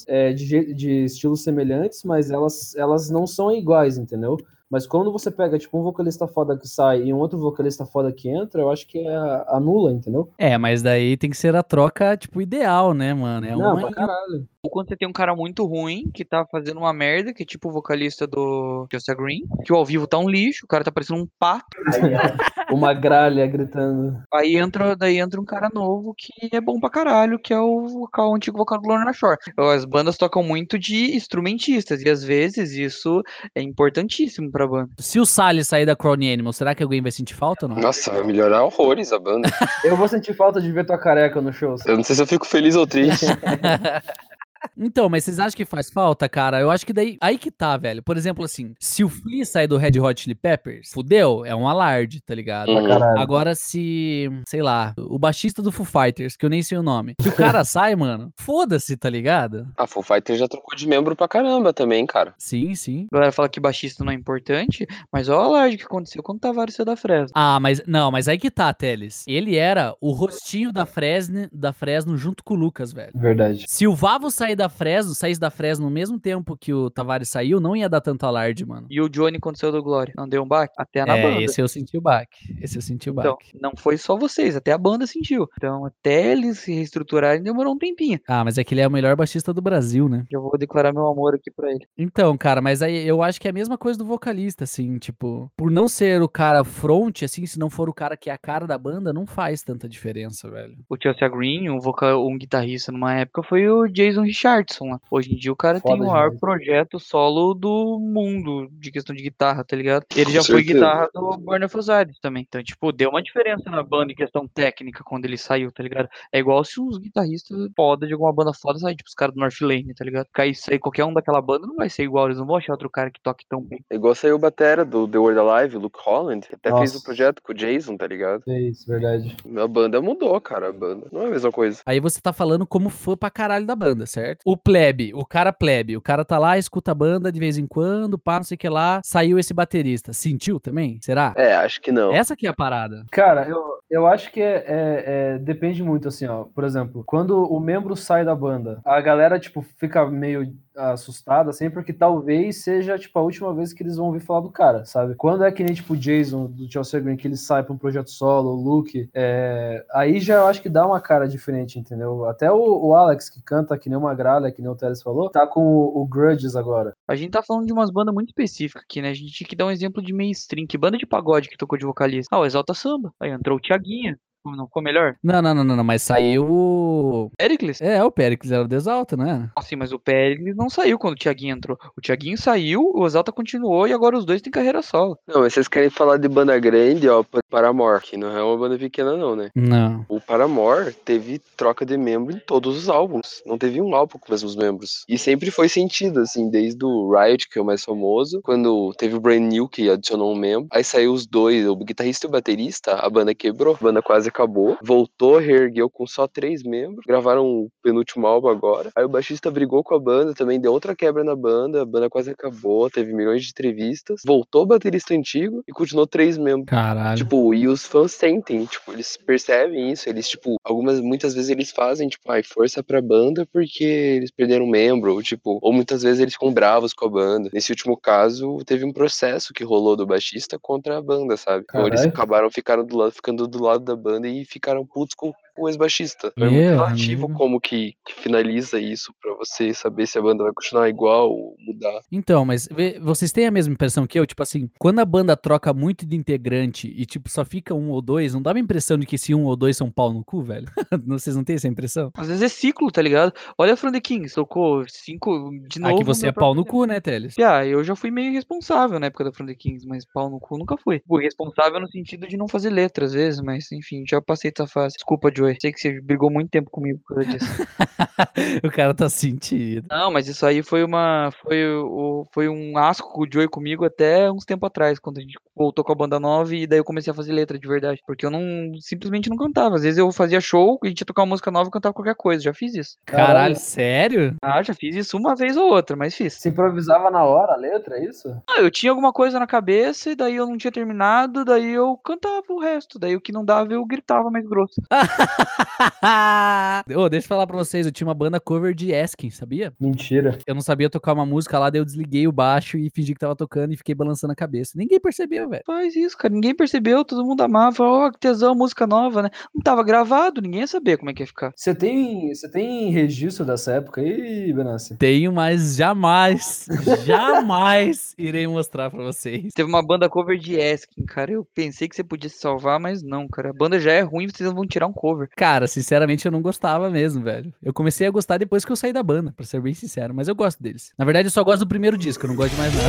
é, 0.06 0.32
de, 0.32 0.74
de 0.74 1.04
estilos 1.04 1.42
semelhantes, 1.42 2.02
mas 2.04 2.30
elas, 2.30 2.74
elas 2.76 3.10
não 3.10 3.26
são 3.26 3.52
iguais, 3.52 3.98
entendeu? 3.98 4.36
Mas 4.70 4.86
quando 4.86 5.10
você 5.10 5.30
pega, 5.30 5.58
tipo, 5.58 5.78
um 5.78 5.82
vocalista 5.82 6.26
foda 6.26 6.56
que 6.56 6.68
sai 6.68 7.04
e 7.04 7.14
um 7.14 7.16
outro 7.16 7.38
vocalista 7.38 7.86
foda 7.86 8.12
que 8.12 8.28
entra, 8.28 8.60
eu 8.60 8.70
acho 8.70 8.86
que 8.86 8.98
é 8.98 9.44
anula, 9.48 9.92
entendeu? 9.92 10.30
É, 10.36 10.58
mas 10.58 10.82
daí 10.82 11.16
tem 11.16 11.30
que 11.30 11.36
ser 11.36 11.56
a 11.56 11.62
troca, 11.62 12.16
tipo, 12.16 12.40
ideal, 12.40 12.92
né, 12.92 13.14
mano? 13.14 13.46
É 13.46 13.52
não, 13.52 13.72
uma 13.72 13.80
pra 13.80 13.90
caralho. 13.90 14.46
Ou 14.62 14.70
quando 14.70 14.88
você 14.88 14.96
tem 14.96 15.06
um 15.06 15.12
cara 15.12 15.36
muito 15.36 15.64
ruim, 15.64 16.10
que 16.12 16.24
tá 16.24 16.44
fazendo 16.50 16.78
uma 16.78 16.92
merda, 16.92 17.32
que 17.32 17.44
é 17.44 17.46
tipo 17.46 17.68
o 17.68 17.72
vocalista 17.72 18.26
do 18.26 18.88
Chelsea 18.90 19.14
Green, 19.14 19.42
que 19.64 19.72
o 19.72 19.76
ao 19.76 19.84
vivo 19.84 20.06
tá 20.06 20.18
um 20.18 20.28
lixo, 20.28 20.64
o 20.64 20.68
cara 20.68 20.82
tá 20.82 20.90
parecendo 20.90 21.22
um 21.22 21.28
pato. 21.38 21.64
Uma 22.70 22.92
gralha 22.92 23.46
gritando. 23.46 24.18
Aí 24.32 24.56
entra, 24.56 24.94
daí 24.94 25.18
entra 25.18 25.40
um 25.40 25.44
cara 25.44 25.70
novo 25.72 26.14
que 26.14 26.54
é 26.54 26.60
bom 26.60 26.78
pra 26.78 26.90
caralho, 26.90 27.38
que 27.38 27.50
é 27.50 27.58
o 27.58 27.88
vocal, 27.88 28.30
o 28.30 28.34
antigo 28.34 28.58
vocal 28.58 28.78
do 28.78 28.88
Lorna 28.88 29.10
Shore. 29.10 29.38
As 29.56 29.86
bandas 29.86 30.18
tocam 30.18 30.42
muito 30.42 30.78
de 30.78 31.16
instrumentistas, 31.16 32.02
e 32.02 32.10
às 32.10 32.22
vezes 32.22 32.72
isso 32.72 33.22
é 33.54 33.62
importantíssimo 33.62 34.50
pra 34.50 34.66
banda. 34.66 34.90
Se 34.98 35.18
o 35.18 35.24
Salles 35.24 35.68
sair 35.68 35.86
da 35.86 35.96
Crown 35.96 36.14
Animal, 36.14 36.52
será 36.52 36.74
que 36.74 36.82
alguém 36.82 37.00
vai 37.00 37.10
sentir 37.10 37.34
falta 37.34 37.64
ou 37.64 37.70
não? 37.70 37.80
Nossa, 37.80 38.12
vai 38.12 38.24
melhorar 38.24 38.62
horrores 38.64 39.12
a 39.12 39.18
banda. 39.18 39.48
Eu 39.82 39.96
vou 39.96 40.06
sentir 40.06 40.34
falta 40.34 40.60
de 40.60 40.70
ver 40.70 40.84
tua 40.84 40.98
careca 40.98 41.40
no 41.40 41.52
show. 41.52 41.76
Eu 41.86 41.96
não 41.96 42.04
sei 42.04 42.16
se 42.16 42.22
eu 42.22 42.26
fico 42.26 42.46
feliz 42.46 42.76
ou 42.76 42.86
triste. 42.86 43.24
Então, 44.76 45.08
mas 45.08 45.24
vocês 45.24 45.38
acham 45.38 45.56
que 45.56 45.64
faz 45.64 45.90
falta, 45.90 46.28
cara? 46.28 46.60
Eu 46.60 46.70
acho 46.70 46.86
que 46.86 46.92
daí. 46.92 47.16
Aí 47.20 47.38
que 47.38 47.50
tá, 47.50 47.76
velho. 47.76 48.02
Por 48.02 48.16
exemplo, 48.16 48.44
assim, 48.44 48.74
se 48.78 49.02
o 49.02 49.08
Flea 49.08 49.44
sair 49.44 49.66
do 49.66 49.76
Red 49.76 49.98
Hot 50.00 50.20
Chili 50.20 50.34
Peppers, 50.34 50.90
fudeu, 50.92 51.44
é 51.44 51.54
um 51.54 51.68
alarde, 51.68 52.20
tá 52.20 52.34
ligado? 52.34 52.70
Uhum. 52.70 52.86
Caralho. 52.86 53.18
Agora, 53.18 53.54
se, 53.54 54.28
sei 54.46 54.62
lá, 54.62 54.94
o 54.96 55.18
baixista 55.18 55.62
do 55.62 55.72
Foo 55.72 55.84
Fighters, 55.84 56.36
que 56.36 56.46
eu 56.46 56.50
nem 56.50 56.62
sei 56.62 56.78
o 56.78 56.82
nome, 56.82 57.14
se 57.20 57.28
o 57.28 57.32
cara 57.34 57.62
sai, 57.64 57.94
mano, 57.96 58.30
foda-se, 58.36 58.96
tá 58.96 59.10
ligado? 59.10 59.66
A 59.76 59.86
Foo 59.86 60.02
Fighters 60.02 60.38
já 60.38 60.48
trocou 60.48 60.76
de 60.76 60.86
membro 60.86 61.16
pra 61.16 61.28
caramba 61.28 61.72
também, 61.72 62.06
cara. 62.06 62.34
Sim, 62.38 62.74
sim. 62.74 63.06
A 63.12 63.16
galera 63.16 63.32
fala 63.32 63.48
que 63.48 63.60
baixista 63.60 64.04
não 64.04 64.12
é 64.12 64.14
importante, 64.14 64.86
mas 65.12 65.28
olha 65.28 65.38
o 65.38 65.42
alarde 65.42 65.78
que 65.78 65.84
aconteceu 65.84 66.22
quando 66.22 66.38
o 66.38 66.40
Tavares 66.40 66.74
saiu 66.74 66.86
da 66.86 66.96
Fresno. 66.96 67.32
Ah, 67.34 67.58
mas 67.60 67.82
não, 67.86 68.10
mas 68.10 68.28
aí 68.28 68.38
que 68.38 68.50
tá, 68.50 68.72
Teles. 68.72 69.24
Ele 69.26 69.56
era 69.56 69.94
o 70.00 70.12
rostinho 70.12 70.72
da 70.72 70.86
Fresno, 70.86 71.48
da 71.52 71.72
Fresno 71.72 72.16
junto 72.16 72.44
com 72.44 72.54
o 72.54 72.56
Lucas, 72.56 72.92
velho. 72.92 73.12
Verdade. 73.14 73.64
Se 73.66 73.86
o 73.86 73.94
Vavo 73.94 74.30
sair 74.30 74.47
da 74.56 74.68
Fresno, 74.68 75.14
saísse 75.14 75.40
da 75.40 75.50
Fresno 75.50 75.86
no 75.86 75.90
mesmo 75.90 76.18
tempo 76.18 76.56
que 76.56 76.72
o 76.72 76.90
Tavares 76.90 77.28
saiu, 77.28 77.60
não 77.60 77.76
ia 77.76 77.88
dar 77.88 78.00
tanto 78.00 78.24
alarde, 78.26 78.64
mano. 78.66 78.86
E 78.90 79.00
o 79.00 79.08
Johnny 79.08 79.38
quando 79.38 79.56
saiu 79.58 79.72
do 79.72 79.82
Glória, 79.82 80.12
não 80.16 80.28
deu 80.28 80.42
um 80.42 80.48
baque? 80.48 80.74
Até 80.76 81.04
na 81.04 81.16
é, 81.16 81.22
banda. 81.22 81.42
esse 81.42 81.60
eu 81.60 81.68
senti 81.68 81.96
o 81.96 82.00
baque. 82.00 82.54
Esse 82.60 82.78
eu 82.78 82.82
senti 82.82 83.10
o 83.10 83.12
Então, 83.12 83.32
baque. 83.32 83.56
não 83.60 83.72
foi 83.76 83.96
só 83.96 84.16
vocês, 84.16 84.56
até 84.56 84.72
a 84.72 84.78
banda 84.78 85.06
sentiu. 85.06 85.46
Então, 85.56 85.84
até 85.84 86.32
eles 86.32 86.58
se 86.58 86.72
reestruturarem, 86.72 87.42
demorou 87.42 87.74
um 87.74 87.78
tempinho. 87.78 88.18
Ah, 88.26 88.44
mas 88.44 88.58
é 88.58 88.64
que 88.64 88.74
ele 88.74 88.80
é 88.80 88.88
o 88.88 88.90
melhor 88.90 89.16
baixista 89.16 89.52
do 89.52 89.60
Brasil, 89.62 90.08
né? 90.08 90.24
Já 90.30 90.38
vou 90.38 90.56
declarar 90.58 90.92
meu 90.92 91.06
amor 91.06 91.34
aqui 91.34 91.50
pra 91.50 91.70
ele. 91.70 91.86
Então, 91.96 92.36
cara, 92.36 92.60
mas 92.60 92.82
aí 92.82 93.06
eu 93.06 93.22
acho 93.22 93.40
que 93.40 93.46
é 93.48 93.50
a 93.50 93.54
mesma 93.54 93.76
coisa 93.78 93.98
do 93.98 94.04
vocalista, 94.04 94.64
assim, 94.64 94.98
tipo, 94.98 95.50
por 95.56 95.70
não 95.70 95.88
ser 95.88 96.22
o 96.22 96.28
cara 96.28 96.64
front, 96.64 97.22
assim, 97.22 97.46
se 97.46 97.58
não 97.58 97.70
for 97.70 97.88
o 97.88 97.94
cara 97.94 98.16
que 98.16 98.30
é 98.30 98.32
a 98.32 98.38
cara 98.38 98.66
da 98.66 98.78
banda, 98.78 99.12
não 99.12 99.26
faz 99.26 99.62
tanta 99.62 99.88
diferença, 99.88 100.50
velho. 100.50 100.76
O 100.88 100.96
Chelsea 101.00 101.28
Green, 101.28 101.68
um, 101.68 101.78
vocal, 101.78 102.26
um 102.26 102.36
guitarrista 102.38 102.92
numa 102.92 103.14
época, 103.14 103.42
foi 103.42 103.68
o 103.68 103.86
Jason 103.88 104.22
Richardson. 104.22 104.37
Lá. 104.46 105.00
Hoje 105.10 105.32
em 105.32 105.36
dia 105.36 105.52
o 105.52 105.56
cara 105.56 105.80
tem 105.80 105.92
Foda 105.92 106.04
o 106.04 106.12
maior 106.12 106.36
projeto 106.38 106.98
solo 107.00 107.54
do 107.54 107.98
mundo 108.00 108.68
de 108.72 108.90
questão 108.90 109.14
de 109.14 109.22
guitarra, 109.22 109.64
tá 109.64 109.76
ligado? 109.76 110.04
Ele 110.14 110.26
Com 110.26 110.30
já 110.30 110.44
foi 110.44 110.62
certeza. 110.62 110.74
guitarra 110.74 111.10
do 111.12 111.36
Burn 111.38 111.64
of 111.64 111.76
Osiris 111.76 112.18
também. 112.20 112.44
Então, 112.46 112.62
tipo, 112.62 112.92
deu 112.92 113.10
uma 113.10 113.22
diferença 113.22 113.70
na 113.70 113.82
banda 113.82 114.12
em 114.12 114.16
questão 114.16 114.46
técnica 114.46 115.02
quando 115.04 115.24
ele 115.24 115.36
saiu, 115.36 115.72
tá 115.72 115.82
ligado? 115.82 116.08
É 116.32 116.38
igual 116.38 116.62
se 116.64 116.80
os 116.80 116.98
guitarristas 116.98 117.56
foda 117.76 118.06
de 118.06 118.12
alguma 118.12 118.32
banda 118.32 118.52
foda 118.52 118.78
saírem, 118.78 118.96
tipo 118.96 119.08
os 119.08 119.14
caras 119.14 119.34
do 119.34 119.40
North 119.40 119.60
Lane, 119.60 119.94
tá 119.94 120.04
ligado? 120.04 120.26
Cair 120.32 120.54
sair 120.54 120.78
qualquer 120.78 121.04
um 121.04 121.12
daquela 121.12 121.40
banda 121.40 121.66
não 121.66 121.76
vai 121.76 121.88
ser 121.88 122.02
igual, 122.04 122.26
eles 122.26 122.38
não 122.38 122.46
vão 122.46 122.56
achar 122.56 122.72
outro 122.72 122.90
cara 122.90 123.10
que 123.10 123.20
toque 123.22 123.44
tão 123.48 123.62
bem. 123.62 123.84
É 123.90 123.94
igual 123.94 124.14
saiu 124.14 124.36
o 124.36 124.38
Batera 124.38 124.84
do 124.84 125.06
The 125.08 125.18
World 125.18 125.40
Alive, 125.40 125.76
o 125.76 125.80
Luke 125.80 125.98
Holland, 126.02 126.46
que 126.46 126.54
até 126.54 126.70
fez 126.70 126.92
Nossa. 126.92 126.98
o 126.98 127.02
projeto 127.02 127.42
com 127.42 127.52
o 127.52 127.54
Jason, 127.54 127.96
tá 127.96 128.06
ligado? 128.06 128.42
É 128.48 128.60
isso, 128.60 128.86
verdade. 128.86 129.36
A 129.56 129.66
banda 129.66 130.00
mudou, 130.00 130.40
cara. 130.40 130.68
A 130.68 130.72
banda 130.72 131.06
não 131.12 131.22
é 131.22 131.26
a 131.26 131.30
mesma 131.30 131.50
coisa. 131.50 131.80
Aí 131.86 132.00
você 132.00 132.20
tá 132.20 132.32
falando 132.32 132.66
como 132.66 132.90
fã 132.90 133.16
pra 133.16 133.30
caralho 133.30 133.66
da 133.66 133.74
banda, 133.74 134.06
certo? 134.06 134.27
O 134.44 134.56
plebe, 134.56 135.12
o 135.14 135.24
cara 135.24 135.52
plebe, 135.52 135.96
o 135.96 136.00
cara 136.00 136.24
tá 136.24 136.38
lá, 136.38 136.58
escuta 136.58 136.92
a 136.92 136.94
banda 136.94 137.30
de 137.32 137.38
vez 137.38 137.58
em 137.58 137.66
quando, 137.66 138.18
pá, 138.18 138.36
não 138.36 138.44
sei 138.44 138.54
o 138.54 138.58
que 138.58 138.68
lá, 138.68 139.00
saiu 139.04 139.38
esse 139.38 139.52
baterista. 139.54 140.12
Sentiu 140.12 140.58
também? 140.60 140.98
Será? 141.02 141.32
É, 141.36 141.54
acho 141.56 141.80
que 141.80 141.92
não. 141.92 142.12
Essa 142.12 142.36
que 142.36 142.46
é 142.46 142.50
a 142.50 142.54
parada. 142.54 143.04
Cara, 143.10 143.46
eu, 143.48 143.62
eu 143.90 144.06
acho 144.06 144.30
que 144.32 144.40
é, 144.40 144.64
é- 144.66 145.04
é- 145.34 145.38
depende 145.38 145.82
muito, 145.82 146.08
assim, 146.08 146.26
ó. 146.26 146.44
Por 146.44 146.64
exemplo, 146.64 147.02
quando 147.06 147.42
o 147.44 147.60
membro 147.60 147.96
sai 147.96 148.24
da 148.24 148.34
banda, 148.34 148.80
a 148.84 149.00
galera, 149.00 149.38
tipo, 149.38 149.64
fica 149.78 150.06
meio 150.10 150.52
assustada, 150.78 151.50
assim, 151.50 151.68
porque 151.70 151.92
talvez 151.92 152.62
seja, 152.62 152.98
tipo, 152.98 153.18
a 153.18 153.22
última 153.22 153.52
vez 153.52 153.72
que 153.72 153.82
eles 153.82 153.96
vão 153.96 154.06
ouvir 154.06 154.20
falar 154.20 154.40
do 154.40 154.50
cara, 154.50 154.84
sabe? 154.84 155.14
Quando 155.14 155.44
é 155.44 155.52
que 155.52 155.64
nem, 155.64 155.74
tipo, 155.74 155.94
o 155.94 155.96
Jason, 155.96 156.46
do 156.46 156.70
Chelsea 156.70 157.00
Green, 157.00 157.16
que 157.16 157.26
ele 157.26 157.36
sai 157.36 157.62
pra 157.62 157.72
um 157.72 157.78
projeto 157.78 158.10
solo, 158.10 158.50
o 158.50 158.54
Luke, 158.54 159.08
é, 159.12 159.84
aí 159.92 160.20
já 160.20 160.36
eu 160.36 160.46
acho 160.46 160.62
que 160.62 160.68
dá 160.68 160.86
uma 160.86 161.00
cara 161.00 161.28
diferente, 161.28 161.78
entendeu? 161.78 162.24
Até 162.26 162.50
o, 162.50 162.86
o 162.86 162.94
Alex, 162.94 163.28
que 163.28 163.42
canta 163.42 163.78
que 163.78 163.88
nem 163.88 163.98
uma 163.98 164.14
gralha, 164.14 164.50
que 164.52 164.62
nem 164.62 164.70
o 164.70 164.76
Teles 164.76 165.02
falou, 165.02 165.30
tá 165.30 165.46
com 165.46 165.60
o, 165.60 166.02
o 166.02 166.06
Grudges 166.06 166.56
agora. 166.56 166.92
A 167.06 167.14
gente 167.14 167.30
tá 167.30 167.42
falando 167.42 167.66
de 167.66 167.72
umas 167.72 167.90
bandas 167.90 168.14
muito 168.14 168.28
específicas 168.28 168.82
aqui, 168.82 169.02
né? 169.02 169.10
A 169.10 169.14
gente 169.14 169.32
tinha 169.32 169.48
que 169.48 169.56
dar 169.56 169.66
um 169.66 169.70
exemplo 169.70 170.02
de 170.02 170.12
mainstream. 170.12 170.66
Que 170.66 170.78
banda 170.78 170.98
de 170.98 171.06
pagode 171.06 171.48
que 171.48 171.56
tocou 171.56 171.78
de 171.78 171.86
vocalista? 171.86 172.34
Ah, 172.34 172.40
o 172.40 172.46
Exalta 172.46 172.74
Samba. 172.74 173.12
Aí 173.20 173.30
entrou 173.30 173.56
o 173.56 173.60
Tiaguinha. 173.60 174.18
Não 174.56 174.66
ficou 174.66 174.82
melhor? 174.82 175.16
Não, 175.22 175.42
não, 175.42 175.54
não, 175.54 175.64
não, 175.64 175.76
não, 175.76 175.84
mas 175.84 176.02
saiu 176.02 176.46
o. 176.48 177.30
Pericles? 177.36 177.80
É, 177.80 178.02
o 178.02 178.10
Pericles 178.10 178.52
era 178.52 178.64
o 178.64 178.68
Desalta, 178.68 179.16
né? 179.16 179.50
Assim, 179.56 179.76
mas 179.76 179.92
o 179.92 179.98
Pericles 179.98 180.56
não 180.56 180.68
saiu 180.68 180.98
quando 180.98 181.14
o 181.14 181.18
Tiaguinho 181.18 181.54
entrou. 181.54 181.78
O 181.96 182.00
Tiaguinho 182.00 182.38
saiu, 182.38 182.92
o 182.94 183.06
Exalta 183.06 183.32
continuou 183.32 183.86
e 183.86 183.92
agora 183.92 184.16
os 184.16 184.24
dois 184.24 184.42
têm 184.42 184.50
carreira 184.50 184.82
solo. 184.82 185.18
Não, 185.26 185.40
mas 185.40 185.52
vocês 185.52 185.68
querem 185.68 185.90
falar 185.90 186.16
de 186.16 186.28
banda 186.28 186.58
grande, 186.58 187.08
ó, 187.08 187.24
Paramore, 187.50 188.02
que 188.02 188.16
não 188.16 188.36
é 188.36 188.42
uma 188.42 188.56
banda 188.56 188.78
pequena 188.78 189.16
não, 189.16 189.34
né? 189.34 189.50
Não. 189.54 190.04
O 190.08 190.20
Paramore 190.20 190.92
teve 190.92 191.40
troca 191.56 191.84
de 191.84 191.96
membro 191.96 192.34
em 192.34 192.38
todos 192.38 192.76
os 192.76 192.88
álbuns. 192.88 193.42
Não 193.46 193.58
teve 193.58 193.80
um 193.80 193.94
álbum 193.94 194.18
com 194.18 194.26
os 194.26 194.42
mesmos 194.42 194.56
membros. 194.56 195.04
E 195.08 195.18
sempre 195.18 195.50
foi 195.50 195.68
sentido, 195.68 196.20
assim, 196.20 196.50
desde 196.50 196.84
o 196.84 197.12
Riot, 197.12 197.48
que 197.48 197.58
é 197.58 197.62
o 197.62 197.64
mais 197.64 197.84
famoso, 197.84 198.40
quando 198.42 198.92
teve 198.98 199.16
o 199.16 199.20
Brand 199.20 199.42
New, 199.42 199.68
que 199.68 199.88
adicionou 199.90 200.32
um 200.32 200.36
membro. 200.36 200.68
Aí 200.72 200.84
saiu 200.84 201.12
os 201.12 201.26
dois, 201.26 201.66
o 201.66 201.76
guitarrista 201.76 202.26
e 202.26 202.28
o 202.28 202.32
baterista, 202.32 202.94
a 202.94 203.08
banda 203.08 203.34
quebrou, 203.34 203.74
a 203.74 203.84
banda 203.84 204.02
quase 204.02 204.30
acabou. 204.38 204.78
Voltou, 204.82 205.38
reergueu 205.38 205.90
com 205.90 206.06
só 206.06 206.26
três 206.26 206.62
membros. 206.62 207.04
Gravaram 207.06 207.44
o 207.46 207.68
penúltimo 207.82 208.26
álbum 208.26 208.48
agora. 208.48 208.90
Aí 208.94 209.04
o 209.04 209.08
baixista 209.08 209.50
brigou 209.50 209.82
com 209.82 209.94
a 209.94 209.98
banda, 209.98 210.34
também 210.34 210.60
deu 210.60 210.72
outra 210.72 210.94
quebra 210.94 211.24
na 211.24 211.34
banda. 211.34 211.82
A 211.82 211.86
banda 211.86 212.08
quase 212.08 212.30
acabou, 212.30 212.88
teve 212.88 213.12
milhões 213.12 213.42
de 213.42 213.50
entrevistas. 213.50 214.22
Voltou 214.24 214.62
o 214.62 214.66
baterista 214.66 215.14
antigo 215.14 215.62
e 215.66 215.72
continuou 215.72 216.06
três 216.06 216.38
membros. 216.38 216.68
Caralho. 216.68 217.18
Tipo, 217.18 217.54
e 217.54 217.66
os 217.66 217.84
fãs 217.84 218.12
sentem, 218.12 218.64
tipo, 218.64 218.92
eles 218.92 219.16
percebem 219.16 219.90
isso, 219.90 220.08
eles, 220.08 220.28
tipo, 220.28 220.56
algumas, 220.62 221.00
muitas 221.00 221.34
vezes 221.34 221.50
eles 221.50 221.70
fazem, 221.70 222.08
tipo, 222.08 222.30
ai, 222.30 222.42
força 222.42 222.82
pra 222.82 223.00
banda 223.00 223.46
porque 223.52 223.84
eles 223.84 224.30
perderam 224.30 224.64
um 224.64 224.70
membro, 224.70 225.14
ou, 225.14 225.22
tipo, 225.22 225.58
ou 225.62 225.72
muitas 225.72 226.02
vezes 226.02 226.20
eles 226.20 226.34
ficam 226.34 226.52
bravos 226.52 226.92
com 226.92 227.06
a 227.06 227.10
banda. 227.10 227.50
Nesse 227.52 227.72
último 227.72 227.96
caso, 227.96 228.58
teve 228.64 228.84
um 228.84 228.92
processo 228.92 229.52
que 229.52 229.64
rolou 229.64 229.96
do 229.96 230.06
baixista 230.06 230.58
contra 230.60 230.98
a 230.98 231.02
banda, 231.02 231.36
sabe? 231.36 231.64
Então 231.68 231.86
eles 231.86 232.00
Caralho. 232.00 232.14
acabaram 232.14 232.50
ficaram 232.50 232.84
do 232.84 232.96
lado, 232.96 233.12
ficando 233.12 233.46
do 233.46 233.62
lado 233.62 233.84
da 233.84 233.96
banda 233.96 234.17
e 234.26 234.44
ficaram 234.44 234.84
putos 234.86 235.14
com, 235.14 235.32
o 235.58 235.68
ex-baixista. 235.68 236.32
É 236.36 236.40
Meu 236.40 236.50
muito 236.52 236.64
relativo 236.68 237.24
amigo. 237.26 237.38
como 237.38 237.60
que, 237.60 237.94
que 238.06 238.14
finaliza 238.14 238.80
isso 238.80 239.12
pra 239.20 239.34
você 239.34 239.72
saber 239.74 240.06
se 240.06 240.18
a 240.18 240.22
banda 240.22 240.44
vai 240.44 240.52
continuar 240.52 240.88
igual 240.88 241.30
ou 241.30 241.54
mudar. 241.58 242.00
Então, 242.10 242.44
mas 242.44 242.68
vê- 242.70 242.98
vocês 243.00 243.32
têm 243.32 243.46
a 243.46 243.50
mesma 243.50 243.72
impressão 243.74 244.06
que 244.06 244.18
eu? 244.18 244.26
Tipo 244.26 244.42
assim, 244.42 244.70
quando 244.78 244.98
a 245.00 245.04
banda 245.04 245.36
troca 245.36 245.72
muito 245.72 246.06
de 246.06 246.16
integrante 246.16 246.92
e, 246.96 247.04
tipo, 247.06 247.28
só 247.28 247.44
fica 247.44 247.74
um 247.74 247.90
ou 247.90 248.00
dois, 248.02 248.34
não 248.34 248.42
dá 248.42 248.50
uma 248.52 248.60
impressão 248.60 248.96
de 248.98 249.06
que 249.06 249.16
esse 249.16 249.34
um 249.34 249.44
ou 249.44 249.56
dois 249.56 249.76
são 249.76 249.90
pau 249.90 250.12
no 250.12 250.24
cu, 250.24 250.42
velho? 250.42 250.66
Não- 251.06 251.18
Vocês 251.18 251.34
não 251.36 251.44
têm 251.44 251.56
essa 251.56 251.68
impressão? 251.68 252.10
Às 252.16 252.28
vezes 252.28 252.42
é 252.42 252.48
ciclo, 252.48 252.90
tá 252.90 253.02
ligado? 253.02 253.32
Olha 253.58 253.72
a 253.74 253.76
From 253.76 253.92
the 253.92 254.00
Kings, 254.00 254.34
tocou 254.34 254.84
cinco 254.88 255.50
de 255.68 255.80
novo. 255.80 255.94
Aqui 255.94 256.04
você 256.04 256.28
é 256.28 256.32
pau 256.32 256.54
no 256.54 256.64
cu, 256.64 256.84
né, 256.84 257.00
Teles? 257.00 257.34
Ah, 257.38 257.64
eu 257.66 257.82
já 257.82 257.94
fui 257.96 258.10
meio 258.10 258.30
irresponsável 258.30 258.98
na 259.00 259.06
época 259.06 259.24
da 259.24 259.32
From 259.32 259.46
the 259.46 259.54
Kings, 259.54 259.86
mas 259.86 260.04
pau 260.04 260.30
no 260.30 260.38
cu 260.38 260.56
nunca 260.58 260.76
fui. 260.76 261.00
Fui 261.06 261.22
responsável 261.24 261.80
no 261.80 261.88
sentido 261.88 262.26
de 262.26 262.36
não 262.36 262.48
fazer 262.48 262.70
letra 262.70 263.04
às 263.04 263.12
vezes, 263.12 263.40
mas 263.40 263.70
enfim, 263.72 264.04
já 264.08 264.20
passei 264.20 264.52
essa 264.54 264.66
fase. 264.66 264.94
Desculpa, 264.96 265.30
Joey. 265.48 265.56
Sei 265.60 265.72
que 265.72 265.80
você 265.80 266.00
brigou 266.00 266.30
muito 266.30 266.50
tempo 266.50 266.70
comigo 266.70 267.00
por 267.06 267.16
causa 267.16 267.30
disso. 267.30 267.46
o 268.64 268.70
cara 268.70 268.94
tá 268.94 269.08
sentido. 269.08 269.86
Não, 269.90 270.10
mas 270.10 270.28
isso 270.28 270.44
aí 270.44 270.62
foi 270.62 270.84
uma. 270.84 271.30
Foi, 271.42 271.66
o, 271.66 272.26
foi 272.32 272.48
um 272.48 272.76
asco 272.76 273.12
com 273.12 273.22
o 273.22 273.28
Joey 273.30 273.48
comigo 273.48 273.84
até 273.84 274.30
uns 274.30 274.44
tempo 274.44 274.66
atrás, 274.66 274.98
quando 274.98 275.18
a 275.18 275.20
gente 275.20 275.38
voltou 275.56 275.84
com 275.84 275.92
a 275.92 275.96
banda 275.96 276.20
nova 276.20 276.54
e 276.54 276.66
daí 276.66 276.78
eu 276.78 276.84
comecei 276.84 277.10
a 277.10 277.14
fazer 277.14 277.32
letra 277.32 277.58
de 277.58 277.66
verdade. 277.66 278.00
Porque 278.06 278.24
eu 278.24 278.30
não 278.30 278.72
simplesmente 278.80 279.30
não 279.30 279.36
cantava. 279.36 279.76
Às 279.76 279.82
vezes 279.82 279.98
eu 279.98 280.10
fazia 280.12 280.40
show, 280.40 280.78
a 280.82 280.86
gente 280.86 281.00
ia 281.00 281.06
tocar 281.06 281.22
uma 281.22 281.30
música 281.30 281.50
nova 281.50 281.68
e 281.68 281.72
cantava 281.72 281.94
qualquer 281.94 282.14
coisa. 282.14 282.42
Já 282.42 282.54
fiz 282.54 282.74
isso. 282.74 282.96
Caralho, 283.06 283.56
sério? 283.56 284.36
Ah, 284.42 284.62
já 284.62 284.74
fiz 284.74 284.94
isso 284.94 285.16
uma 285.16 285.34
vez 285.34 285.56
ou 285.56 285.70
outra, 285.70 285.96
mas 285.96 286.14
fiz. 286.14 286.34
Você 286.34 286.48
improvisava 286.48 287.10
na 287.10 287.24
hora 287.24 287.54
a 287.54 287.56
letra, 287.56 287.98
é 287.98 288.04
isso? 288.04 288.28
Ah, 288.48 288.60
eu 288.60 288.70
tinha 288.70 288.90
alguma 288.90 289.12
coisa 289.12 289.38
na 289.38 289.46
cabeça 289.46 290.10
e 290.10 290.16
daí 290.16 290.36
eu 290.36 290.46
não 290.46 290.56
tinha 290.56 290.72
terminado, 290.72 291.44
daí 291.44 291.72
eu 291.72 291.96
cantava 291.98 292.44
o 292.50 292.60
resto. 292.60 292.98
Daí 292.98 293.16
o 293.16 293.20
que 293.20 293.32
não 293.32 293.44
dava 293.44 293.72
eu 293.72 293.84
gritava 293.84 294.30
mais 294.30 294.46
grosso. 294.46 294.80
Ô, 296.96 297.08
deixa 297.08 297.24
eu 297.24 297.28
falar 297.28 297.46
pra 297.46 297.56
vocês, 297.56 297.86
eu 297.86 297.92
tinha 297.92 298.06
uma 298.06 298.14
banda 298.14 298.40
cover 298.40 298.74
de 298.74 298.94
Askin, 298.94 299.30
sabia? 299.30 299.72
Mentira. 299.80 300.38
Eu 300.46 300.54
não 300.54 300.62
sabia 300.62 300.90
tocar 300.90 301.12
uma 301.12 301.26
música 301.26 301.58
lá, 301.58 301.70
daí 301.70 301.80
eu 301.80 301.84
desliguei 301.84 302.26
o 302.26 302.32
baixo 302.32 302.76
e 302.76 302.90
fingi 302.90 303.14
que 303.14 303.20
tava 303.20 303.36
tocando 303.36 303.72
e 303.72 303.76
fiquei 303.76 303.94
balançando 303.94 304.32
a 304.32 304.36
cabeça. 304.36 304.72
Ninguém 304.76 305.00
percebeu, 305.00 305.48
velho. 305.48 305.62
Faz 305.66 305.94
isso, 305.96 306.16
cara. 306.16 306.32
Ninguém 306.32 306.54
percebeu, 306.54 307.04
todo 307.04 307.24
mundo 307.24 307.42
amava. 307.42 307.82
Ó, 307.84 308.10
que 308.10 308.18
tesão, 308.18 308.54
música 308.54 308.86
nova, 308.86 309.22
né? 309.22 309.30
Não 309.54 309.62
tava 309.62 309.82
gravado, 309.82 310.40
ninguém 310.40 310.60
ia 310.60 310.66
saber 310.66 310.96
como 310.96 311.10
é 311.10 311.14
que 311.14 311.22
ia 311.22 311.26
ficar. 311.26 311.52
Você 311.54 311.74
tem, 311.74 312.34
você 312.34 312.48
tem 312.48 312.90
registro 312.90 313.44
dessa 313.44 313.72
época 313.72 314.00
aí, 314.00 314.52
Benassi? 314.52 314.96
Tenho, 314.96 315.32
mas 315.32 315.76
jamais, 315.76 316.66
jamais 317.04 318.14
irei 318.18 318.46
mostrar 318.46 318.90
pra 318.90 319.02
vocês. 319.02 319.52
Teve 319.54 319.68
uma 319.68 319.82
banda 319.82 320.08
cover 320.08 320.38
de 320.38 320.60
Askin, 320.60 321.04
cara. 321.04 321.32
Eu 321.32 321.46
pensei 321.54 321.88
que 321.88 321.96
você 321.96 322.04
podia 322.04 322.30
se 322.30 322.38
salvar, 322.38 322.80
mas 322.80 323.02
não, 323.02 323.28
cara. 323.28 323.50
A 323.50 323.52
banda 323.52 323.78
já 323.78 323.92
é 323.92 324.00
ruim, 324.00 324.28
vocês 324.28 324.50
vão 324.52 324.66
tirar 324.66 324.86
um 324.86 324.92
cover. 324.92 325.27
Cara, 325.36 325.66
sinceramente 325.66 326.26
eu 326.26 326.32
não 326.32 326.42
gostava 326.42 326.90
mesmo, 326.90 327.22
velho. 327.22 327.52
Eu 327.62 327.72
comecei 327.72 328.06
a 328.06 328.10
gostar 328.10 328.38
depois 328.38 328.64
que 328.64 328.72
eu 328.72 328.76
saí 328.76 328.92
da 328.92 329.02
banda, 329.02 329.32
pra 329.32 329.44
ser 329.46 329.60
bem 329.60 329.74
sincero, 329.74 330.14
mas 330.14 330.28
eu 330.28 330.34
gosto 330.34 330.62
deles. 330.62 330.92
Na 330.98 331.04
verdade, 331.04 331.28
eu 331.28 331.32
só 331.32 331.42
gosto 331.44 331.60
do 331.60 331.68
primeiro 331.68 331.96
disco, 331.96 332.24
eu 332.24 332.28
não 332.28 332.36
gosto 332.36 332.52
de 332.52 332.58
mais 332.58 332.74
nada. 332.74 332.88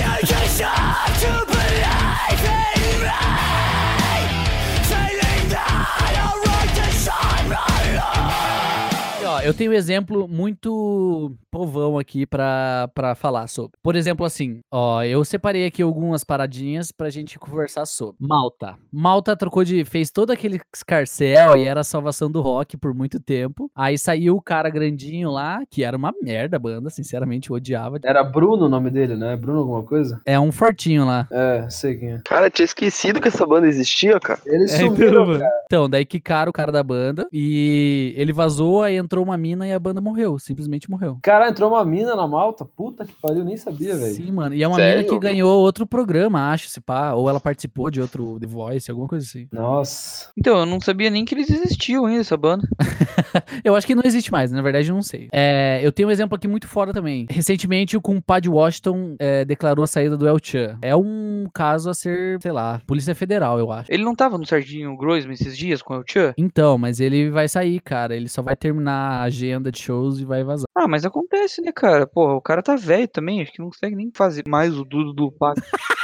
Ó, 9.39 9.41
eu 9.45 9.53
tenho 9.53 9.71
um 9.71 9.73
exemplo 9.75 10.27
muito 10.27 11.35
povão 11.51 11.97
aqui 11.97 12.25
pra, 12.25 12.89
pra 12.93 13.15
falar 13.15 13.47
sobre. 13.47 13.71
Por 13.81 13.95
exemplo, 13.95 14.25
assim, 14.25 14.59
ó, 14.71 15.03
eu 15.03 15.23
separei 15.25 15.65
aqui 15.65 15.81
algumas 15.81 16.23
paradinhas 16.23 16.91
pra 16.91 17.09
gente 17.09 17.39
conversar 17.39 17.85
sobre. 17.85 18.15
Malta. 18.19 18.75
Malta 18.91 19.35
trocou 19.35 19.63
de. 19.63 19.83
fez 19.85 20.11
todo 20.11 20.31
aquele 20.31 20.59
escarcel 20.73 21.57
e 21.57 21.63
era 21.65 21.81
a 21.81 21.83
salvação 21.83 22.29
do 22.29 22.41
rock 22.41 22.77
por 22.77 22.93
muito 22.93 23.19
tempo. 23.19 23.69
Aí 23.75 23.97
saiu 23.97 24.35
o 24.35 24.41
cara 24.41 24.69
grandinho 24.69 25.31
lá, 25.31 25.61
que 25.69 25.83
era 25.83 25.97
uma 25.97 26.13
merda 26.21 26.57
a 26.57 26.59
banda, 26.59 26.89
sinceramente, 26.89 27.49
eu 27.49 27.55
odiava. 27.55 27.97
Era 28.03 28.23
Bruno 28.23 28.65
o 28.65 28.69
nome 28.69 28.89
dele, 28.89 29.15
né? 29.15 29.35
Bruno 29.35 29.59
alguma 29.59 29.83
coisa? 29.83 30.21
É 30.25 30.39
um 30.39 30.51
fortinho 30.51 31.05
lá. 31.05 31.27
É, 31.31 31.67
sei 31.69 31.95
quem 31.95 32.13
é. 32.13 32.21
Cara, 32.25 32.49
tinha 32.49 32.65
esquecido 32.65 33.19
que 33.21 33.27
essa 33.27 33.45
banda 33.45 33.67
existia, 33.67 34.19
cara. 34.19 34.39
Eles 34.45 34.73
É, 34.73 34.77
sumiram, 34.77 35.25
mano. 35.25 35.39
cara. 35.39 35.51
Então, 35.65 35.89
daí 35.89 36.05
quicaram 36.05 36.49
o 36.49 36.53
cara 36.53 36.71
da 36.71 36.83
banda 36.83 37.27
e 37.31 38.13
ele 38.17 38.33
vazou, 38.33 38.81
aí 38.83 38.95
entrou 38.97 39.23
uma 39.29 39.37
mina 39.37 39.67
e 39.67 39.73
a 39.73 39.79
banda 39.79 40.01
morreu. 40.01 40.37
Simplesmente 40.39 40.89
morreu. 40.89 41.19
Cara, 41.21 41.49
entrou 41.49 41.69
uma 41.71 41.83
mina 41.85 42.15
na 42.15 42.27
malta. 42.27 42.65
Puta 42.65 43.05
que 43.05 43.13
pariu, 43.21 43.43
nem 43.43 43.57
sabia, 43.57 43.95
velho. 43.95 44.13
Sim, 44.13 44.31
mano. 44.31 44.55
E 44.55 44.63
é 44.63 44.67
uma 44.67 44.77
mina 44.77 44.91
Sério? 44.91 45.09
que 45.09 45.19
ganhou 45.19 45.59
outro 45.59 45.85
programa, 45.85 46.51
acho, 46.51 46.67
se 46.67 46.79
pá. 46.79 47.13
Ou 47.13 47.29
ela 47.29 47.39
participou 47.39 47.89
de 47.89 48.01
outro 48.01 48.39
The 48.39 48.47
Voice, 48.47 48.89
alguma 48.89 49.07
coisa 49.07 49.25
assim. 49.25 49.47
Nossa. 49.51 50.29
Então, 50.37 50.59
eu 50.59 50.65
não 50.65 50.79
sabia 50.79 51.09
nem 51.09 51.25
que 51.25 51.35
eles 51.35 51.49
existiam 51.49 52.05
ainda, 52.05 52.21
essa 52.21 52.37
banda. 52.37 52.67
Eu 53.63 53.75
acho 53.75 53.85
que 53.85 53.95
não 53.95 54.03
existe 54.05 54.31
mais, 54.31 54.51
na 54.51 54.61
verdade 54.61 54.89
eu 54.89 54.95
não 54.95 55.01
sei. 55.01 55.27
É, 55.31 55.79
eu 55.83 55.91
tenho 55.91 56.07
um 56.07 56.11
exemplo 56.11 56.35
aqui 56.35 56.47
muito 56.47 56.67
fora 56.67 56.93
também. 56.93 57.27
Recentemente 57.29 57.97
o 57.97 58.01
compadre 58.01 58.49
Washington 58.49 59.15
é, 59.19 59.45
declarou 59.45 59.83
a 59.83 59.87
saída 59.87 60.17
do 60.17 60.27
El 60.27 60.37
Chan. 60.41 60.77
É 60.81 60.95
um 60.95 61.47
caso 61.53 61.89
a 61.89 61.93
ser, 61.93 62.41
sei 62.41 62.51
lá, 62.51 62.81
Polícia 62.85 63.13
Federal, 63.13 63.59
eu 63.59 63.71
acho. 63.71 63.91
Ele 63.91 64.03
não 64.03 64.15
tava 64.15 64.37
no 64.37 64.45
Serginho 64.45 64.95
Groisman 64.97 65.33
esses 65.33 65.57
dias 65.57 65.81
com 65.81 65.93
o 65.93 65.97
El 65.97 66.03
Chan? 66.05 66.33
Então, 66.37 66.77
mas 66.77 66.99
ele 66.99 67.29
vai 67.29 67.47
sair, 67.47 67.79
cara. 67.79 68.15
Ele 68.15 68.29
só 68.29 68.41
vai 68.41 68.55
terminar 68.55 69.18
a 69.19 69.23
agenda 69.23 69.71
de 69.71 69.79
shows 69.79 70.19
e 70.19 70.25
vai 70.25 70.43
vazar. 70.43 70.65
Ah, 70.75 70.87
mas 70.87 71.05
acontece, 71.05 71.61
né, 71.61 71.71
cara? 71.71 72.07
Porra, 72.07 72.33
o 72.33 72.41
cara 72.41 72.63
tá 72.63 72.75
velho 72.75 73.07
também, 73.07 73.41
acho 73.41 73.51
que 73.51 73.59
não 73.59 73.69
consegue 73.69 73.95
nem 73.95 74.11
fazer 74.15 74.43
mais 74.47 74.77
o 74.77 74.85
Dudu 74.85 75.13
do 75.13 75.31
Paco. 75.31 75.61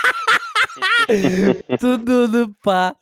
Tudo 1.79 2.27
do 2.27 2.55
pá. 2.63 2.95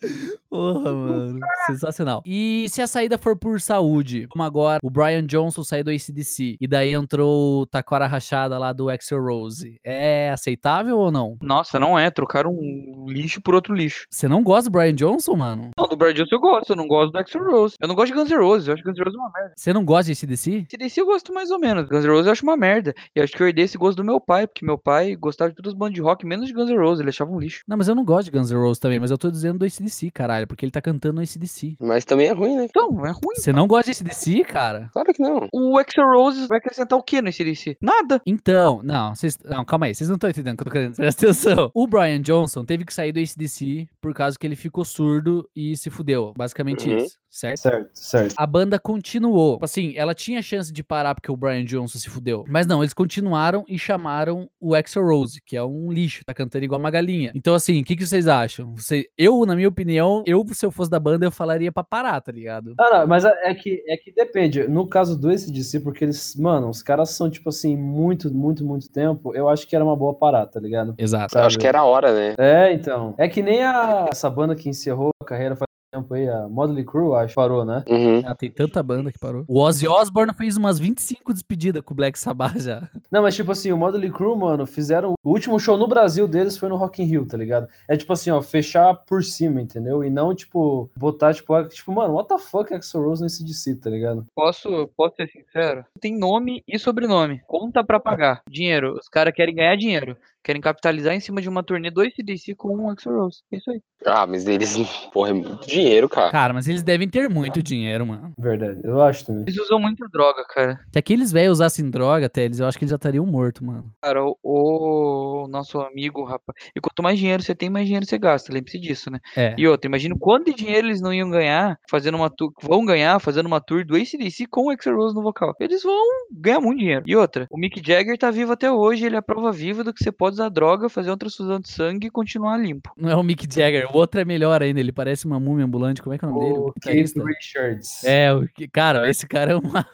Porra, 0.49 0.93
mano. 0.93 1.39
Sensacional. 1.65 2.21
E 2.25 2.67
se 2.69 2.81
a 2.81 2.87
saída 2.87 3.17
for 3.17 3.35
por 3.37 3.59
saúde, 3.59 4.27
como 4.27 4.43
agora 4.43 4.79
o 4.83 4.89
Brian 4.89 5.25
Johnson 5.25 5.63
saiu 5.63 5.83
do 5.83 5.91
ACDC 5.91 6.57
e 6.59 6.67
daí 6.67 6.93
entrou 6.93 7.61
o 7.61 7.65
Taquara 7.65 8.05
Rachada 8.05 8.57
lá 8.57 8.71
do 8.71 8.89
Axel 8.89 9.23
Rose, 9.23 9.79
é 9.83 10.29
aceitável 10.31 10.97
ou 10.97 11.11
não? 11.11 11.37
Nossa, 11.41 11.79
não 11.79 11.97
é, 11.97 12.11
trocaram 12.11 12.51
um 12.51 13.05
lixo 13.07 13.41
por 13.41 13.55
outro 13.55 13.73
lixo. 13.73 14.05
Você 14.09 14.27
não 14.27 14.43
gosta 14.43 14.69
do 14.69 14.73
Brian 14.73 14.93
Johnson, 14.93 15.35
mano? 15.35 15.71
Não, 15.77 15.87
do 15.87 15.97
Brad 15.97 16.15
Johnson 16.15 16.35
eu 16.35 16.39
gosto, 16.39 16.69
eu 16.71 16.75
não 16.75 16.87
gosto 16.87 17.11
do 17.11 17.17
Axl 17.17 17.39
Rose. 17.39 17.75
Eu 17.79 17.87
não 17.87 17.95
gosto 17.95 18.13
de 18.13 18.19
Guns 18.19 18.29
N' 18.29 18.37
Roses, 18.37 18.67
eu 18.67 18.73
acho 18.73 18.83
Guns 18.83 18.97
N' 18.97 19.03
Roses 19.03 19.15
é 19.15 19.21
uma 19.21 19.31
merda. 19.31 19.53
Você 19.55 19.73
não 19.73 19.85
gosta 19.85 20.05
de 20.05 20.11
ACDC? 20.11 20.65
CDC 20.69 21.01
eu 21.01 21.05
gosto 21.05 21.33
mais 21.33 21.51
ou 21.51 21.59
menos, 21.59 21.87
Guns 21.87 22.03
N' 22.03 22.09
Roses 22.09 22.25
eu 22.25 22.31
acho 22.31 22.43
uma 22.43 22.57
merda. 22.57 22.93
E 23.15 23.21
acho 23.21 23.33
que 23.33 23.41
eu 23.41 23.47
herdei 23.47 23.65
esse 23.65 23.77
gosto 23.77 23.97
do 23.97 24.03
meu 24.03 24.19
pai, 24.19 24.47
porque 24.47 24.65
meu 24.65 24.77
pai 24.77 25.15
gostava 25.15 25.49
de 25.49 25.55
todas 25.55 25.73
as 25.73 25.77
bandas 25.77 25.95
de 25.95 26.01
rock, 26.01 26.25
menos 26.25 26.47
de 26.47 26.53
Guns 26.53 26.69
N' 26.69 26.77
Roses, 26.77 26.99
ele 26.99 27.09
achava 27.09 27.31
um 27.31 27.39
lixo. 27.39 27.63
Não, 27.67 27.77
mas 27.77 27.87
eu 27.87 27.92
não 27.95 28.03
gosto 28.05 28.25
de 28.25 28.31
Guns 28.37 28.51
N' 28.51 28.57
Roses 28.57 28.79
também, 28.79 28.99
mas 28.99 29.11
eu 29.11 29.17
tô 29.17 29.29
dizendo 29.31 29.59
do 29.59 29.65
ACDC, 29.65 30.11
caralho, 30.11 30.47
porque 30.47 30.65
ele 30.65 30.71
tá 30.71 30.81
cantando 30.81 31.15
no 31.15 31.21
ACDC. 31.21 31.75
Mas 31.79 32.05
também 32.05 32.27
é 32.27 32.31
ruim, 32.33 32.55
né? 32.57 32.65
Então, 32.65 33.05
é 33.05 33.11
ruim. 33.11 33.35
Você 33.35 33.51
não 33.53 33.67
gosta 33.67 33.91
de 33.91 33.97
ACDC, 33.97 34.43
cara? 34.45 34.89
Claro 34.93 35.13
que 35.13 35.21
não. 35.21 35.47
O 35.53 35.77
Axl 35.77 36.01
Rose 36.01 36.47
vai 36.47 36.57
acrescentar 36.57 36.97
o 36.97 37.03
que 37.03 37.21
no 37.21 37.31
CDC? 37.31 37.77
Nada. 37.81 38.21
Então, 38.25 38.81
não, 38.83 39.13
vocês. 39.15 39.37
Não, 39.43 39.63
calma 39.65 39.85
aí, 39.87 39.95
vocês 39.95 40.07
não 40.09 40.15
estão 40.15 40.29
entendendo 40.29 40.53
o 40.53 40.57
que 40.57 40.61
eu 40.63 40.65
tô 40.65 40.71
querendo. 40.71 40.95
Presta 40.95 41.25
atenção. 41.25 41.71
O 41.73 41.87
Brian 41.87 42.21
Johnson 42.21 42.63
teve 42.65 42.85
que 42.85 42.93
sair 42.93 43.11
do 43.11 43.19
ACDC 43.19 43.87
por 44.01 44.13
causa 44.13 44.37
que 44.37 44.45
ele 44.47 44.55
ficou 44.55 44.83
surdo 44.85 45.47
e 45.55 45.75
se 45.77 45.89
fudeu. 45.89 46.33
Basicamente 46.37 46.89
Uhum. 46.89 46.97
isso, 46.97 47.17
certo? 47.29 47.57
Certo, 47.59 47.89
certo. 47.93 48.33
A 48.37 48.45
banda 48.45 48.79
continuou. 48.79 49.53
Tipo 49.53 49.65
Assim, 49.65 49.93
ela 49.95 50.13
tinha 50.13 50.41
chance 50.41 50.71
de 50.71 50.83
parar 50.83 51.15
porque 51.15 51.31
o 51.31 51.35
Brian 51.37 51.63
Johnson 51.65 51.97
se 51.97 52.09
fudeu. 52.09 52.45
Mas 52.47 52.67
não, 52.67 52.81
eles 52.83 52.93
continuaram 52.93 53.63
e 53.67 53.77
chamaram 53.77 54.49
o 54.59 54.73
Axl 54.75 55.01
Rose, 55.01 55.41
que 55.45 55.55
é 55.57 55.63
um 55.63 55.91
lixo, 55.91 56.23
tá 56.25 56.33
cantando 56.33 56.63
igual 56.65 56.79
uma 56.79 56.91
galinha. 56.91 57.31
Então, 57.35 57.53
assim, 57.55 57.82
o 57.83 57.85
que, 57.85 57.95
que 57.95 58.07
vocês 58.07 58.27
acham? 58.27 58.73
Você, 58.75 59.07
eu, 59.17 59.45
na 59.45 59.55
minha 59.55 59.67
opinião, 59.67 60.23
eu, 60.25 60.43
se 60.53 60.65
eu 60.65 60.71
fosse 60.71 60.89
da 60.89 60.99
banda, 60.99 61.25
eu 61.25 61.31
falaria 61.31 61.71
pra 61.71 61.83
parar, 61.83 62.19
tá 62.21 62.31
ligado? 62.31 62.73
Ah, 62.79 62.99
não, 62.99 63.07
mas 63.07 63.25
é 63.25 63.33
é 63.43 63.53
que, 63.53 63.83
é 63.87 63.97
que 63.97 64.11
depende. 64.13 64.67
No 64.67 64.87
caso 64.87 65.19
do 65.19 65.29
ACDC, 65.29 65.81
porque 65.81 66.05
eles, 66.05 66.35
mano, 66.35 66.69
os 66.69 66.81
caras 66.81 67.09
são, 67.09 67.29
tipo 67.29 67.49
assim, 67.49 67.75
muito, 67.75 68.33
muito, 68.33 68.65
muito 68.65 68.89
tempo, 68.89 69.35
eu 69.35 69.49
acho 69.49 69.67
que 69.67 69.75
era 69.75 69.83
uma 69.83 69.95
boa 69.95 70.13
parada, 70.13 70.49
tá 70.49 70.59
ligado? 70.59 70.95
Exato. 70.97 71.37
Eu 71.37 71.43
acho 71.43 71.59
que 71.59 71.67
era 71.67 71.79
a 71.79 71.85
hora, 71.85 72.13
né? 72.13 72.35
É, 72.37 72.73
então. 72.73 73.13
É 73.17 73.27
que 73.27 73.43
nem 73.43 73.61
a, 73.63 74.07
essa 74.09 74.29
banda 74.29 74.55
que 74.55 74.69
encerrou 74.69 75.11
a 75.21 75.25
carreira 75.25 75.55
faz 75.55 75.72
tempo 75.93 76.13
aí, 76.13 76.27
a 76.27 76.47
Motley 76.49 76.83
Crue, 76.83 77.15
acho, 77.15 77.35
parou, 77.35 77.63
né? 77.63 77.83
Uhum. 77.87 78.21
Ah, 78.25 78.33
tem 78.35 78.49
tanta 78.49 78.81
banda 78.81 79.11
que 79.11 79.19
parou. 79.19 79.45
O 79.47 79.59
Ozzy 79.59 79.87
Osbourne 79.87 80.33
fez 80.33 80.57
umas 80.57 80.79
25 80.79 81.31
despedidas 81.33 81.81
com 81.83 81.93
o 81.93 81.97
Black 81.97 82.17
Sabbath 82.17 82.57
já. 82.59 82.89
Não, 83.11 83.21
mas 83.21 83.35
tipo 83.35 83.51
assim, 83.51 83.71
o 83.71 83.77
Motley 83.77 84.09
Crue, 84.11 84.35
mano, 84.37 84.65
fizeram. 84.65 85.13
O 85.23 85.29
último 85.31 85.59
show 85.59 85.77
no 85.77 85.87
Brasil 85.87 86.27
deles 86.27 86.57
foi 86.57 86.69
no 86.69 86.75
Rock 86.75 87.01
in 87.01 87.05
Rio, 87.05 87.25
tá 87.25 87.37
ligado? 87.37 87.67
É 87.87 87.95
tipo 87.95 88.11
assim, 88.11 88.31
ó, 88.31 88.41
fechar 88.41 88.93
por 88.95 89.23
cima, 89.23 89.61
entendeu? 89.61 90.03
E 90.03 90.09
não, 90.09 90.33
tipo, 90.33 90.89
botar, 90.97 91.33
tipo, 91.33 91.53
a- 91.53 91.67
tipo, 91.67 91.91
mano, 91.91 92.15
what 92.15 92.27
the 92.27 92.37
fuck 92.39 92.73
Axl 92.73 92.99
Rose 93.01 93.21
nesse 93.21 93.43
DC, 93.43 93.75
tá 93.75 93.89
ligado? 93.89 94.25
Posso, 94.35 94.89
posso 94.97 95.15
ser 95.15 95.27
sincero? 95.29 95.85
Tem 95.99 96.17
nome 96.17 96.63
e 96.67 96.79
sobrenome. 96.79 97.41
Conta 97.47 97.83
pra 97.83 97.99
pagar. 97.99 98.41
Dinheiro. 98.49 98.93
Os 98.99 99.07
caras 99.07 99.33
querem 99.33 99.53
ganhar 99.55 99.75
dinheiro. 99.75 100.17
Querem 100.43 100.61
capitalizar 100.61 101.13
em 101.13 101.19
cima 101.19 101.41
de 101.41 101.47
uma 101.47 101.63
turnê 101.63 101.89
do 101.89 102.01
ACDC 102.01 102.55
com 102.55 102.75
o 102.75 102.89
Axl 102.89 103.11
Rose. 103.11 103.41
É 103.51 103.57
isso 103.57 103.71
aí. 103.71 103.81
Ah, 104.05 104.27
mas 104.27 104.45
eles, 104.47 104.75
porra, 105.13 105.29
é 105.29 105.33
muito 105.33 105.65
dinheiro, 105.65 106.09
cara. 106.09 106.31
Cara, 106.31 106.53
mas 106.53 106.67
eles 106.67 106.83
devem 106.83 107.07
ter 107.07 107.29
muito 107.29 107.63
dinheiro, 107.63 108.05
mano. 108.05 108.33
Verdade, 108.37 108.81
eu 108.83 109.01
acho 109.01 109.25
também. 109.25 109.43
Eles 109.43 109.57
usam 109.57 109.79
muita 109.79 110.05
droga, 110.09 110.43
cara. 110.49 110.79
Se 110.91 110.99
aqueles 110.99 111.31
velhos 111.31 111.53
usassem 111.53 111.89
droga 111.89 112.25
até 112.25 112.43
eles, 112.43 112.59
eu 112.59 112.67
acho 112.67 112.77
que 112.77 112.83
eles 112.83 112.89
já 112.89 112.97
estariam 112.97 113.25
mortos, 113.25 113.61
mano. 113.61 113.89
Cara, 114.01 114.21
o, 114.25 114.35
o 114.43 115.47
nosso 115.47 115.79
amigo, 115.79 116.23
rapaz. 116.25 116.57
E 116.75 116.81
quanto 116.81 117.01
mais 117.01 117.17
dinheiro 117.17 117.41
você 117.41 117.55
tem, 117.55 117.69
mais 117.69 117.85
dinheiro 117.85 118.05
você 118.05 118.17
gasta. 118.17 118.51
Lembre-se 118.51 118.79
disso, 118.79 119.09
né? 119.09 119.19
É. 119.37 119.55
E 119.57 119.65
outra, 119.67 119.87
imagina 119.87 120.15
quanto 120.19 120.45
de 120.45 120.53
dinheiro 120.53 120.87
eles 120.87 121.01
não 121.01 121.13
iam 121.13 121.29
ganhar 121.29 121.79
fazendo 121.89 122.15
uma 122.15 122.29
tour. 122.29 122.51
Vão 122.61 122.85
ganhar 122.85 123.19
fazendo 123.19 123.45
uma 123.45 123.61
tour 123.61 123.85
do 123.85 123.95
ACDC 123.95 124.47
com 124.49 124.65
o 124.65 124.69
Axl 124.69 124.93
Rose 124.93 125.15
no 125.15 125.21
vocal. 125.21 125.55
Eles 125.59 125.81
vão 125.83 126.03
ganhar 126.31 126.59
muito 126.59 126.79
dinheiro. 126.79 127.03
E 127.05 127.15
outra, 127.15 127.47
o 127.49 127.57
Mick 127.57 127.81
Jagger 127.85 128.17
tá 128.17 128.29
vivo 128.29 128.51
até 128.51 128.69
hoje. 128.69 129.05
Ele 129.05 129.15
é 129.15 129.19
a 129.19 129.21
prova 129.21 129.51
viva 129.51 129.83
do 129.83 129.93
que 129.93 130.03
você 130.03 130.11
pode 130.11 130.32
usar 130.33 130.49
droga, 130.49 130.89
fazer 130.89 131.09
uma 131.09 131.17
transfusão 131.17 131.59
de 131.59 131.69
sangue 131.69 132.07
e 132.07 132.09
continuar 132.09 132.57
limpo. 132.57 132.91
Não 132.97 133.09
é 133.09 133.15
o 133.15 133.23
Mick 133.23 133.47
Jagger, 133.51 133.87
o 133.91 133.97
outro 133.97 134.19
é 134.19 134.25
melhor 134.25 134.61
ainda, 134.61 134.79
ele 134.79 134.91
parece 134.91 135.25
uma 135.25 135.39
múmia 135.39 135.65
ambulante. 135.65 136.01
Como 136.01 136.13
é 136.13 136.17
que 136.17 136.25
é 136.25 136.27
o 136.27 136.31
nome 136.31 136.45
dele? 136.45 136.57
O 136.57 136.67
O 136.67 136.73
Keith? 136.73 137.13
Richards. 137.17 138.03
É, 138.03 138.33
o 138.33 138.47
que- 138.47 138.67
cara, 138.67 139.09
esse 139.09 139.27
cara 139.27 139.51
é 139.53 139.55
uma. 139.55 139.85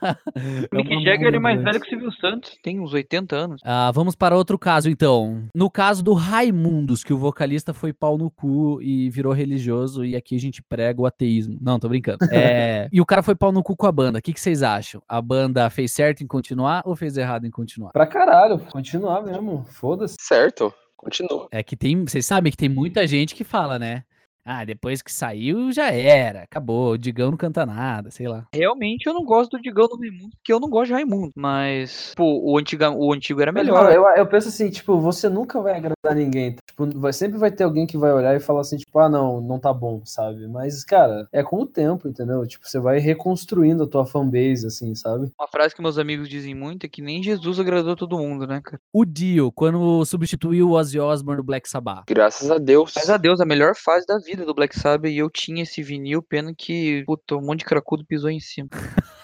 O 0.72 0.76
Mick 0.76 1.04
Jagger 1.04 1.34
é 1.36 1.40
mais 1.40 1.62
velho 1.62 1.80
que 1.80 1.88
o 1.88 1.90
Silvio 1.90 2.12
Santos. 2.14 2.58
Tem 2.64 2.80
uns 2.80 2.94
80 2.94 3.36
anos. 3.36 3.62
Ah, 3.64 3.92
vamos 3.94 4.16
para 4.16 4.36
outro 4.36 4.58
caso, 4.58 4.90
então. 4.90 5.44
No 5.54 5.70
caso 5.70 6.04
do 6.04 6.14
Raimundos, 6.14 7.04
que 7.04 7.14
o 7.14 7.18
vocalista 7.18 7.74
foi 7.74 7.94
pau 7.94 8.18
no 8.18 8.30
cu 8.30 8.82
e 8.82 9.10
virou 9.10 9.34
religioso, 9.34 10.04
e 10.06 10.16
aqui 10.16 10.36
a 10.36 10.40
gente 10.40 10.62
prega 10.62 11.02
o 11.02 11.06
ateísmo. 11.06 11.58
Não, 11.62 11.80
tô 11.80 11.88
brincando. 11.90 12.20
É, 12.32 12.88
e 12.92 13.02
o 13.02 13.06
cara 13.06 13.22
foi 13.22 13.36
pau 13.36 13.52
no 13.52 13.62
cu 13.62 13.76
com 13.76 13.86
a 13.86 13.92
banda. 13.92 14.20
O 14.20 14.22
que, 14.22 14.32
que 14.34 14.40
vocês 14.40 14.64
acham? 14.64 15.02
A 15.10 15.22
banda 15.22 15.70
fez 15.70 15.92
certo 15.92 16.24
em 16.24 16.28
continuar 16.28 16.82
ou 16.86 16.96
fez 16.96 17.18
errado 17.18 17.46
em 17.46 17.52
continuar? 17.52 17.92
Pra 17.92 18.08
caralho, 18.08 18.60
continuar 18.72 19.22
mesmo. 19.24 19.66
Foda-se. 19.70 20.16
Certo, 20.30 20.72
continua. 20.96 21.48
É 21.52 21.64
que 21.64 21.76
tem. 21.76 22.06
Vocês 22.06 22.24
sabem 22.24 22.52
que 22.52 22.58
tem 22.58 22.70
muita 22.70 23.08
gente 23.08 23.34
que 23.34 23.44
fala, 23.44 23.80
né? 23.80 24.04
Ah, 24.46 24.66
depois 24.66 25.02
que 25.02 25.12
saiu, 25.12 25.72
já 25.72 25.92
era. 25.92 26.44
Acabou. 26.44 26.94
O 26.94 26.98
Digão 26.98 27.32
não 27.32 27.38
canta 27.38 27.66
nada, 27.66 28.10
sei 28.10 28.28
lá. 28.28 28.48
Realmente 28.54 29.08
eu 29.08 29.14
não 29.14 29.24
gosto 29.24 29.52
do 29.52 29.62
Digão 29.62 29.88
do 29.88 29.98
Raimundo, 29.98 30.30
porque 30.38 30.52
eu 30.52 30.60
não 30.60 30.70
gosto 30.70 30.88
de 30.88 30.94
Raimundo. 30.94 31.32
Mas, 31.36 32.14
pô, 32.16 32.40
o, 32.44 32.58
antiga, 32.58 32.90
o 32.90 33.14
antigo 33.14 33.42
era 33.42 33.52
melhor. 33.52 33.92
eu, 33.92 34.04
eu 34.08 34.26
penso 34.26 34.48
assim, 34.48 34.70
tipo, 34.70 35.00
você 35.00 35.30
nunca 35.30 35.62
vai 35.62 35.78
agradar 35.78 36.16
ninguém. 36.16 36.56
Tipo, 36.68 36.88
vai, 37.00 37.14
sempre 37.14 37.38
vai 37.38 37.52
ter 37.52 37.64
alguém 37.64 37.86
que 37.86 37.98
vai 37.98 38.12
olhar 38.12 38.36
e 38.36 38.40
falar 38.40 38.62
assim, 38.62 38.78
tipo, 38.78 38.98
ah, 38.98 39.08
não, 39.08 39.40
não 39.40 39.60
tá 39.60 39.72
bom, 39.72 40.02
sabe? 40.04 40.48
Mas, 40.48 40.84
cara, 40.84 41.28
é 41.32 41.44
com 41.44 41.62
o 41.62 41.68
tempo, 41.68 42.08
entendeu? 42.08 42.46
Tipo, 42.48 42.68
você 42.68 42.80
vai 42.80 42.98
reconstruindo 42.98 43.84
a 43.84 43.88
tua 43.88 44.06
fanbase, 44.06 44.66
assim, 44.66 44.96
sabe? 44.96 45.32
Uma 45.40 45.48
frase 45.48 45.76
que 45.76 45.82
meus 45.82 45.98
amigos 45.98 46.28
dizem 46.28 46.56
muito 46.56 46.86
é 46.86 46.90
que 46.90 47.02
nem 47.02 47.22
Jesus 47.22 47.60
agradou 47.60 47.96
todo 47.96 48.18
mundo, 48.18 48.48
né, 48.48 48.62
cara? 48.64 48.82
O 48.92 49.06
Dio, 49.06 49.52
quando 49.52 50.04
substituiu 50.06 50.70
o 50.70 50.72
Ozzy 50.72 51.00
Osbourne 51.00 51.42
do 51.42 51.46
Black 51.46 51.70
Sabbath. 51.70 52.06
Graças 52.08 52.50
a 52.50 52.58
Deus. 52.58 52.94
Graças 52.94 53.10
a 53.10 53.18
Deus, 53.18 53.40
a 53.40 53.46
melhor 53.46 53.76
fase 53.76 54.08
da 54.08 54.18
vida 54.18 54.29
do 54.36 54.54
Black 54.54 54.78
Sabbath 54.78 55.12
e 55.12 55.18
eu 55.18 55.30
tinha 55.30 55.64
esse 55.64 55.82
vinil, 55.84 56.22
pena 56.22 56.54
que, 56.56 57.04
puta, 57.06 57.36
um 57.36 57.42
monte 57.42 57.60
de 57.60 57.66
cracudo 57.66 58.06
pisou 58.06 58.30
em 58.30 58.40
cima. 58.40 58.70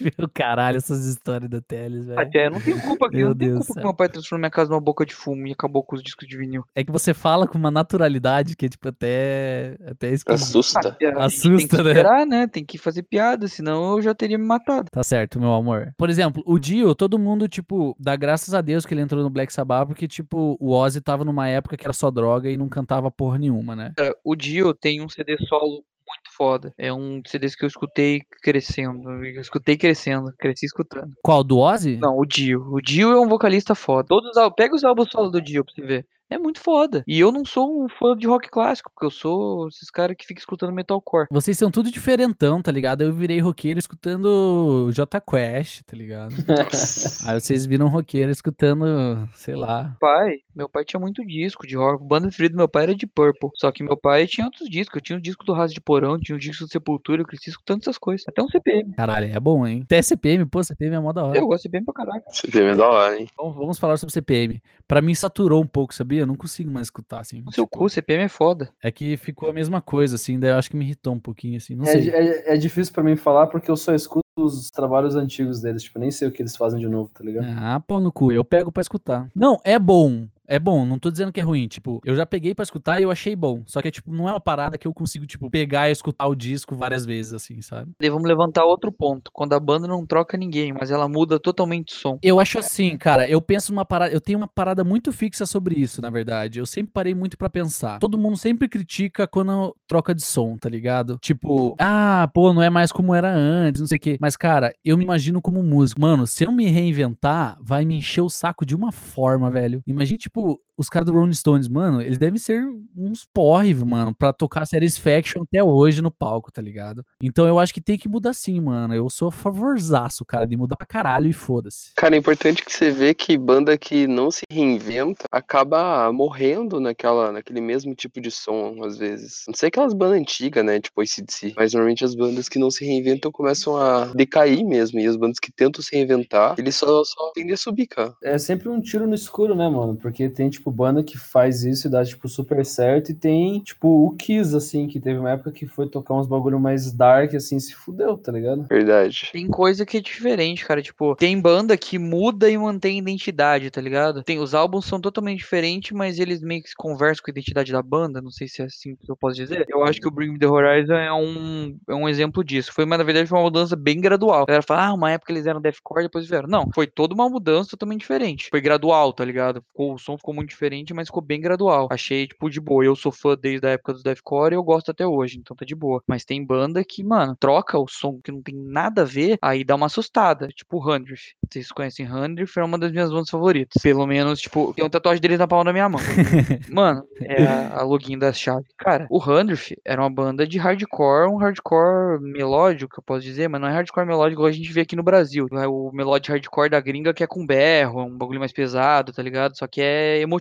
Meu 0.00 0.28
caralho, 0.32 0.76
essas 0.76 1.06
histórias 1.06 1.50
da 1.50 1.60
Teles, 1.60 2.06
velho. 2.06 2.20
Até 2.20 2.46
eu 2.46 2.50
não 2.50 2.60
tenho 2.60 2.80
culpa 2.80 3.06
aqui, 3.06 3.24
não 3.24 3.34
tenho 3.34 3.54
Deus 3.54 3.66
culpa 3.66 3.72
do 3.72 3.80
que 3.80 3.86
meu 3.86 3.94
pai 3.94 4.08
transformou 4.08 4.40
minha 4.40 4.50
casa 4.50 4.70
numa 4.70 4.80
boca 4.80 5.04
de 5.04 5.14
fumo 5.14 5.46
e 5.46 5.52
acabou 5.52 5.82
com 5.82 5.96
os 5.96 6.02
discos 6.02 6.26
de 6.28 6.36
vinil. 6.36 6.64
É 6.74 6.84
que 6.84 6.92
você 6.92 7.12
fala 7.12 7.46
com 7.46 7.58
uma 7.58 7.70
naturalidade 7.70 8.56
que 8.56 8.66
é, 8.66 8.68
tipo, 8.68 8.88
até. 8.88 9.76
Até 9.86 10.10
esquisito. 10.10 10.58
Assusta. 10.58 10.78
A 10.80 10.82
gente 10.90 11.04
Assusta, 11.18 11.58
tem 11.58 11.68
que 11.68 11.82
né? 11.82 11.90
esperar, 11.90 12.26
né? 12.26 12.46
Tem 12.46 12.64
que 12.64 12.78
fazer 12.78 13.02
piada, 13.02 13.48
senão 13.48 13.96
eu 13.96 14.02
já 14.02 14.14
teria 14.14 14.38
me 14.38 14.44
matado. 14.44 14.88
Tá 14.90 15.02
certo, 15.02 15.40
meu 15.40 15.52
amor. 15.52 15.92
Por 15.96 16.10
exemplo, 16.10 16.42
o 16.46 16.58
Dio, 16.58 16.94
todo 16.94 17.18
mundo, 17.18 17.48
tipo, 17.48 17.96
dá 17.98 18.16
graças 18.16 18.54
a 18.54 18.60
Deus 18.60 18.86
que 18.86 18.94
ele 18.94 19.00
entrou 19.00 19.22
no 19.22 19.30
Black 19.30 19.52
Sabbath, 19.52 19.86
porque, 19.86 20.06
tipo, 20.06 20.56
o 20.60 20.72
Ozzy 20.72 21.00
tava 21.00 21.24
numa 21.24 21.48
época 21.48 21.76
que 21.76 21.84
era 21.84 21.92
só 21.92 22.10
droga 22.10 22.50
e 22.50 22.56
não 22.56 22.68
cantava 22.68 23.10
porra 23.10 23.38
nenhuma, 23.38 23.74
né? 23.74 23.92
Cara, 23.96 24.14
o 24.24 24.34
Dio 24.34 24.74
tem 24.74 25.00
um 25.02 25.08
CD 25.08 25.36
solo 25.46 25.84
muito 26.10 26.36
foda. 26.36 26.74
É 26.76 26.92
um 26.92 27.22
CD 27.26 27.48
que 27.50 27.64
eu 27.64 27.68
escutei 27.68 28.20
crescendo. 28.42 29.08
Eu 29.24 29.40
escutei 29.40 29.76
crescendo, 29.76 30.32
cresci 30.38 30.66
escutando. 30.66 31.12
Qual, 31.22 31.44
do 31.44 31.58
Ozzy? 31.58 31.96
Não, 31.96 32.18
o 32.18 32.24
Dio. 32.24 32.66
O 32.70 32.80
Dio 32.80 33.12
é 33.12 33.20
um 33.20 33.28
vocalista 33.28 33.74
foda. 33.74 34.08
Todos 34.08 34.30
pega 34.56 34.74
os 34.74 34.84
álbuns 34.84 35.10
solo 35.10 35.30
do 35.30 35.40
Dio 35.40 35.64
pra 35.64 35.74
você 35.74 35.82
ver. 35.82 36.06
É 36.30 36.38
muito 36.38 36.60
foda. 36.60 37.02
E 37.08 37.18
eu 37.18 37.32
não 37.32 37.44
sou 37.44 37.84
um 37.84 37.88
fã 37.88 38.16
de 38.16 38.24
rock 38.24 38.48
clássico, 38.48 38.88
porque 38.92 39.04
eu 39.04 39.10
sou 39.10 39.66
esses 39.66 39.90
caras 39.90 40.16
que 40.16 40.24
ficam 40.24 40.40
escutando 40.40 40.72
metalcore. 40.72 41.26
Vocês 41.28 41.58
são 41.58 41.72
tudo 41.72 41.90
diferentão, 41.90 42.62
tá 42.62 42.70
ligado? 42.70 43.02
Eu 43.02 43.12
virei 43.12 43.40
roqueiro 43.40 43.80
escutando 43.80 44.90
J 44.92 45.20
Quest, 45.20 45.82
tá 45.82 45.96
ligado? 45.96 46.32
Aí 47.26 47.40
vocês 47.40 47.66
viram 47.66 47.88
roqueiro 47.88 48.30
escutando, 48.30 49.28
sei 49.34 49.56
lá. 49.56 49.96
Pai, 49.98 50.36
meu 50.54 50.68
pai 50.68 50.84
tinha 50.84 51.00
muito 51.00 51.26
disco 51.26 51.66
de 51.66 51.76
rock. 51.76 52.00
O 52.00 52.06
banda 52.06 52.28
preferida 52.28 52.54
do 52.54 52.58
meu 52.58 52.68
pai 52.68 52.84
era 52.84 52.94
de 52.94 53.08
Purple. 53.08 53.50
Só 53.56 53.72
que 53.72 53.82
meu 53.82 53.96
pai 53.96 54.28
tinha 54.28 54.46
outros 54.46 54.70
discos. 54.70 54.94
Eu 54.94 55.00
tinha 55.00 55.18
o 55.18 55.22
disco 55.22 55.44
do 55.44 55.52
Raso 55.52 55.74
de 55.74 55.80
Porão, 55.80 56.16
tinha 56.16 56.36
o 56.36 56.38
disco 56.38 56.64
do 56.64 56.70
Sepultura, 56.70 57.22
eu 57.22 57.26
cresci 57.26 57.50
escutando 57.50 57.80
essas 57.80 57.98
coisas. 57.98 58.24
Até 58.28 58.40
um 58.40 58.48
CPM. 58.48 58.92
Caralho, 58.94 59.26
é 59.34 59.40
bom, 59.40 59.66
hein? 59.66 59.80
Até 59.82 60.00
CPM, 60.00 60.46
pô, 60.46 60.62
CPM 60.62 60.94
é 60.94 61.00
mó 61.00 61.12
da 61.12 61.24
hora. 61.24 61.36
Eu 61.36 61.46
gosto 61.48 61.62
de 61.62 61.70
CPM 61.70 61.84
pra 61.84 61.94
caralho. 61.94 62.22
Tem 62.52 62.62
é 62.62 62.76
da 62.76 62.88
hora, 62.88 63.18
hein? 63.18 63.26
Então, 63.32 63.52
vamos 63.52 63.78
falar 63.78 63.96
sobre 63.96 64.12
CPM. 64.12 64.62
Pra 64.86 65.02
mim 65.02 65.14
saturou 65.14 65.60
um 65.62 65.66
pouco, 65.66 65.92
sabia? 65.92 66.19
Eu 66.20 66.26
não 66.26 66.36
consigo 66.36 66.70
mais 66.70 66.86
escutar, 66.86 67.20
assim. 67.20 67.42
Seu 67.50 67.64
tipo, 67.64 67.78
cu, 67.78 67.88
CPM 67.88 68.24
é 68.24 68.28
foda. 68.28 68.70
É 68.82 68.90
que 68.90 69.16
ficou 69.16 69.48
a 69.50 69.52
mesma 69.52 69.80
coisa, 69.80 70.16
assim, 70.16 70.38
daí 70.38 70.50
eu 70.50 70.56
acho 70.56 70.70
que 70.70 70.76
me 70.76 70.84
irritou 70.84 71.14
um 71.14 71.20
pouquinho, 71.20 71.56
assim, 71.56 71.74
não 71.74 71.84
É, 71.84 71.88
sei. 71.92 72.10
é, 72.10 72.54
é 72.54 72.56
difícil 72.56 72.92
pra 72.92 73.02
mim 73.02 73.16
falar 73.16 73.46
porque 73.48 73.70
eu 73.70 73.76
só 73.76 73.94
escuto 73.94 74.20
os 74.38 74.70
trabalhos 74.70 75.14
antigos 75.16 75.60
deles. 75.60 75.82
Tipo, 75.82 75.98
nem 75.98 76.10
sei 76.10 76.28
o 76.28 76.32
que 76.32 76.40
eles 76.42 76.56
fazem 76.56 76.78
de 76.80 76.88
novo, 76.88 77.10
tá 77.12 77.22
ligado? 77.24 77.46
Ah, 77.58 77.80
pau 77.80 78.00
no 78.00 78.12
cu, 78.12 78.32
eu 78.32 78.44
pego 78.44 78.70
pra 78.72 78.80
escutar. 78.80 79.28
Não, 79.34 79.58
é 79.64 79.78
bom. 79.78 80.26
É 80.50 80.58
bom, 80.58 80.84
não 80.84 80.98
tô 80.98 81.12
dizendo 81.12 81.32
que 81.32 81.38
é 81.38 81.44
ruim. 81.44 81.68
Tipo, 81.68 82.00
eu 82.04 82.16
já 82.16 82.26
peguei 82.26 82.56
pra 82.56 82.64
escutar 82.64 82.98
e 82.98 83.04
eu 83.04 83.10
achei 83.12 83.36
bom. 83.36 83.62
Só 83.66 83.80
que, 83.80 83.88
tipo, 83.88 84.12
não 84.12 84.28
é 84.28 84.32
uma 84.32 84.40
parada 84.40 84.76
que 84.76 84.84
eu 84.86 84.92
consigo, 84.92 85.24
tipo, 85.24 85.48
pegar 85.48 85.88
e 85.88 85.92
escutar 85.92 86.26
o 86.26 86.34
disco 86.34 86.74
várias 86.74 87.06
vezes, 87.06 87.32
assim, 87.32 87.62
sabe? 87.62 87.92
E 88.00 88.10
vamos 88.10 88.28
levantar 88.28 88.64
outro 88.64 88.90
ponto. 88.90 89.30
Quando 89.32 89.52
a 89.52 89.60
banda 89.60 89.86
não 89.86 90.04
troca 90.04 90.36
ninguém, 90.36 90.72
mas 90.72 90.90
ela 90.90 91.08
muda 91.08 91.38
totalmente 91.38 91.94
o 91.94 91.96
som. 91.96 92.18
Eu 92.20 92.40
acho 92.40 92.58
assim, 92.58 92.96
cara, 92.98 93.30
eu 93.30 93.40
penso 93.40 93.72
numa 93.72 93.84
parada, 93.84 94.12
eu 94.12 94.20
tenho 94.20 94.38
uma 94.38 94.48
parada 94.48 94.82
muito 94.82 95.12
fixa 95.12 95.46
sobre 95.46 95.76
isso, 95.76 96.02
na 96.02 96.10
verdade. 96.10 96.58
Eu 96.58 96.66
sempre 96.66 96.92
parei 96.92 97.14
muito 97.14 97.38
pra 97.38 97.48
pensar. 97.48 98.00
Todo 98.00 98.18
mundo 98.18 98.36
sempre 98.36 98.68
critica 98.68 99.28
quando 99.28 99.76
troca 99.86 100.12
de 100.12 100.22
som, 100.22 100.56
tá 100.58 100.68
ligado? 100.68 101.16
Tipo, 101.22 101.76
ah, 101.78 102.28
pô, 102.34 102.52
não 102.52 102.60
é 102.60 102.68
mais 102.68 102.90
como 102.90 103.14
era 103.14 103.32
antes, 103.32 103.80
não 103.80 103.86
sei 103.86 103.98
o 103.98 104.00
quê. 104.00 104.18
Mas, 104.20 104.36
cara, 104.36 104.74
eu 104.84 104.98
me 104.98 105.04
imagino 105.04 105.40
como 105.40 105.62
músico. 105.62 106.00
Mano, 106.00 106.26
se 106.26 106.42
eu 106.42 106.50
me 106.50 106.66
reinventar, 106.66 107.56
vai 107.60 107.84
me 107.84 107.94
encher 107.94 108.22
o 108.22 108.28
saco 108.28 108.66
de 108.66 108.74
uma 108.74 108.90
forma, 108.90 109.48
velho. 109.48 109.80
Imagina, 109.86 110.18
tipo, 110.18 110.39
who 110.40 110.60
os 110.80 110.88
caras 110.88 111.04
do 111.06 111.12
Rolling 111.12 111.34
Stones, 111.34 111.68
mano, 111.68 112.00
eles 112.00 112.16
devem 112.16 112.38
ser 112.38 112.64
uns 112.96 113.26
porre, 113.34 113.74
mano, 113.74 114.14
pra 114.14 114.32
tocar 114.32 114.64
Satisfaction 114.64 115.42
até 115.42 115.62
hoje 115.62 116.00
no 116.00 116.10
palco, 116.10 116.50
tá 116.50 116.62
ligado? 116.62 117.04
Então 117.22 117.46
eu 117.46 117.58
acho 117.58 117.74
que 117.74 117.82
tem 117.82 117.98
que 117.98 118.08
mudar 118.08 118.32
sim, 118.32 118.58
mano. 118.58 118.94
Eu 118.94 119.10
sou 119.10 119.28
a 119.28 119.32
favorzaço, 119.32 120.24
cara, 120.24 120.46
de 120.46 120.56
mudar 120.56 120.76
pra 120.76 120.86
caralho 120.86 121.28
e 121.28 121.34
foda-se. 121.34 121.92
Cara, 121.94 122.14
é 122.14 122.18
importante 122.18 122.64
que 122.64 122.72
você 122.72 122.90
vê 122.90 123.12
que 123.12 123.36
banda 123.36 123.76
que 123.76 124.06
não 124.06 124.30
se 124.30 124.44
reinventa 124.50 125.26
acaba 125.30 126.10
morrendo 126.10 126.80
naquela, 126.80 127.30
naquele 127.30 127.60
mesmo 127.60 127.94
tipo 127.94 128.18
de 128.18 128.30
som, 128.30 128.82
às 128.82 128.96
vezes. 128.96 129.44
Não 129.46 129.54
sei 129.54 129.68
aquelas 129.68 129.92
bandas 129.92 130.18
antigas, 130.18 130.64
né? 130.64 130.80
Tipo 130.80 131.02
ACDC. 131.02 131.52
Mas 131.56 131.74
normalmente 131.74 132.06
as 132.06 132.14
bandas 132.14 132.48
que 132.48 132.58
não 132.58 132.70
se 132.70 132.86
reinventam 132.86 133.30
começam 133.30 133.76
a 133.76 134.06
decair 134.06 134.64
mesmo. 134.64 134.98
E 134.98 135.06
as 135.06 135.16
bandas 135.16 135.38
que 135.38 135.52
tentam 135.52 135.82
se 135.82 135.94
reinventar, 135.94 136.54
eles 136.56 136.76
só, 136.76 137.04
só 137.04 137.32
tendem 137.34 137.52
a 137.52 137.58
subir, 137.58 137.86
cara. 137.86 138.14
É 138.22 138.38
sempre 138.38 138.70
um 138.70 138.80
tiro 138.80 139.06
no 139.06 139.14
escuro, 139.14 139.54
né, 139.54 139.68
mano? 139.68 139.94
Porque 139.96 140.30
tem, 140.30 140.48
tipo, 140.48 140.69
banda 140.70 141.02
que 141.02 141.18
faz 141.18 141.64
isso 141.64 141.86
e 141.86 141.90
dá, 141.90 142.04
tipo, 142.04 142.28
super 142.28 142.64
certo. 142.64 143.10
E 143.10 143.14
tem, 143.14 143.60
tipo, 143.60 143.88
o 144.06 144.10
Kiss, 144.16 144.54
assim, 144.54 144.86
que 144.86 145.00
teve 145.00 145.18
uma 145.18 145.30
época 145.30 145.52
que 145.52 145.66
foi 145.66 145.88
tocar 145.88 146.14
uns 146.14 146.26
bagulho 146.26 146.58
mais 146.60 146.92
dark, 146.92 147.34
assim, 147.34 147.58
se 147.58 147.74
fudeu, 147.74 148.16
tá 148.16 148.32
ligado? 148.32 148.66
Verdade. 148.68 149.30
Tem 149.32 149.46
coisa 149.48 149.84
que 149.86 149.96
é 149.96 150.00
diferente, 150.00 150.64
cara. 150.66 150.82
Tipo, 150.82 151.14
tem 151.16 151.40
banda 151.40 151.76
que 151.76 151.98
muda 151.98 152.50
e 152.50 152.56
mantém 152.58 152.98
identidade, 152.98 153.70
tá 153.70 153.80
ligado? 153.80 154.22
Tem, 154.22 154.38
os 154.38 154.54
álbuns 154.54 154.84
são 154.86 155.00
totalmente 155.00 155.38
diferentes, 155.38 155.92
mas 155.92 156.18
eles 156.18 156.40
meio 156.42 156.62
que 156.62 156.68
se 156.70 156.76
conversam 156.76 157.24
com 157.24 157.30
a 157.30 157.32
identidade 157.32 157.72
da 157.72 157.82
banda. 157.82 158.20
Não 158.20 158.30
sei 158.30 158.48
se 158.48 158.62
é 158.62 158.64
assim 158.66 158.96
que 158.96 159.10
eu 159.10 159.16
posso 159.16 159.36
dizer. 159.36 159.64
Eu 159.68 159.84
acho 159.84 160.00
que 160.00 160.08
o 160.08 160.10
Bring 160.10 160.32
Me 160.32 160.38
The 160.38 160.46
Horizon 160.46 160.94
é 160.94 161.12
um, 161.12 161.76
é 161.88 161.94
um 161.94 162.08
exemplo 162.08 162.42
disso. 162.44 162.72
Foi, 162.72 162.84
uma, 162.84 162.96
na 162.98 163.04
verdade, 163.04 163.28
foi 163.28 163.38
uma 163.38 163.44
mudança 163.44 163.76
bem 163.76 164.00
gradual. 164.00 164.42
A 164.42 164.46
galera 164.46 164.62
fala, 164.62 164.86
ah, 164.86 164.92
uma 164.94 165.10
época 165.10 165.32
eles 165.32 165.46
eram 165.46 165.60
deathcore, 165.60 166.04
depois 166.04 166.28
vieram. 166.28 166.48
Não, 166.48 166.68
foi 166.74 166.86
toda 166.86 167.14
uma 167.14 167.28
mudança 167.28 167.70
totalmente 167.70 168.00
diferente. 168.00 168.48
Foi 168.50 168.60
gradual, 168.60 169.12
tá 169.12 169.24
ligado? 169.24 169.62
Ficou- 169.62 169.94
o 169.94 169.98
som 169.98 170.16
ficou 170.16 170.34
muito 170.34 170.49
diferente, 170.50 170.92
mas 170.92 171.08
ficou 171.08 171.22
bem 171.22 171.40
gradual. 171.40 171.88
Achei, 171.90 172.26
tipo, 172.26 172.50
de 172.50 172.60
boa. 172.60 172.84
Eu 172.84 172.96
sou 172.96 173.12
fã 173.12 173.36
desde 173.36 173.66
a 173.66 173.70
época 173.70 173.94
do 173.94 174.02
deathcore 174.02 174.54
e 174.54 174.56
eu 174.56 174.62
gosto 174.62 174.90
até 174.90 175.06
hoje, 175.06 175.38
então 175.38 175.56
tá 175.56 175.64
de 175.64 175.74
boa. 175.74 176.02
Mas 176.06 176.24
tem 176.24 176.44
banda 176.44 176.84
que, 176.84 177.02
mano, 177.02 177.36
troca 177.38 177.78
o 177.78 177.88
som 177.88 178.20
que 178.22 178.32
não 178.32 178.42
tem 178.42 178.54
nada 178.54 179.02
a 179.02 179.04
ver, 179.04 179.38
aí 179.40 179.64
dá 179.64 179.74
uma 179.74 179.86
assustada. 179.86 180.48
Tipo, 180.48 180.76
o 180.78 180.80
Hundredth. 180.80 181.34
Vocês 181.48 181.72
conhecem 181.72 182.10
Hundredth? 182.10 182.56
É 182.56 182.64
uma 182.64 182.78
das 182.78 182.92
minhas 182.92 183.10
bandas 183.10 183.30
favoritas. 183.30 183.82
Pelo 183.82 184.06
menos, 184.06 184.40
tipo, 184.40 184.74
tem 184.74 184.84
uma 184.84 184.90
tatuagem 184.90 185.20
deles 185.20 185.38
na 185.38 185.48
palma 185.48 185.64
da 185.64 185.72
minha 185.72 185.88
mão. 185.88 186.00
Mano, 186.70 187.04
é 187.20 187.44
a, 187.44 187.80
a 187.80 187.82
login 187.82 188.18
da 188.18 188.32
chave. 188.32 188.66
Cara, 188.76 189.06
o 189.10 189.18
Hundredth 189.18 189.76
era 189.84 190.02
uma 190.02 190.10
banda 190.10 190.46
de 190.46 190.58
hardcore, 190.58 191.30
um 191.30 191.36
hardcore 191.36 192.20
melódico, 192.20 192.98
eu 192.98 193.02
posso 193.02 193.22
dizer, 193.22 193.48
mas 193.48 193.60
não 193.60 193.68
é 193.68 193.72
hardcore 193.72 194.06
melódico 194.06 194.40
igual 194.40 194.48
a 194.48 194.52
gente 194.52 194.72
vê 194.72 194.82
aqui 194.82 194.96
no 194.96 195.02
Brasil. 195.02 195.46
É 195.52 195.66
o 195.66 195.90
melódico 195.92 196.32
hardcore 196.32 196.70
da 196.70 196.80
gringa 196.80 197.14
que 197.14 197.24
é 197.24 197.26
com 197.26 197.46
berro, 197.46 198.00
é 198.00 198.04
um 198.04 198.16
bagulho 198.16 198.40
mais 198.40 198.52
pesado, 198.52 199.12
tá 199.12 199.22
ligado? 199.22 199.56
Só 199.56 199.66
que 199.66 199.80
é 199.80 200.20
emotivo 200.20 200.39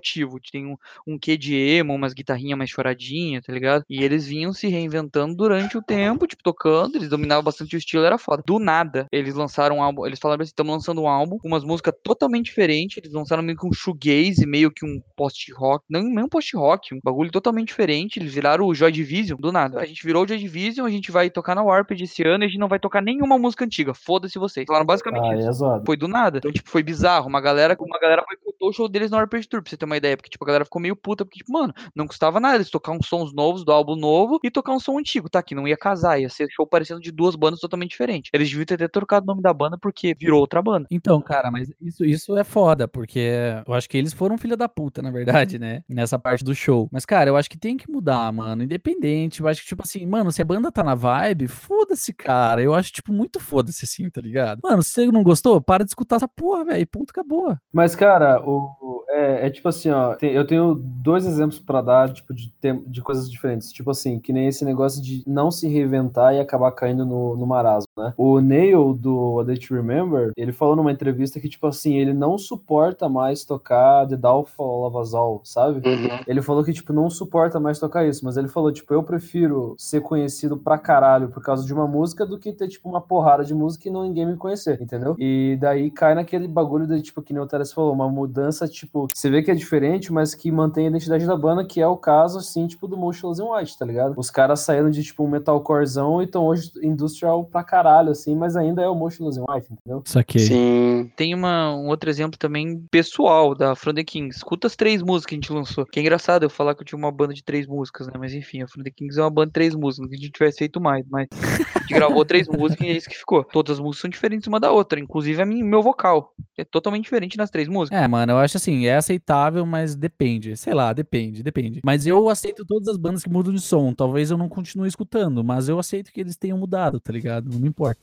Tem 0.51 0.65
um, 0.65 0.75
um 1.07 1.17
quê 1.17 1.37
de 1.37 1.55
emo, 1.55 1.93
umas 1.93 2.13
guitarrinhas 2.13 2.57
mais 2.57 2.69
choradinhas, 2.69 3.45
tá 3.45 3.53
ligado? 3.53 3.83
E 3.89 4.03
eles 4.03 4.25
vinham 4.27 4.53
se 4.53 4.67
reinventando 4.67 5.35
durante 5.35 5.77
o 5.77 5.81
tempo, 5.81 6.25
tipo, 6.27 6.41
tocando, 6.43 6.95
eles 6.95 7.09
dominavam 7.09 7.43
bastante 7.43 7.75
o 7.75 7.77
estilo, 7.77 8.03
era 8.03 8.17
foda. 8.17 8.43
Do 8.45 8.59
nada, 8.59 9.07
eles 9.11 9.35
lançaram 9.35 9.77
um 9.77 9.83
álbum, 9.83 10.05
eles 10.05 10.19
falaram 10.19 10.41
assim, 10.41 10.49
estamos 10.49 10.73
lançando 10.73 11.01
um 11.01 11.07
álbum 11.07 11.37
umas 11.43 11.63
músicas 11.63 11.93
totalmente 12.03 12.45
diferentes, 12.45 12.97
eles 12.97 13.11
lançaram 13.13 13.43
meio 13.43 13.57
que 13.57 13.67
um 13.67 13.73
shoegaze, 13.73 14.45
meio 14.45 14.71
que 14.71 14.85
um 14.85 15.01
post-rock, 15.15 15.83
não, 15.89 16.01
nem 16.01 16.23
um 16.23 16.29
post-rock, 16.29 16.93
um 16.95 16.99
bagulho 17.03 17.31
totalmente 17.31 17.67
diferente, 17.67 18.19
eles 18.19 18.33
viraram 18.33 18.65
o 18.65 18.73
Joy 18.73 18.91
Division, 18.91 19.37
do 19.39 19.51
nada. 19.51 19.79
A 19.79 19.85
gente 19.85 20.03
virou 20.05 20.23
o 20.23 20.27
Joy 20.27 20.37
Division, 20.37 20.85
a 20.85 20.89
gente 20.89 21.11
vai 21.11 21.29
tocar 21.29 21.55
na 21.55 21.63
Warped 21.63 22.03
esse 22.03 22.23
ano 22.23 22.43
e 22.43 22.45
a 22.45 22.49
gente 22.49 22.59
não 22.59 22.67
vai 22.67 22.79
tocar 22.79 23.01
nenhuma 23.01 23.37
música 23.37 23.65
antiga, 23.65 23.93
foda-se 23.93 24.37
vocês. 24.39 24.65
Falaram 24.67 24.85
basicamente 24.85 25.45
Ah, 25.45 25.49
isso. 25.49 25.65
é. 25.65 25.81
Foi 25.85 25.97
do 25.97 26.07
nada. 26.07 26.37
Então, 26.39 26.51
tipo, 26.51 26.69
foi 26.69 26.83
bizarro. 26.83 27.27
Uma 27.27 27.41
galera, 27.41 27.75
uma 27.79 27.99
galera 27.99 28.23
boicotou 28.27 28.69
o 28.69 28.73
show 28.73 28.87
deles 28.87 29.11
na 29.11 29.17
Warped 29.17 29.47
Tour, 29.47 29.61
pra 29.61 29.69
você 29.69 29.77
ter 29.77 29.85
uma 29.89 29.97
ideia. 29.97 30.15
Porque, 30.15 30.29
tipo, 30.29 30.43
a 30.43 30.47
galera 30.47 30.65
ficou 30.65 30.81
meio 30.81 30.95
puta, 30.95 31.25
porque, 31.25 31.39
tipo, 31.39 31.51
mano, 31.51 31.73
não 31.95 32.07
custava 32.07 32.39
nada 32.39 32.55
eles 32.55 32.69
tocar 32.69 32.91
uns 32.91 33.07
sons 33.07 33.33
novos 33.33 33.63
do 33.65 33.71
álbum 33.71 33.95
novo 33.95 34.39
e 34.43 34.51
tocar 34.51 34.73
um 34.73 34.79
som 34.79 34.97
antigo, 34.97 35.29
tá? 35.29 35.41
Que 35.43 35.55
não 35.55 35.67
ia 35.67 35.77
casar, 35.77 36.19
ia 36.19 36.29
ser 36.29 36.47
show 36.49 36.65
parecendo 36.67 36.99
de 37.01 37.11
duas 37.11 37.35
bandas 37.35 37.59
totalmente 37.59 37.91
diferentes. 37.91 38.29
Eles 38.33 38.49
deviam 38.49 38.65
ter 38.65 38.75
até 38.75 38.87
trocado 38.87 39.23
o 39.23 39.27
nome 39.27 39.41
da 39.41 39.53
banda 39.53 39.77
porque 39.77 40.15
virou 40.17 40.39
outra 40.39 40.61
banda. 40.61 40.87
Então, 40.91 41.21
cara, 41.21 41.49
mas 41.51 41.71
isso, 41.81 42.05
isso 42.05 42.37
é 42.37 42.43
foda, 42.43 42.87
porque 42.87 43.31
eu 43.65 43.73
acho 43.73 43.89
que 43.89 43.97
eles 43.97 44.13
foram 44.13 44.37
filha 44.37 44.55
da 44.57 44.69
puta, 44.69 45.01
na 45.01 45.11
verdade, 45.11 45.57
né? 45.59 45.83
Nessa 45.89 46.17
parte 46.19 46.43
do 46.43 46.53
show. 46.55 46.87
Mas, 46.91 47.05
cara, 47.05 47.29
eu 47.29 47.35
acho 47.37 47.49
que 47.49 47.57
tem 47.57 47.75
que 47.77 47.89
mudar, 47.91 48.31
mano. 48.31 48.63
Independente. 48.63 49.41
Eu 49.41 49.47
acho 49.47 49.61
que, 49.61 49.67
tipo 49.67 49.83
assim, 49.83 50.05
mano, 50.05 50.31
se 50.31 50.41
a 50.41 50.45
banda 50.45 50.71
tá 50.71 50.83
na 50.83 50.95
vibe, 50.95 51.47
foda-se, 51.47 52.13
cara. 52.13 52.61
Eu 52.61 52.73
acho, 52.73 52.91
tipo, 52.91 53.11
muito 53.11 53.39
foda-se 53.39 53.85
assim, 53.85 54.09
tá 54.09 54.21
ligado? 54.21 54.59
Mano, 54.63 54.83
se 54.83 54.91
você 54.91 55.05
não 55.07 55.23
gostou, 55.23 55.61
para 55.61 55.83
de 55.83 55.91
escutar 55.91 56.17
essa 56.17 56.27
porra, 56.27 56.65
velho. 56.65 56.87
Ponto, 56.87 57.11
acabou. 57.11 57.57
Mas, 57.71 57.95
cara, 57.95 58.41
o, 58.41 58.71
o- 58.81 59.05
é, 59.09 59.47
é 59.47 59.49
tipo 59.49 59.67
assim, 59.69 59.78
ó, 59.87 60.15
tem- 60.15 60.31
eu 60.31 60.45
tenho 60.45 60.73
dois 60.75 61.25
exemplos 61.25 61.59
pra 61.59 61.81
dar, 61.81 62.11
tipo, 62.11 62.33
de, 62.33 62.51
de 62.87 63.01
coisas 63.01 63.29
diferentes. 63.29 63.71
Tipo 63.71 63.91
assim, 63.91 64.19
que 64.19 64.33
nem 64.33 64.47
esse 64.47 64.65
negócio 64.65 65.01
de 65.01 65.23
não 65.27 65.51
se 65.51 65.67
reinventar 65.67 66.33
e 66.33 66.39
acabar 66.39 66.71
caindo 66.71 67.05
no, 67.05 67.35
no 67.37 67.45
marasmo, 67.45 67.87
né? 67.97 68.13
O 68.17 68.39
Neil, 68.39 68.93
do 68.93 69.39
A 69.39 69.43
Day 69.43 69.57
to 69.57 69.75
Remember, 69.75 70.31
ele 70.35 70.51
falou 70.51 70.75
numa 70.75 70.91
entrevista 70.91 71.39
que, 71.39 71.47
tipo 71.47 71.67
assim, 71.67 71.95
ele 71.97 72.13
não 72.13 72.37
suporta 72.37 73.07
mais 73.07 73.45
tocar 73.45 74.07
The 74.07 74.17
Downfall 74.17 74.87
of 74.87 74.97
Us 74.97 75.13
All, 75.13 75.41
sabe? 75.43 75.87
Uhum. 75.87 76.19
Ele 76.27 76.41
falou 76.41 76.63
que, 76.63 76.73
tipo, 76.73 76.91
não 76.91 77.09
suporta 77.09 77.59
mais 77.59 77.77
tocar 77.79 78.05
isso, 78.07 78.25
mas 78.25 78.35
ele 78.37 78.47
falou, 78.47 78.71
tipo, 78.71 78.91
eu 78.93 79.03
prefiro 79.03 79.75
ser 79.77 80.01
conhecido 80.01 80.57
pra 80.57 80.77
caralho 80.77 81.29
por 81.29 81.43
causa 81.43 81.63
de 81.65 81.73
uma 81.73 81.87
música 81.87 82.25
do 82.25 82.39
que 82.39 82.51
ter, 82.51 82.67
tipo, 82.67 82.89
uma 82.89 83.01
porrada 83.01 83.43
de 83.45 83.53
música 83.53 83.87
e 83.87 83.91
não 83.91 84.03
ninguém 84.03 84.25
me 84.25 84.35
conhecer, 84.35 84.81
entendeu? 84.81 85.15
E 85.19 85.57
daí 85.59 85.91
cai 85.91 86.15
naquele 86.15 86.47
bagulho 86.47 86.87
de, 86.87 87.01
tipo, 87.01 87.21
que 87.21 87.33
nem 87.33 87.41
o 87.41 87.45
Teres 87.45 87.71
falou, 87.71 87.93
uma 87.93 88.09
mudança, 88.09 88.67
tipo, 88.67 89.07
você 89.13 89.29
vê 89.29 89.43
que 89.43 89.51
é 89.51 89.55
diferente, 89.55 89.68
mas 90.11 90.33
que 90.33 90.51
mantém 90.51 90.85
a 90.85 90.89
identidade 90.89 91.25
da 91.25 91.35
banda, 91.35 91.65
que 91.65 91.81
é 91.81 91.87
o 91.87 91.97
caso, 91.97 92.39
assim, 92.39 92.67
tipo, 92.67 92.87
do 92.87 92.97
Motionless 92.97 93.41
in 93.41 93.45
White, 93.45 93.77
tá 93.77 93.85
ligado? 93.85 94.13
Os 94.17 94.29
caras 94.29 94.61
saíram 94.61 94.89
de, 94.89 95.03
tipo, 95.03 95.23
um 95.23 95.29
metalcorezão 95.29 96.21
e 96.21 96.25
estão 96.25 96.45
hoje 96.45 96.71
industrial 96.81 97.43
pra 97.45 97.63
caralho, 97.63 98.11
assim, 98.11 98.35
mas 98.35 98.55
ainda 98.55 98.81
é 98.81 98.87
o 98.87 98.95
Motionless 98.95 99.39
in 99.39 99.43
White, 99.47 99.67
entendeu? 99.71 100.01
Saquei. 100.05 100.41
Sim. 100.41 101.11
Tem 101.15 101.33
uma, 101.33 101.75
um 101.75 101.87
outro 101.87 102.09
exemplo 102.09 102.37
também 102.37 102.81
pessoal 102.91 103.53
da 103.53 103.75
From 103.75 103.93
the 103.93 104.03
Kings. 104.03 104.37
Escuta 104.37 104.67
as 104.67 104.75
três 104.75 105.01
músicas 105.01 105.25
que 105.25 105.35
a 105.35 105.37
gente 105.37 105.53
lançou. 105.53 105.85
Que 105.85 105.99
é 105.99 106.01
engraçado 106.01 106.43
eu 106.43 106.49
falar 106.49 106.75
que 106.75 106.81
eu 106.81 106.85
tinha 106.85 106.97
uma 106.97 107.11
banda 107.11 107.33
de 107.33 107.43
três 107.43 107.67
músicas, 107.67 108.07
né? 108.07 108.13
Mas 108.17 108.33
enfim, 108.33 108.61
a 108.61 108.67
From 108.67 108.83
the 108.83 108.91
Kings 108.91 109.19
é 109.19 109.23
uma 109.23 109.29
banda 109.29 109.47
de 109.47 109.53
três 109.53 109.75
músicas. 109.75 110.03
Não 110.03 110.09
que 110.09 110.15
a 110.15 110.17
gente 110.19 110.31
tivesse 110.31 110.59
feito 110.59 110.79
mais, 110.79 111.05
mas 111.09 111.27
a 111.75 111.79
gente 111.79 111.93
gravou 111.93 112.23
três 112.25 112.47
músicas 112.47 112.87
e 112.87 112.89
é 112.89 112.93
isso 112.93 113.09
que 113.09 113.17
ficou. 113.17 113.43
Todas 113.43 113.77
as 113.77 113.79
músicas 113.79 114.01
são 114.01 114.09
diferentes 114.09 114.47
uma 114.47 114.59
da 114.59 114.71
outra, 114.71 114.99
inclusive 114.99 115.41
a 115.41 115.45
minha, 115.45 115.63
meu 115.63 115.81
vocal. 115.81 116.33
É 116.57 116.63
totalmente 116.63 117.03
diferente 117.03 117.37
nas 117.37 117.49
três 117.49 117.67
músicas. 117.67 117.99
É, 117.99 118.07
mano, 118.07 118.33
eu 118.33 118.37
acho 118.37 118.57
assim, 118.57 118.85
é 118.85 118.95
aceitável, 118.95 119.58
mas 119.65 119.95
depende. 119.95 120.55
Sei 120.57 120.73
lá, 120.73 120.91
depende, 120.93 121.43
depende. 121.43 121.81
Mas 121.83 122.05
eu 122.05 122.29
aceito 122.29 122.65
todas 122.65 122.87
as 122.87 122.97
bandas 122.97 123.23
que 123.23 123.29
mudam 123.29 123.53
de 123.53 123.61
som. 123.61 123.93
Talvez 123.93 124.31
eu 124.31 124.37
não 124.37 124.49
continue 124.49 124.87
escutando, 124.87 125.43
mas 125.43 125.69
eu 125.69 125.79
aceito 125.79 126.11
que 126.11 126.21
eles 126.21 126.35
tenham 126.35 126.57
mudado, 126.57 126.99
tá 126.99 127.11
ligado? 127.13 127.49
Não 127.51 127.59
me 127.59 127.67
importa. 127.67 127.99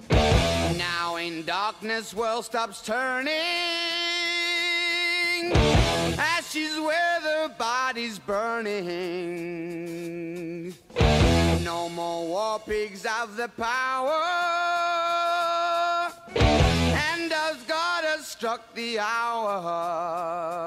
Now 0.76 1.18
in 1.18 1.42
darkness, 1.42 2.12
world 2.14 2.44
stops 2.44 2.80
turning. 2.82 3.32
Ashes 6.18 6.78
where 6.78 7.20
the 7.20 7.50
body's 7.58 8.18
burning. 8.18 8.84
No 11.64 11.88
more 11.88 12.28
war 12.28 12.60
pigs 12.60 13.04
have 13.04 13.36
the 13.36 13.48
power. 13.48 14.86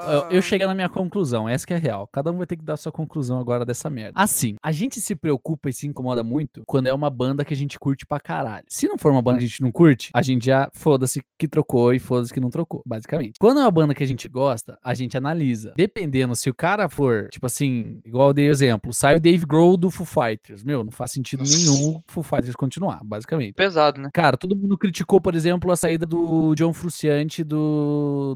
Eu, 0.06 0.36
eu 0.36 0.42
cheguei 0.42 0.66
na 0.66 0.74
minha 0.74 0.88
conclusão, 0.88 1.48
essa 1.48 1.66
que 1.66 1.72
é 1.72 1.76
a 1.76 1.80
real. 1.80 2.08
Cada 2.12 2.30
um 2.30 2.38
vai 2.38 2.46
ter 2.46 2.56
que 2.56 2.64
dar 2.64 2.76
sua 2.76 2.92
conclusão 2.92 3.38
agora 3.38 3.64
dessa 3.64 3.88
merda. 3.88 4.12
Assim, 4.14 4.56
a 4.62 4.72
gente 4.72 5.00
se 5.00 5.14
preocupa 5.14 5.70
e 5.70 5.72
se 5.72 5.86
incomoda 5.86 6.22
muito 6.22 6.62
quando 6.66 6.86
é 6.86 6.92
uma 6.92 7.10
banda 7.10 7.44
que 7.44 7.54
a 7.54 7.56
gente 7.56 7.78
curte 7.78 8.06
pra 8.06 8.20
caralho. 8.20 8.64
Se 8.68 8.86
não 8.88 8.98
for 8.98 9.12
uma 9.12 9.22
banda 9.22 9.38
que 9.38 9.44
a 9.44 9.48
gente 9.48 9.62
não 9.62 9.72
curte, 9.72 10.10
a 10.14 10.22
gente 10.22 10.46
já 10.46 10.68
foda-se 10.72 11.22
que 11.38 11.48
trocou 11.48 11.94
e 11.94 11.98
foda-se 11.98 12.32
que 12.32 12.40
não 12.40 12.50
trocou, 12.50 12.82
basicamente. 12.86 13.34
Quando 13.38 13.60
é 13.60 13.62
uma 13.62 13.70
banda 13.70 13.94
que 13.94 14.02
a 14.02 14.06
gente 14.06 14.28
gosta, 14.28 14.78
a 14.82 14.94
gente 14.94 15.16
analisa. 15.16 15.72
Dependendo, 15.76 16.34
se 16.34 16.50
o 16.50 16.54
cara 16.54 16.88
for, 16.88 17.28
tipo 17.30 17.46
assim, 17.46 18.00
igual 18.04 18.28
eu 18.28 18.34
dei 18.34 18.48
exemplo, 18.48 18.92
sai 18.92 19.16
o 19.16 19.20
Dave 19.20 19.46
Grohl 19.46 19.76
do 19.76 19.90
Foo 19.90 20.06
Fighters. 20.06 20.62
Meu, 20.62 20.84
não 20.84 20.90
faz 20.90 21.12
sentido 21.12 21.42
nenhum 21.44 21.96
o 21.96 22.04
Foo 22.06 22.22
Fighters 22.22 22.56
continuar, 22.56 23.00
basicamente. 23.04 23.54
Pesado, 23.54 24.00
né? 24.00 24.10
Cara, 24.12 24.36
todo 24.36 24.56
mundo 24.56 24.76
criticou, 24.76 25.20
por 25.20 25.34
exemplo, 25.34 25.70
a 25.70 25.76
saída 25.76 26.04
do 26.04 26.54
John 26.54 26.72
Frusciante 26.72 27.44
do, 27.44 27.69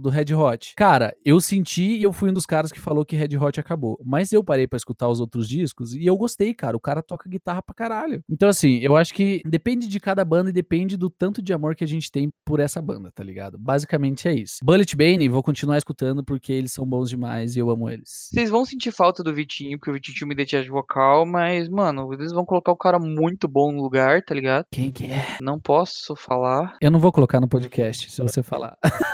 do 0.01 0.09
Red 0.09 0.35
Hot. 0.35 0.75
Cara, 0.77 1.15
eu 1.25 1.41
senti 1.41 1.97
e 1.97 2.03
eu 2.03 2.13
fui 2.13 2.31
um 2.31 2.33
dos 2.33 2.47
caras 2.47 2.73
que 2.73 2.81
falou 2.81 3.05
que 3.05 3.17
Red 3.17 3.37
Hot 3.37 3.59
acabou. 3.59 3.99
Mas 4.05 4.33
eu 4.33 4.43
parei 4.43 4.67
pra 4.67 4.77
escutar 4.77 5.09
os 5.09 5.21
outros 5.21 5.49
discos 5.49 5.95
e 5.95 6.07
eu 6.07 6.17
gostei, 6.17 6.55
cara. 6.55 6.77
O 6.77 6.81
cara 6.81 7.03
toca 7.03 7.29
guitarra 7.29 7.63
pra 7.63 7.75
caralho. 7.75 8.23
Então, 8.29 8.49
assim, 8.49 8.79
eu 8.79 8.97
acho 8.97 9.15
que 9.15 9.43
depende 9.45 9.89
de 9.89 10.01
cada 10.01 10.25
banda 10.25 10.51
e 10.51 10.53
depende 10.53 10.97
do 10.97 11.11
tanto 11.11 11.43
de 11.43 11.53
amor 11.53 11.75
que 11.75 11.85
a 11.85 11.89
gente 11.89 12.11
tem 12.11 12.31
por 12.45 12.61
essa 12.61 12.81
banda, 12.81 13.11
tá 13.13 13.23
ligado? 13.23 13.59
Basicamente 13.59 14.29
é 14.29 14.35
isso. 14.35 14.59
Bullet 14.63 14.97
Bane, 14.97 15.29
vou 15.29 15.43
continuar 15.43 15.79
escutando 15.79 16.25
porque 16.25 16.53
eles 16.53 16.73
são 16.73 16.87
bons 16.87 17.09
demais 17.09 17.57
e 17.57 17.59
eu 17.59 17.71
amo 17.71 17.89
eles. 17.89 18.29
Vocês 18.33 18.51
vão 18.51 18.65
sentir 18.65 18.93
falta 18.93 19.23
do 19.23 19.35
Vitinho, 19.35 19.79
porque 19.79 19.91
o 19.91 19.95
Vitinho 19.95 20.17
tinha 20.17 20.27
uma 20.27 20.33
identidade 20.35 20.69
vocal, 20.69 21.27
mas, 21.27 21.69
mano, 21.69 22.13
eles 22.13 22.33
vão 22.33 22.45
colocar 22.45 22.73
o 22.73 22.77
cara 22.77 22.99
muito 22.99 23.49
bom 23.49 23.73
no 23.73 23.83
lugar, 23.83 24.23
tá 24.23 24.35
ligado? 24.35 24.67
Quem 24.71 24.91
que 24.91 25.07
é? 25.07 25.37
Não 25.41 25.59
posso 25.59 26.15
falar. 26.17 26.77
Eu 26.81 26.91
não 26.91 26.99
vou 26.99 27.13
colocar 27.13 27.41
no 27.41 27.49
podcast, 27.49 28.11
se 28.11 28.23
você 28.23 28.43
falar. 28.43 28.77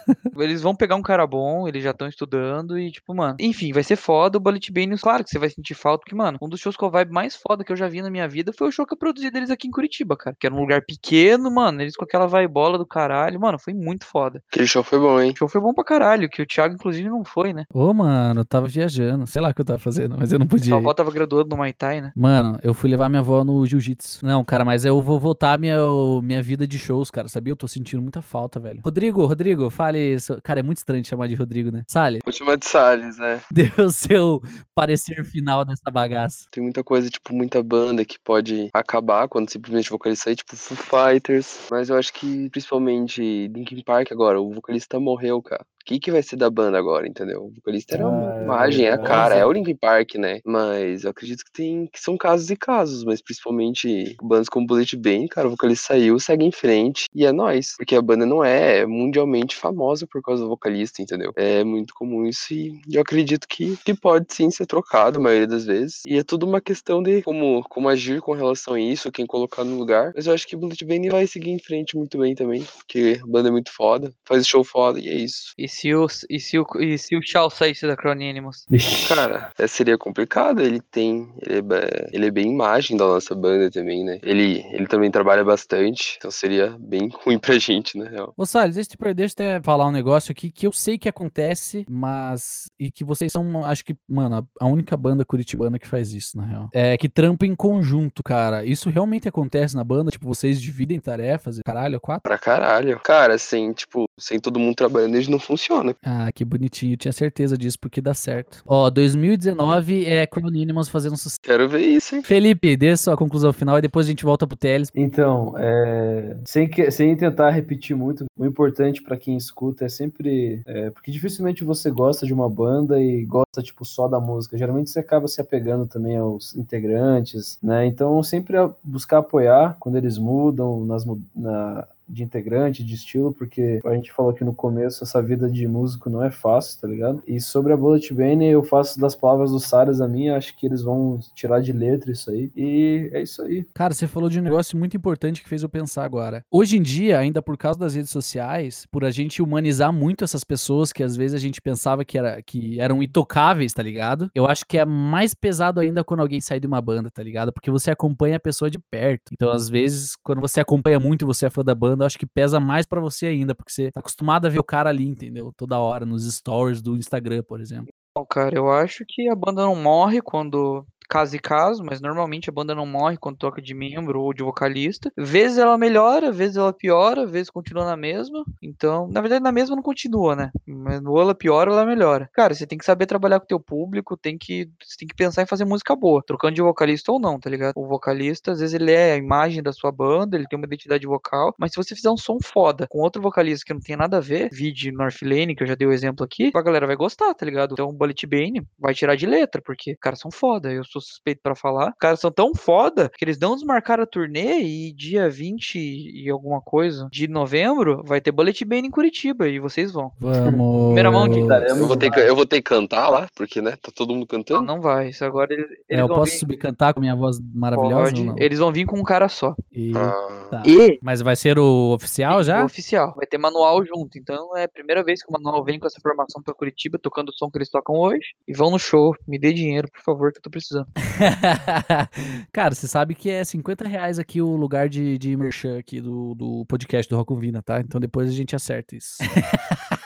Eles 0.37 0.61
vão 0.61 0.75
pegar 0.75 0.95
um 0.95 1.01
cara 1.01 1.25
bom, 1.25 1.67
eles 1.67 1.83
já 1.83 1.91
estão 1.91 2.07
estudando 2.07 2.77
e, 2.77 2.91
tipo, 2.91 3.13
mano. 3.13 3.35
Enfim, 3.39 3.71
vai 3.71 3.83
ser 3.83 3.95
foda 3.95 4.37
o 4.37 4.41
Bullet 4.41 4.71
Bane. 4.71 4.97
Claro 4.97 5.23
que 5.23 5.29
você 5.29 5.39
vai 5.39 5.49
sentir 5.49 5.73
falta, 5.73 5.99
porque, 5.99 6.15
mano, 6.15 6.37
um 6.41 6.49
dos 6.49 6.59
shows 6.59 6.75
com 6.75 6.85
a 6.85 6.89
vibe 6.89 7.11
mais 7.11 7.35
foda 7.35 7.63
que 7.63 7.71
eu 7.71 7.75
já 7.75 7.87
vi 7.87 8.01
na 8.01 8.09
minha 8.09 8.27
vida 8.27 8.51
foi 8.53 8.67
o 8.67 8.71
show 8.71 8.85
que 8.85 8.93
eu 8.93 8.97
produzi 8.97 9.29
deles 9.29 9.49
aqui 9.49 9.67
em 9.67 9.71
Curitiba, 9.71 10.15
cara. 10.15 10.35
Que 10.39 10.47
era 10.47 10.55
um 10.55 10.59
lugar 10.59 10.81
pequeno, 10.83 11.51
mano. 11.51 11.81
Eles 11.81 11.95
com 11.95 12.03
aquela 12.03 12.27
vibola 12.27 12.77
do 12.77 12.85
caralho. 12.85 13.39
Mano, 13.39 13.59
foi 13.59 13.73
muito 13.73 14.05
foda. 14.05 14.41
Aquele 14.51 14.67
show 14.67 14.83
foi 14.83 14.99
bom, 14.99 15.19
hein? 15.19 15.31
O 15.31 15.37
show 15.37 15.47
foi 15.47 15.61
bom 15.61 15.73
pra 15.73 15.83
caralho, 15.83 16.29
que 16.29 16.41
o 16.41 16.45
Thiago, 16.45 16.75
inclusive, 16.75 17.09
não 17.09 17.23
foi, 17.23 17.53
né? 17.53 17.65
Ô, 17.73 17.93
mano, 17.93 18.41
eu 18.41 18.45
tava 18.45 18.67
viajando. 18.67 19.27
Sei 19.27 19.41
lá 19.41 19.49
o 19.49 19.53
que 19.53 19.61
eu 19.61 19.65
tava 19.65 19.79
fazendo, 19.79 20.15
mas 20.17 20.31
eu 20.31 20.39
não 20.39 20.47
podia. 20.47 20.69
Sua 20.69 20.77
avó 20.77 20.93
tava 20.93 21.11
graduando 21.11 21.49
no 21.49 21.57
Muay 21.57 21.73
Thai, 21.73 22.01
né? 22.01 22.11
Mano, 22.15 22.59
eu 22.63 22.73
fui 22.73 22.89
levar 22.89 23.09
minha 23.09 23.21
avó 23.21 23.43
no 23.43 23.65
jiu-jitsu. 23.65 24.25
Não, 24.25 24.43
cara, 24.43 24.65
mas 24.65 24.85
eu 24.85 25.01
vou 25.01 25.19
voltar 25.19 25.57
minha, 25.59 25.77
minha 26.21 26.41
vida 26.41 26.67
de 26.67 26.77
shows, 26.77 27.11
cara, 27.11 27.27
sabia? 27.27 27.51
Eu 27.51 27.57
tô 27.57 27.67
sentindo 27.67 28.01
muita 28.01 28.21
falta, 28.21 28.59
velho. 28.59 28.81
Rodrigo, 28.83 29.25
Rodrigo, 29.25 29.69
fale 29.69 30.00
Cara, 30.43 30.59
é 30.59 30.63
muito 30.63 30.77
estranho 30.77 31.03
te 31.03 31.09
chamar 31.09 31.27
de 31.27 31.35
Rodrigo, 31.35 31.71
né? 31.71 31.83
Sale, 31.87 32.19
Vou 32.23 32.33
chamar 32.33 32.57
de 32.57 32.65
Salles, 32.65 33.17
né? 33.17 33.41
dê 33.51 33.71
o 33.81 33.89
seu 33.89 34.41
parecer 34.73 35.23
final 35.23 35.65
dessa 35.65 35.89
bagaça. 35.91 36.45
Tem 36.51 36.63
muita 36.63 36.83
coisa, 36.83 37.09
tipo, 37.09 37.33
muita 37.33 37.61
banda 37.63 38.05
que 38.05 38.17
pode 38.19 38.69
acabar 38.73 39.27
quando 39.27 39.49
simplesmente 39.49 39.89
o 39.89 39.95
vocalista 39.95 40.25
sair, 40.25 40.35
tipo 40.35 40.55
Foo 40.55 40.77
Fighters. 40.77 41.67
Mas 41.69 41.89
eu 41.89 41.97
acho 41.97 42.13
que, 42.13 42.49
principalmente, 42.49 43.47
Linkin 43.47 43.83
Park 43.83 44.11
agora, 44.11 44.39
o 44.39 44.53
vocalista 44.53 44.99
morreu, 44.99 45.41
cara. 45.41 45.65
O 45.81 45.85
que, 45.85 45.99
que 45.99 46.11
vai 46.11 46.21
ser 46.23 46.35
da 46.35 46.49
banda 46.49 46.77
agora, 46.77 47.07
entendeu? 47.07 47.45
O 47.45 47.51
vocalista 47.51 47.95
era 47.95 48.07
uma 48.07 48.31
Ah, 48.31 48.39
é 48.39 48.43
imagem, 48.43 48.85
é 48.85 48.91
a 48.91 48.97
cara, 48.99 49.35
é 49.35 49.45
o 49.45 49.51
Linkin 49.51 49.75
Park, 49.75 50.15
né? 50.15 50.39
Mas 50.45 51.03
eu 51.03 51.11
acredito 51.11 51.43
que 51.43 51.51
tem 51.51 51.87
que 51.91 51.99
são 51.99 52.17
casos 52.17 52.49
e 52.49 52.55
casos, 52.55 53.03
mas 53.03 53.21
principalmente 53.21 54.15
bandas 54.21 54.49
como 54.49 54.65
Bullet 54.67 54.95
Bane, 54.97 55.27
cara, 55.27 55.47
o 55.47 55.51
vocalista 55.51 55.87
saiu, 55.87 56.19
segue 56.19 56.45
em 56.45 56.51
frente 56.51 57.05
e 57.13 57.25
é 57.25 57.31
nóis. 57.31 57.75
Porque 57.77 57.95
a 57.95 58.01
banda 58.01 58.25
não 58.25 58.43
é 58.43 58.85
mundialmente 58.85 59.55
famosa 59.55 60.07
por 60.07 60.21
causa 60.21 60.43
do 60.43 60.49
vocalista, 60.49 61.01
entendeu? 61.01 61.31
É 61.35 61.63
muito 61.63 61.93
comum 61.93 62.25
isso 62.25 62.53
e 62.53 62.79
eu 62.91 63.01
acredito 63.01 63.47
que, 63.47 63.77
que 63.77 63.93
pode 63.93 64.27
sim 64.33 64.49
ser 64.51 64.65
trocado 64.65 65.19
a 65.19 65.21
maioria 65.21 65.47
das 65.47 65.65
vezes. 65.65 66.01
E 66.07 66.17
é 66.17 66.23
tudo 66.23 66.45
uma 66.45 66.61
questão 66.61 67.01
de 67.01 67.21
como, 67.23 67.63
como 67.69 67.89
agir 67.89 68.21
com 68.21 68.33
relação 68.33 68.73
a 68.75 68.79
isso, 68.79 69.11
quem 69.11 69.25
colocar 69.25 69.63
no 69.63 69.77
lugar. 69.77 70.11
Mas 70.15 70.27
eu 70.27 70.33
acho 70.33 70.47
que 70.47 70.55
Bullet 70.55 70.83
Bane 70.85 71.09
vai 71.09 71.27
seguir 71.27 71.51
em 71.51 71.59
frente 71.59 71.95
muito 71.97 72.17
bem 72.17 72.35
também, 72.35 72.63
porque 72.77 73.19
a 73.23 73.27
banda 73.27 73.49
é 73.49 73.51
muito 73.51 73.71
foda, 73.73 74.13
faz 74.25 74.45
show 74.47 74.63
foda 74.63 74.99
e 74.99 75.07
é 75.07 75.15
isso. 75.15 75.53
E 75.57 75.67
se 75.71 75.93
o, 75.95 76.05
e 76.29 76.39
se 76.39 76.59
o, 76.59 76.65
e 76.79 76.97
se 76.97 77.15
o 77.15 77.21
Shaw 77.23 77.49
saísse 77.49 77.87
da 77.87 77.95
Cronínimos? 77.95 78.65
Ixi. 78.69 79.07
Cara, 79.07 79.51
é, 79.57 79.67
seria 79.67 79.97
complicado. 79.97 80.61
Ele 80.61 80.81
tem. 80.91 81.29
Ele 81.41 81.59
é, 81.73 82.09
ele 82.11 82.25
é 82.27 82.31
bem 82.31 82.51
imagem 82.51 82.97
da 82.97 83.05
nossa 83.05 83.33
banda 83.33 83.71
também, 83.71 84.03
né? 84.03 84.19
Ele, 84.21 84.65
ele 84.71 84.87
também 84.87 85.09
trabalha 85.09 85.43
bastante. 85.43 86.15
Então 86.17 86.29
seria 86.29 86.75
bem 86.79 87.09
ruim 87.25 87.39
pra 87.39 87.57
gente, 87.57 87.97
na 87.97 88.09
real. 88.09 88.33
Ô, 88.37 88.45
Salles, 88.45 88.75
deixa 88.75 88.91
eu, 88.93 88.97
te- 89.07 89.13
deixa 89.13 89.35
eu 89.39 89.45
até 89.45 89.61
falar 89.63 89.87
um 89.87 89.91
negócio 89.91 90.31
aqui 90.31 90.51
que 90.51 90.67
eu 90.67 90.71
sei 90.71 90.97
que 90.97 91.09
acontece, 91.09 91.85
mas. 91.89 92.69
E 92.79 92.91
que 92.91 93.03
vocês 93.03 93.31
são, 93.31 93.65
acho 93.65 93.85
que, 93.85 93.95
mano, 94.07 94.47
a 94.59 94.65
única 94.67 94.95
banda 94.97 95.23
curitibana 95.25 95.79
que 95.79 95.87
faz 95.87 96.13
isso, 96.13 96.37
na 96.37 96.45
real. 96.45 96.69
É 96.73 96.97
que 96.97 97.07
trampa 97.09 97.45
em 97.45 97.55
conjunto, 97.55 98.21
cara. 98.23 98.65
Isso 98.65 98.89
realmente 98.89 99.27
acontece 99.27 99.75
na 99.75 99.83
banda? 99.83 100.11
Tipo, 100.11 100.27
vocês 100.27 100.61
dividem 100.61 100.99
tarefas 100.99 101.57
e 101.57 101.63
caralho, 101.63 101.99
quatro? 101.99 102.23
Pra 102.23 102.37
caralho. 102.37 102.99
Cara, 103.03 103.37
sem, 103.37 103.71
tipo, 103.73 104.05
sem 104.19 104.39
todo 104.39 104.59
mundo 104.59 104.75
trabalhando, 104.75 105.15
eles 105.15 105.27
não 105.27 105.39
funciona. 105.61 105.95
Ah, 106.03 106.31
que 106.31 106.43
bonitinho. 106.43 106.93
Eu 106.93 106.97
tinha 106.97 107.11
certeza 107.11 107.57
disso, 107.57 107.77
porque 107.79 108.01
dá 108.01 108.13
certo. 108.13 108.61
Ó, 108.65 108.89
2019 108.89 110.05
é 110.05 110.25
Cronínimos 110.25 110.89
fazendo 110.89 111.15
sucesso. 111.17 111.39
Quero 111.41 111.69
ver 111.69 111.81
isso, 111.81 112.15
hein? 112.15 112.23
Felipe, 112.23 112.75
dê 112.75 112.95
sua 112.97 113.15
conclusão 113.15 113.53
final 113.53 113.77
e 113.77 113.81
depois 113.81 114.05
a 114.05 114.09
gente 114.09 114.23
volta 114.25 114.47
pro 114.47 114.57
Teles. 114.57 114.89
Então, 114.95 115.53
é, 115.57 116.35
sem, 116.45 116.67
que- 116.67 116.89
sem 116.91 117.15
tentar 117.15 117.51
repetir 117.51 117.95
muito, 117.95 118.25
o 118.37 118.45
importante 118.45 119.01
pra 119.01 119.17
quem 119.17 119.37
escuta 119.37 119.85
é 119.85 119.89
sempre. 119.89 120.61
é, 120.65 120.89
porque 120.89 121.11
dificilmente 121.11 121.63
você 121.63 121.89
gosta 121.91 122.25
de 122.25 122.33
uma 122.33 122.49
banda 122.49 122.99
e 122.99 123.23
gosta, 123.25 123.61
tipo, 123.61 123.85
só 123.85 124.07
da 124.07 124.19
música. 124.19 124.57
Geralmente 124.57 124.89
você 124.89 124.99
acaba 124.99 125.27
se 125.27 125.39
apegando 125.41 125.85
também 125.85 126.17
aos 126.17 126.55
integrantes, 126.55 127.57
né? 127.61 127.85
Então, 127.85 128.21
sempre 128.23 128.57
a- 128.57 128.69
buscar 128.83 129.19
apoiar 129.19 129.75
quando 129.79 129.97
eles 129.97 130.17
mudam 130.17 130.85
nas, 130.85 131.05
na, 131.35 131.87
de 132.11 132.23
integrante, 132.23 132.83
de 132.83 132.93
estilo, 132.93 133.33
porque 133.33 133.79
a 133.85 133.93
gente 133.93 134.11
falou 134.11 134.31
aqui 134.31 134.43
no 134.43 134.53
começo, 134.53 135.03
essa 135.03 135.21
vida 135.21 135.49
de 135.49 135.67
músico 135.67 136.09
não 136.09 136.23
é 136.23 136.29
fácil, 136.29 136.79
tá 136.79 136.87
ligado? 136.87 137.23
E 137.25 137.39
sobre 137.39 137.71
a 137.71 137.77
Bullet 137.77 138.13
Bane, 138.13 138.45
eu 138.45 138.63
faço 138.63 138.99
das 138.99 139.15
palavras 139.15 139.51
do 139.51 139.59
Saras 139.59 140.01
a 140.01 140.07
minha, 140.07 140.35
acho 140.35 140.55
que 140.57 140.65
eles 140.65 140.81
vão 140.81 141.19
tirar 141.33 141.61
de 141.61 141.71
letra 141.71 142.11
isso 142.11 142.29
aí. 142.29 142.51
E 142.55 143.09
é 143.13 143.21
isso 143.21 143.41
aí. 143.41 143.65
Cara, 143.73 143.93
você 143.93 144.07
falou 144.07 144.29
de 144.29 144.39
um 144.39 144.43
negócio 144.43 144.77
muito 144.77 144.95
importante 144.97 145.41
que 145.41 145.49
fez 145.49 145.63
eu 145.63 145.69
pensar 145.69 146.03
agora. 146.03 146.43
Hoje 146.51 146.77
em 146.77 146.81
dia, 146.81 147.17
ainda 147.17 147.41
por 147.41 147.57
causa 147.57 147.79
das 147.79 147.95
redes 147.95 148.11
sociais, 148.11 148.85
por 148.91 149.05
a 149.05 149.11
gente 149.11 149.41
humanizar 149.41 149.93
muito 149.93 150.23
essas 150.23 150.43
pessoas 150.43 150.91
que 150.91 151.03
às 151.03 151.15
vezes 151.15 151.35
a 151.35 151.39
gente 151.39 151.61
pensava 151.61 152.03
que, 152.03 152.17
era, 152.17 152.41
que 152.41 152.79
eram 152.79 153.01
intocáveis, 153.01 153.73
tá 153.73 153.81
ligado? 153.81 154.29
Eu 154.35 154.45
acho 154.45 154.65
que 154.65 154.77
é 154.77 154.85
mais 154.85 155.33
pesado 155.33 155.79
ainda 155.79 156.03
quando 156.03 156.19
alguém 156.19 156.41
sai 156.41 156.59
de 156.59 156.67
uma 156.67 156.81
banda, 156.81 157.09
tá 157.09 157.23
ligado? 157.23 157.53
Porque 157.53 157.71
você 157.71 157.91
acompanha 157.91 158.37
a 158.37 158.39
pessoa 158.39 158.69
de 158.69 158.79
perto. 158.79 159.31
Então, 159.33 159.51
às 159.51 159.69
vezes, 159.69 160.15
quando 160.23 160.41
você 160.41 160.59
acompanha 160.59 160.99
muito 160.99 161.23
e 161.23 161.25
você 161.25 161.45
é 161.45 161.49
fã 161.49 161.63
da 161.63 161.75
banda, 161.75 162.00
eu 162.03 162.07
acho 162.07 162.19
que 162.19 162.25
pesa 162.25 162.59
mais 162.59 162.85
pra 162.85 162.99
você 162.99 163.27
ainda, 163.27 163.55
porque 163.55 163.71
você 163.71 163.91
tá 163.91 163.99
acostumado 163.99 164.45
a 164.45 164.49
ver 164.49 164.59
o 164.59 164.63
cara 164.63 164.89
ali, 164.89 165.07
entendeu? 165.07 165.53
Toda 165.55 165.79
hora, 165.79 166.05
nos 166.05 166.31
stories 166.31 166.81
do 166.81 166.95
Instagram, 166.95 167.43
por 167.43 167.61
exemplo. 167.61 167.93
Bom, 168.15 168.25
cara, 168.25 168.55
eu 168.55 168.69
acho 168.69 169.05
que 169.07 169.29
a 169.29 169.35
banda 169.35 169.63
não 169.63 169.75
morre 169.75 170.21
quando 170.21 170.85
caso 171.11 171.35
e 171.35 171.39
caso, 171.39 171.83
mas 171.83 171.99
normalmente 171.99 172.49
a 172.49 172.53
banda 172.53 172.73
não 172.73 172.85
morre 172.85 173.17
quando 173.17 173.37
troca 173.37 173.61
de 173.61 173.73
membro 173.73 174.21
ou 174.21 174.33
de 174.33 174.41
vocalista. 174.41 175.11
Vezes 175.17 175.57
ela 175.57 175.77
melhora, 175.77 176.31
vezes 176.31 176.55
ela 176.55 176.71
piora, 176.71 177.25
vezes 177.25 177.49
continua 177.49 177.83
na 177.83 177.97
mesma. 177.97 178.45
Então, 178.61 179.09
na 179.11 179.19
verdade, 179.19 179.43
na 179.43 179.51
mesma 179.51 179.75
não 179.75 179.83
continua, 179.83 180.37
né? 180.37 180.51
Mas 180.65 181.03
ou 181.03 181.19
ela 181.19 181.35
piora 181.35 181.69
ou 181.69 181.75
ela 181.75 181.85
melhora. 181.85 182.29
Cara, 182.33 182.53
você 182.53 182.65
tem 182.65 182.77
que 182.77 182.85
saber 182.85 183.07
trabalhar 183.07 183.39
com 183.39 183.43
o 183.43 183.47
teu 183.47 183.59
público, 183.59 184.15
tem 184.15 184.37
que, 184.37 184.69
você 184.81 184.99
tem 184.99 185.07
que 185.07 185.13
pensar 185.13 185.41
em 185.41 185.45
fazer 185.45 185.65
música 185.65 185.93
boa, 185.97 186.23
trocando 186.25 186.55
de 186.55 186.61
vocalista 186.61 187.11
ou 187.11 187.19
não, 187.19 187.37
tá 187.37 187.49
ligado? 187.49 187.73
O 187.75 187.85
vocalista, 187.85 188.53
às 188.53 188.61
vezes, 188.61 188.73
ele 188.73 188.93
é 188.93 189.11
a 189.11 189.17
imagem 189.17 189.61
da 189.61 189.73
sua 189.73 189.91
banda, 189.91 190.37
ele 190.37 190.47
tem 190.47 190.57
uma 190.57 190.65
identidade 190.65 191.05
vocal, 191.05 191.53
mas 191.59 191.71
se 191.71 191.77
você 191.77 191.93
fizer 191.93 192.09
um 192.09 192.17
som 192.17 192.37
foda 192.41 192.87
com 192.89 192.99
outro 192.99 193.21
vocalista 193.21 193.65
que 193.65 193.73
não 193.73 193.81
tem 193.81 193.97
nada 193.97 194.17
a 194.17 194.21
ver, 194.21 194.49
vide 194.49 194.93
North 194.93 195.21
Lane, 195.21 195.57
que 195.57 195.63
eu 195.63 195.67
já 195.67 195.75
dei 195.75 195.87
o 195.87 195.91
exemplo 195.91 196.23
aqui, 196.23 196.51
a 196.55 196.61
galera 196.61 196.87
vai 196.87 196.95
gostar, 196.95 197.33
tá 197.33 197.45
ligado? 197.45 197.73
Então, 197.73 197.89
o 197.89 197.93
Bullet 197.93 198.25
Bane 198.25 198.65
vai 198.79 198.93
tirar 198.93 199.15
de 199.15 199.25
letra, 199.25 199.61
porque 199.61 199.91
os 199.91 199.99
caras 199.99 200.19
são 200.19 200.31
foda, 200.31 200.71
eu 200.71 200.85
sou 200.85 201.00
suspeito 201.01 201.41
pra 201.43 201.55
falar. 201.55 201.89
Os 201.89 201.97
caras 201.99 202.19
são 202.19 202.31
tão 202.31 202.53
foda 202.55 203.09
que 203.17 203.23
eles 203.25 203.39
não 203.39 203.55
desmarcaram 203.55 204.03
a 204.03 204.07
turnê 204.07 204.61
e 204.61 204.93
dia 204.93 205.29
20 205.29 205.75
e 205.77 206.29
alguma 206.29 206.61
coisa 206.61 207.07
de 207.11 207.27
novembro 207.27 208.01
vai 208.05 208.21
ter 208.21 208.31
Bullet 208.31 208.63
Bane 208.65 208.87
em 208.87 208.91
Curitiba 208.91 209.47
e 209.47 209.59
vocês 209.59 209.91
vão. 209.91 210.11
Vamos. 210.19 210.85
Primeira 210.85 211.11
mão 211.11 211.27
de- 211.27 211.39
Eu 211.39 211.87
vou, 211.87 211.97
ter 211.97 212.11
que, 212.11 212.19
eu 212.19 212.35
vou 212.35 212.45
ter 212.45 212.57
que 212.57 212.69
cantar 212.69 213.09
lá, 213.09 213.27
porque, 213.35 213.61
né? 213.61 213.71
Tá 213.81 213.91
todo 213.93 214.09
mundo 214.13 214.21
Não, 214.21 214.27
cantando. 214.27 214.61
não 214.63 214.81
vai. 214.81 215.09
Isso 215.09 215.25
agora 215.25 215.53
eles, 215.53 215.65
É, 215.69 215.73
eles 215.89 216.01
eu 216.01 216.07
vão 216.07 216.17
posso 216.17 216.31
vir. 216.33 216.37
subir 216.37 216.57
cantar 216.57 216.93
com 216.93 216.99
minha 216.99 217.15
voz 217.15 217.37
maravilhosa 217.53 218.03
Pode. 218.11 218.19
ou 218.21 218.27
não? 218.27 218.35
Eles 218.37 218.59
vão 218.59 218.71
vir 218.71 218.85
com 218.85 218.99
um 218.99 219.03
cara 219.03 219.27
só. 219.27 219.55
E- 219.71 219.91
Ah, 219.95 220.47
tá. 220.49 220.63
E 220.65 220.99
Mas 221.01 221.21
vai 221.21 221.35
ser 221.35 221.57
o 221.59 221.93
oficial 221.93 222.39
o 222.39 222.43
já? 222.43 222.63
oficial. 222.63 223.13
Vai 223.15 223.25
ter 223.25 223.37
manual 223.37 223.83
junto. 223.85 224.17
Então 224.17 224.55
é 224.57 224.63
a 224.65 224.69
primeira 224.69 225.03
vez 225.03 225.23
que 225.23 225.29
o 225.29 225.33
manual 225.33 225.63
vem 225.63 225.79
com 225.79 225.87
essa 225.87 225.99
formação 226.01 226.41
pra 226.41 226.53
Curitiba, 226.53 226.99
tocando 226.99 227.29
o 227.29 227.33
som 227.33 227.49
que 227.49 227.57
eles 227.57 227.69
tocam 227.69 227.95
hoje. 227.95 228.33
E 228.47 228.53
vão 228.53 228.69
no 228.71 228.79
show. 228.79 229.15
Me 229.27 229.39
dê 229.39 229.51
dinheiro, 229.53 229.89
por 229.91 230.01
favor, 230.03 230.31
que 230.31 230.37
eu 230.39 230.41
tô 230.43 230.49
precisando. 230.49 230.80
Cara, 232.51 232.73
você 232.73 232.87
sabe 232.87 233.15
que 233.15 233.29
é 233.29 233.43
50 233.43 233.87
reais 233.87 234.19
aqui 234.19 234.41
o 234.41 234.55
lugar 234.55 234.89
de, 234.89 235.17
de 235.17 235.35
merchan 235.35 235.77
aqui 235.77 236.01
do, 236.01 236.35
do 236.35 236.65
podcast 236.65 237.09
do 237.09 237.17
Rocovina, 237.17 237.61
tá? 237.61 237.79
Então 237.79 237.99
depois 237.99 238.29
a 238.29 238.33
gente 238.33 238.55
acerta 238.55 238.95
isso. 238.95 239.17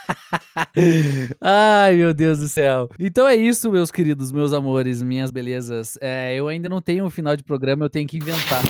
Ai, 1.42 1.96
meu 1.96 2.14
Deus 2.14 2.40
do 2.40 2.48
céu. 2.48 2.90
Então 3.00 3.28
é 3.28 3.36
isso, 3.36 3.72
meus 3.72 3.92
queridos, 3.92 4.32
meus 4.32 4.54
amores, 4.54 5.02
minhas 5.02 5.32
belezas. 5.32 5.98
É, 6.02 6.36
eu 6.36 6.48
ainda 6.48 6.70
não 6.70 6.82
tenho 6.82 7.06
um 7.06 7.10
final 7.10 7.36
de 7.36 7.44
programa, 7.44 7.86
eu 7.86 7.90
tenho 7.90 8.08
que 8.08 8.18
inventar. 8.18 8.64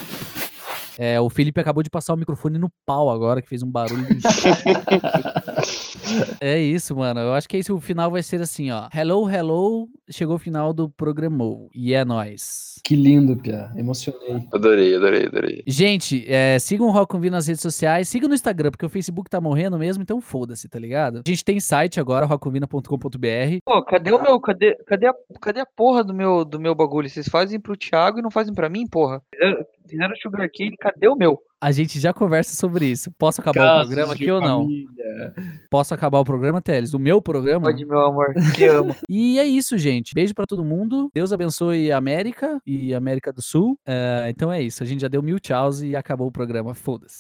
É, 0.98 1.20
o 1.20 1.30
Felipe 1.30 1.60
acabou 1.60 1.84
de 1.84 1.90
passar 1.90 2.14
o 2.14 2.18
microfone 2.18 2.58
no 2.58 2.72
pau 2.86 3.10
agora, 3.10 3.42
que 3.42 3.50
fez 3.50 3.62
um 3.62 3.70
barulho. 3.70 4.06
é 6.40 6.60
isso, 6.60 6.96
mano. 6.96 7.20
Eu 7.20 7.34
acho 7.34 7.50
que 7.50 7.58
esse 7.58 7.72
o 7.72 7.80
final 7.80 8.10
vai 8.10 8.24
ser 8.24 8.42
assim, 8.42 8.72
ó. 8.72 8.88
Hello, 8.94 9.30
hello. 9.30 9.88
Chegou 10.10 10.36
o 10.36 10.40
final 10.40 10.74
do 10.74 10.90
programou. 10.90 11.70
E 11.74 11.94
é 11.94 12.06
nóis. 12.06 12.80
Que 12.84 12.96
lindo, 12.96 13.36
Pia. 13.36 13.72
Emocionei. 13.76 14.48
adorei, 14.54 14.96
adorei, 14.96 15.26
adorei. 15.26 15.64
Gente, 15.68 16.24
é, 16.28 16.58
sigam 16.60 16.88
o 16.88 16.92
Rock 16.92 17.12
Convino 17.12 17.36
nas 17.36 17.48
redes 17.48 17.62
sociais, 17.62 18.08
sigam 18.08 18.30
no 18.30 18.36
Instagram, 18.36 18.72
porque 18.72 18.86
o 18.86 18.90
Facebook 18.90 19.30
tá 19.30 19.42
morrendo 19.42 19.78
mesmo, 19.78 20.04
então 20.04 20.22
foda-se, 20.22 20.70
tá 20.70 20.78
ligado? 20.78 21.24
A 21.26 21.30
gente 21.30 21.44
tem 21.44 21.60
site 21.60 22.00
agora, 22.00 22.26
rockconvina.com.br. 22.26 23.58
Pô, 23.66 23.84
cadê 23.84 24.12
o 24.12 24.22
meu. 24.22 24.40
Cadê, 24.40 24.76
cadê, 24.86 25.08
a, 25.08 25.14
cadê 25.42 25.60
a 25.62 25.66
porra 25.66 26.04
do 26.04 26.14
meu, 26.14 26.46
do 26.46 26.60
meu 26.60 26.76
bagulho? 26.76 27.10
Vocês 27.10 27.28
fazem 27.28 27.60
pro 27.60 27.76
Thiago 27.76 28.20
e 28.20 28.22
não 28.22 28.30
fazem 28.30 28.54
pra 28.54 28.70
mim, 28.70 28.88
porra? 28.88 29.22
Fizeram, 29.34 29.66
fizeram 29.88 30.16
Sugar 30.18 30.50
Cane, 30.54 30.76
cadê 30.78 31.08
o 31.08 31.16
meu? 31.16 31.40
A 31.62 31.72
gente 31.72 32.00
já 32.00 32.14
conversa 32.14 32.56
sobre 32.56 32.86
isso. 32.86 33.12
Posso 33.18 33.42
acabar 33.42 33.82
o 33.82 33.86
programa 33.86 34.14
aqui 34.14 34.30
ou 34.30 34.42
não? 34.42 34.68
Posso 35.70 35.94
acabar 35.94 36.20
o 36.20 36.26
programa, 36.26 36.62
Teles? 36.62 36.94
O 36.94 37.00
meu 37.00 37.22
programa? 37.22 37.68
Pode, 37.68 37.86
meu 37.86 38.00
amor. 38.02 38.34
Te 38.54 38.66
amo. 38.66 38.96
E 39.10 39.40
é 39.40 39.46
isso, 39.46 39.78
gente. 39.78 40.14
Beijo 40.14 40.34
pra 40.34 40.46
todo 40.46 40.64
mundo. 40.64 41.10
Deus 41.14 41.32
abençoe 41.32 41.92
a 41.92 41.98
América 41.98 42.60
e 42.66 42.94
América 42.94 43.32
do 43.32 43.42
Sul. 43.42 43.80
É, 43.86 44.28
então 44.30 44.52
é 44.52 44.62
isso. 44.62 44.84
A 44.84 44.86
gente 44.86 45.02
já 45.02 45.08
deu 45.08 45.24
mil 45.24 45.40
tchauz 45.40 45.82
e 45.82 45.96
acabou 45.96 46.28
o 46.28 46.32
programa. 46.32 46.76
Foda-se. 46.76 47.14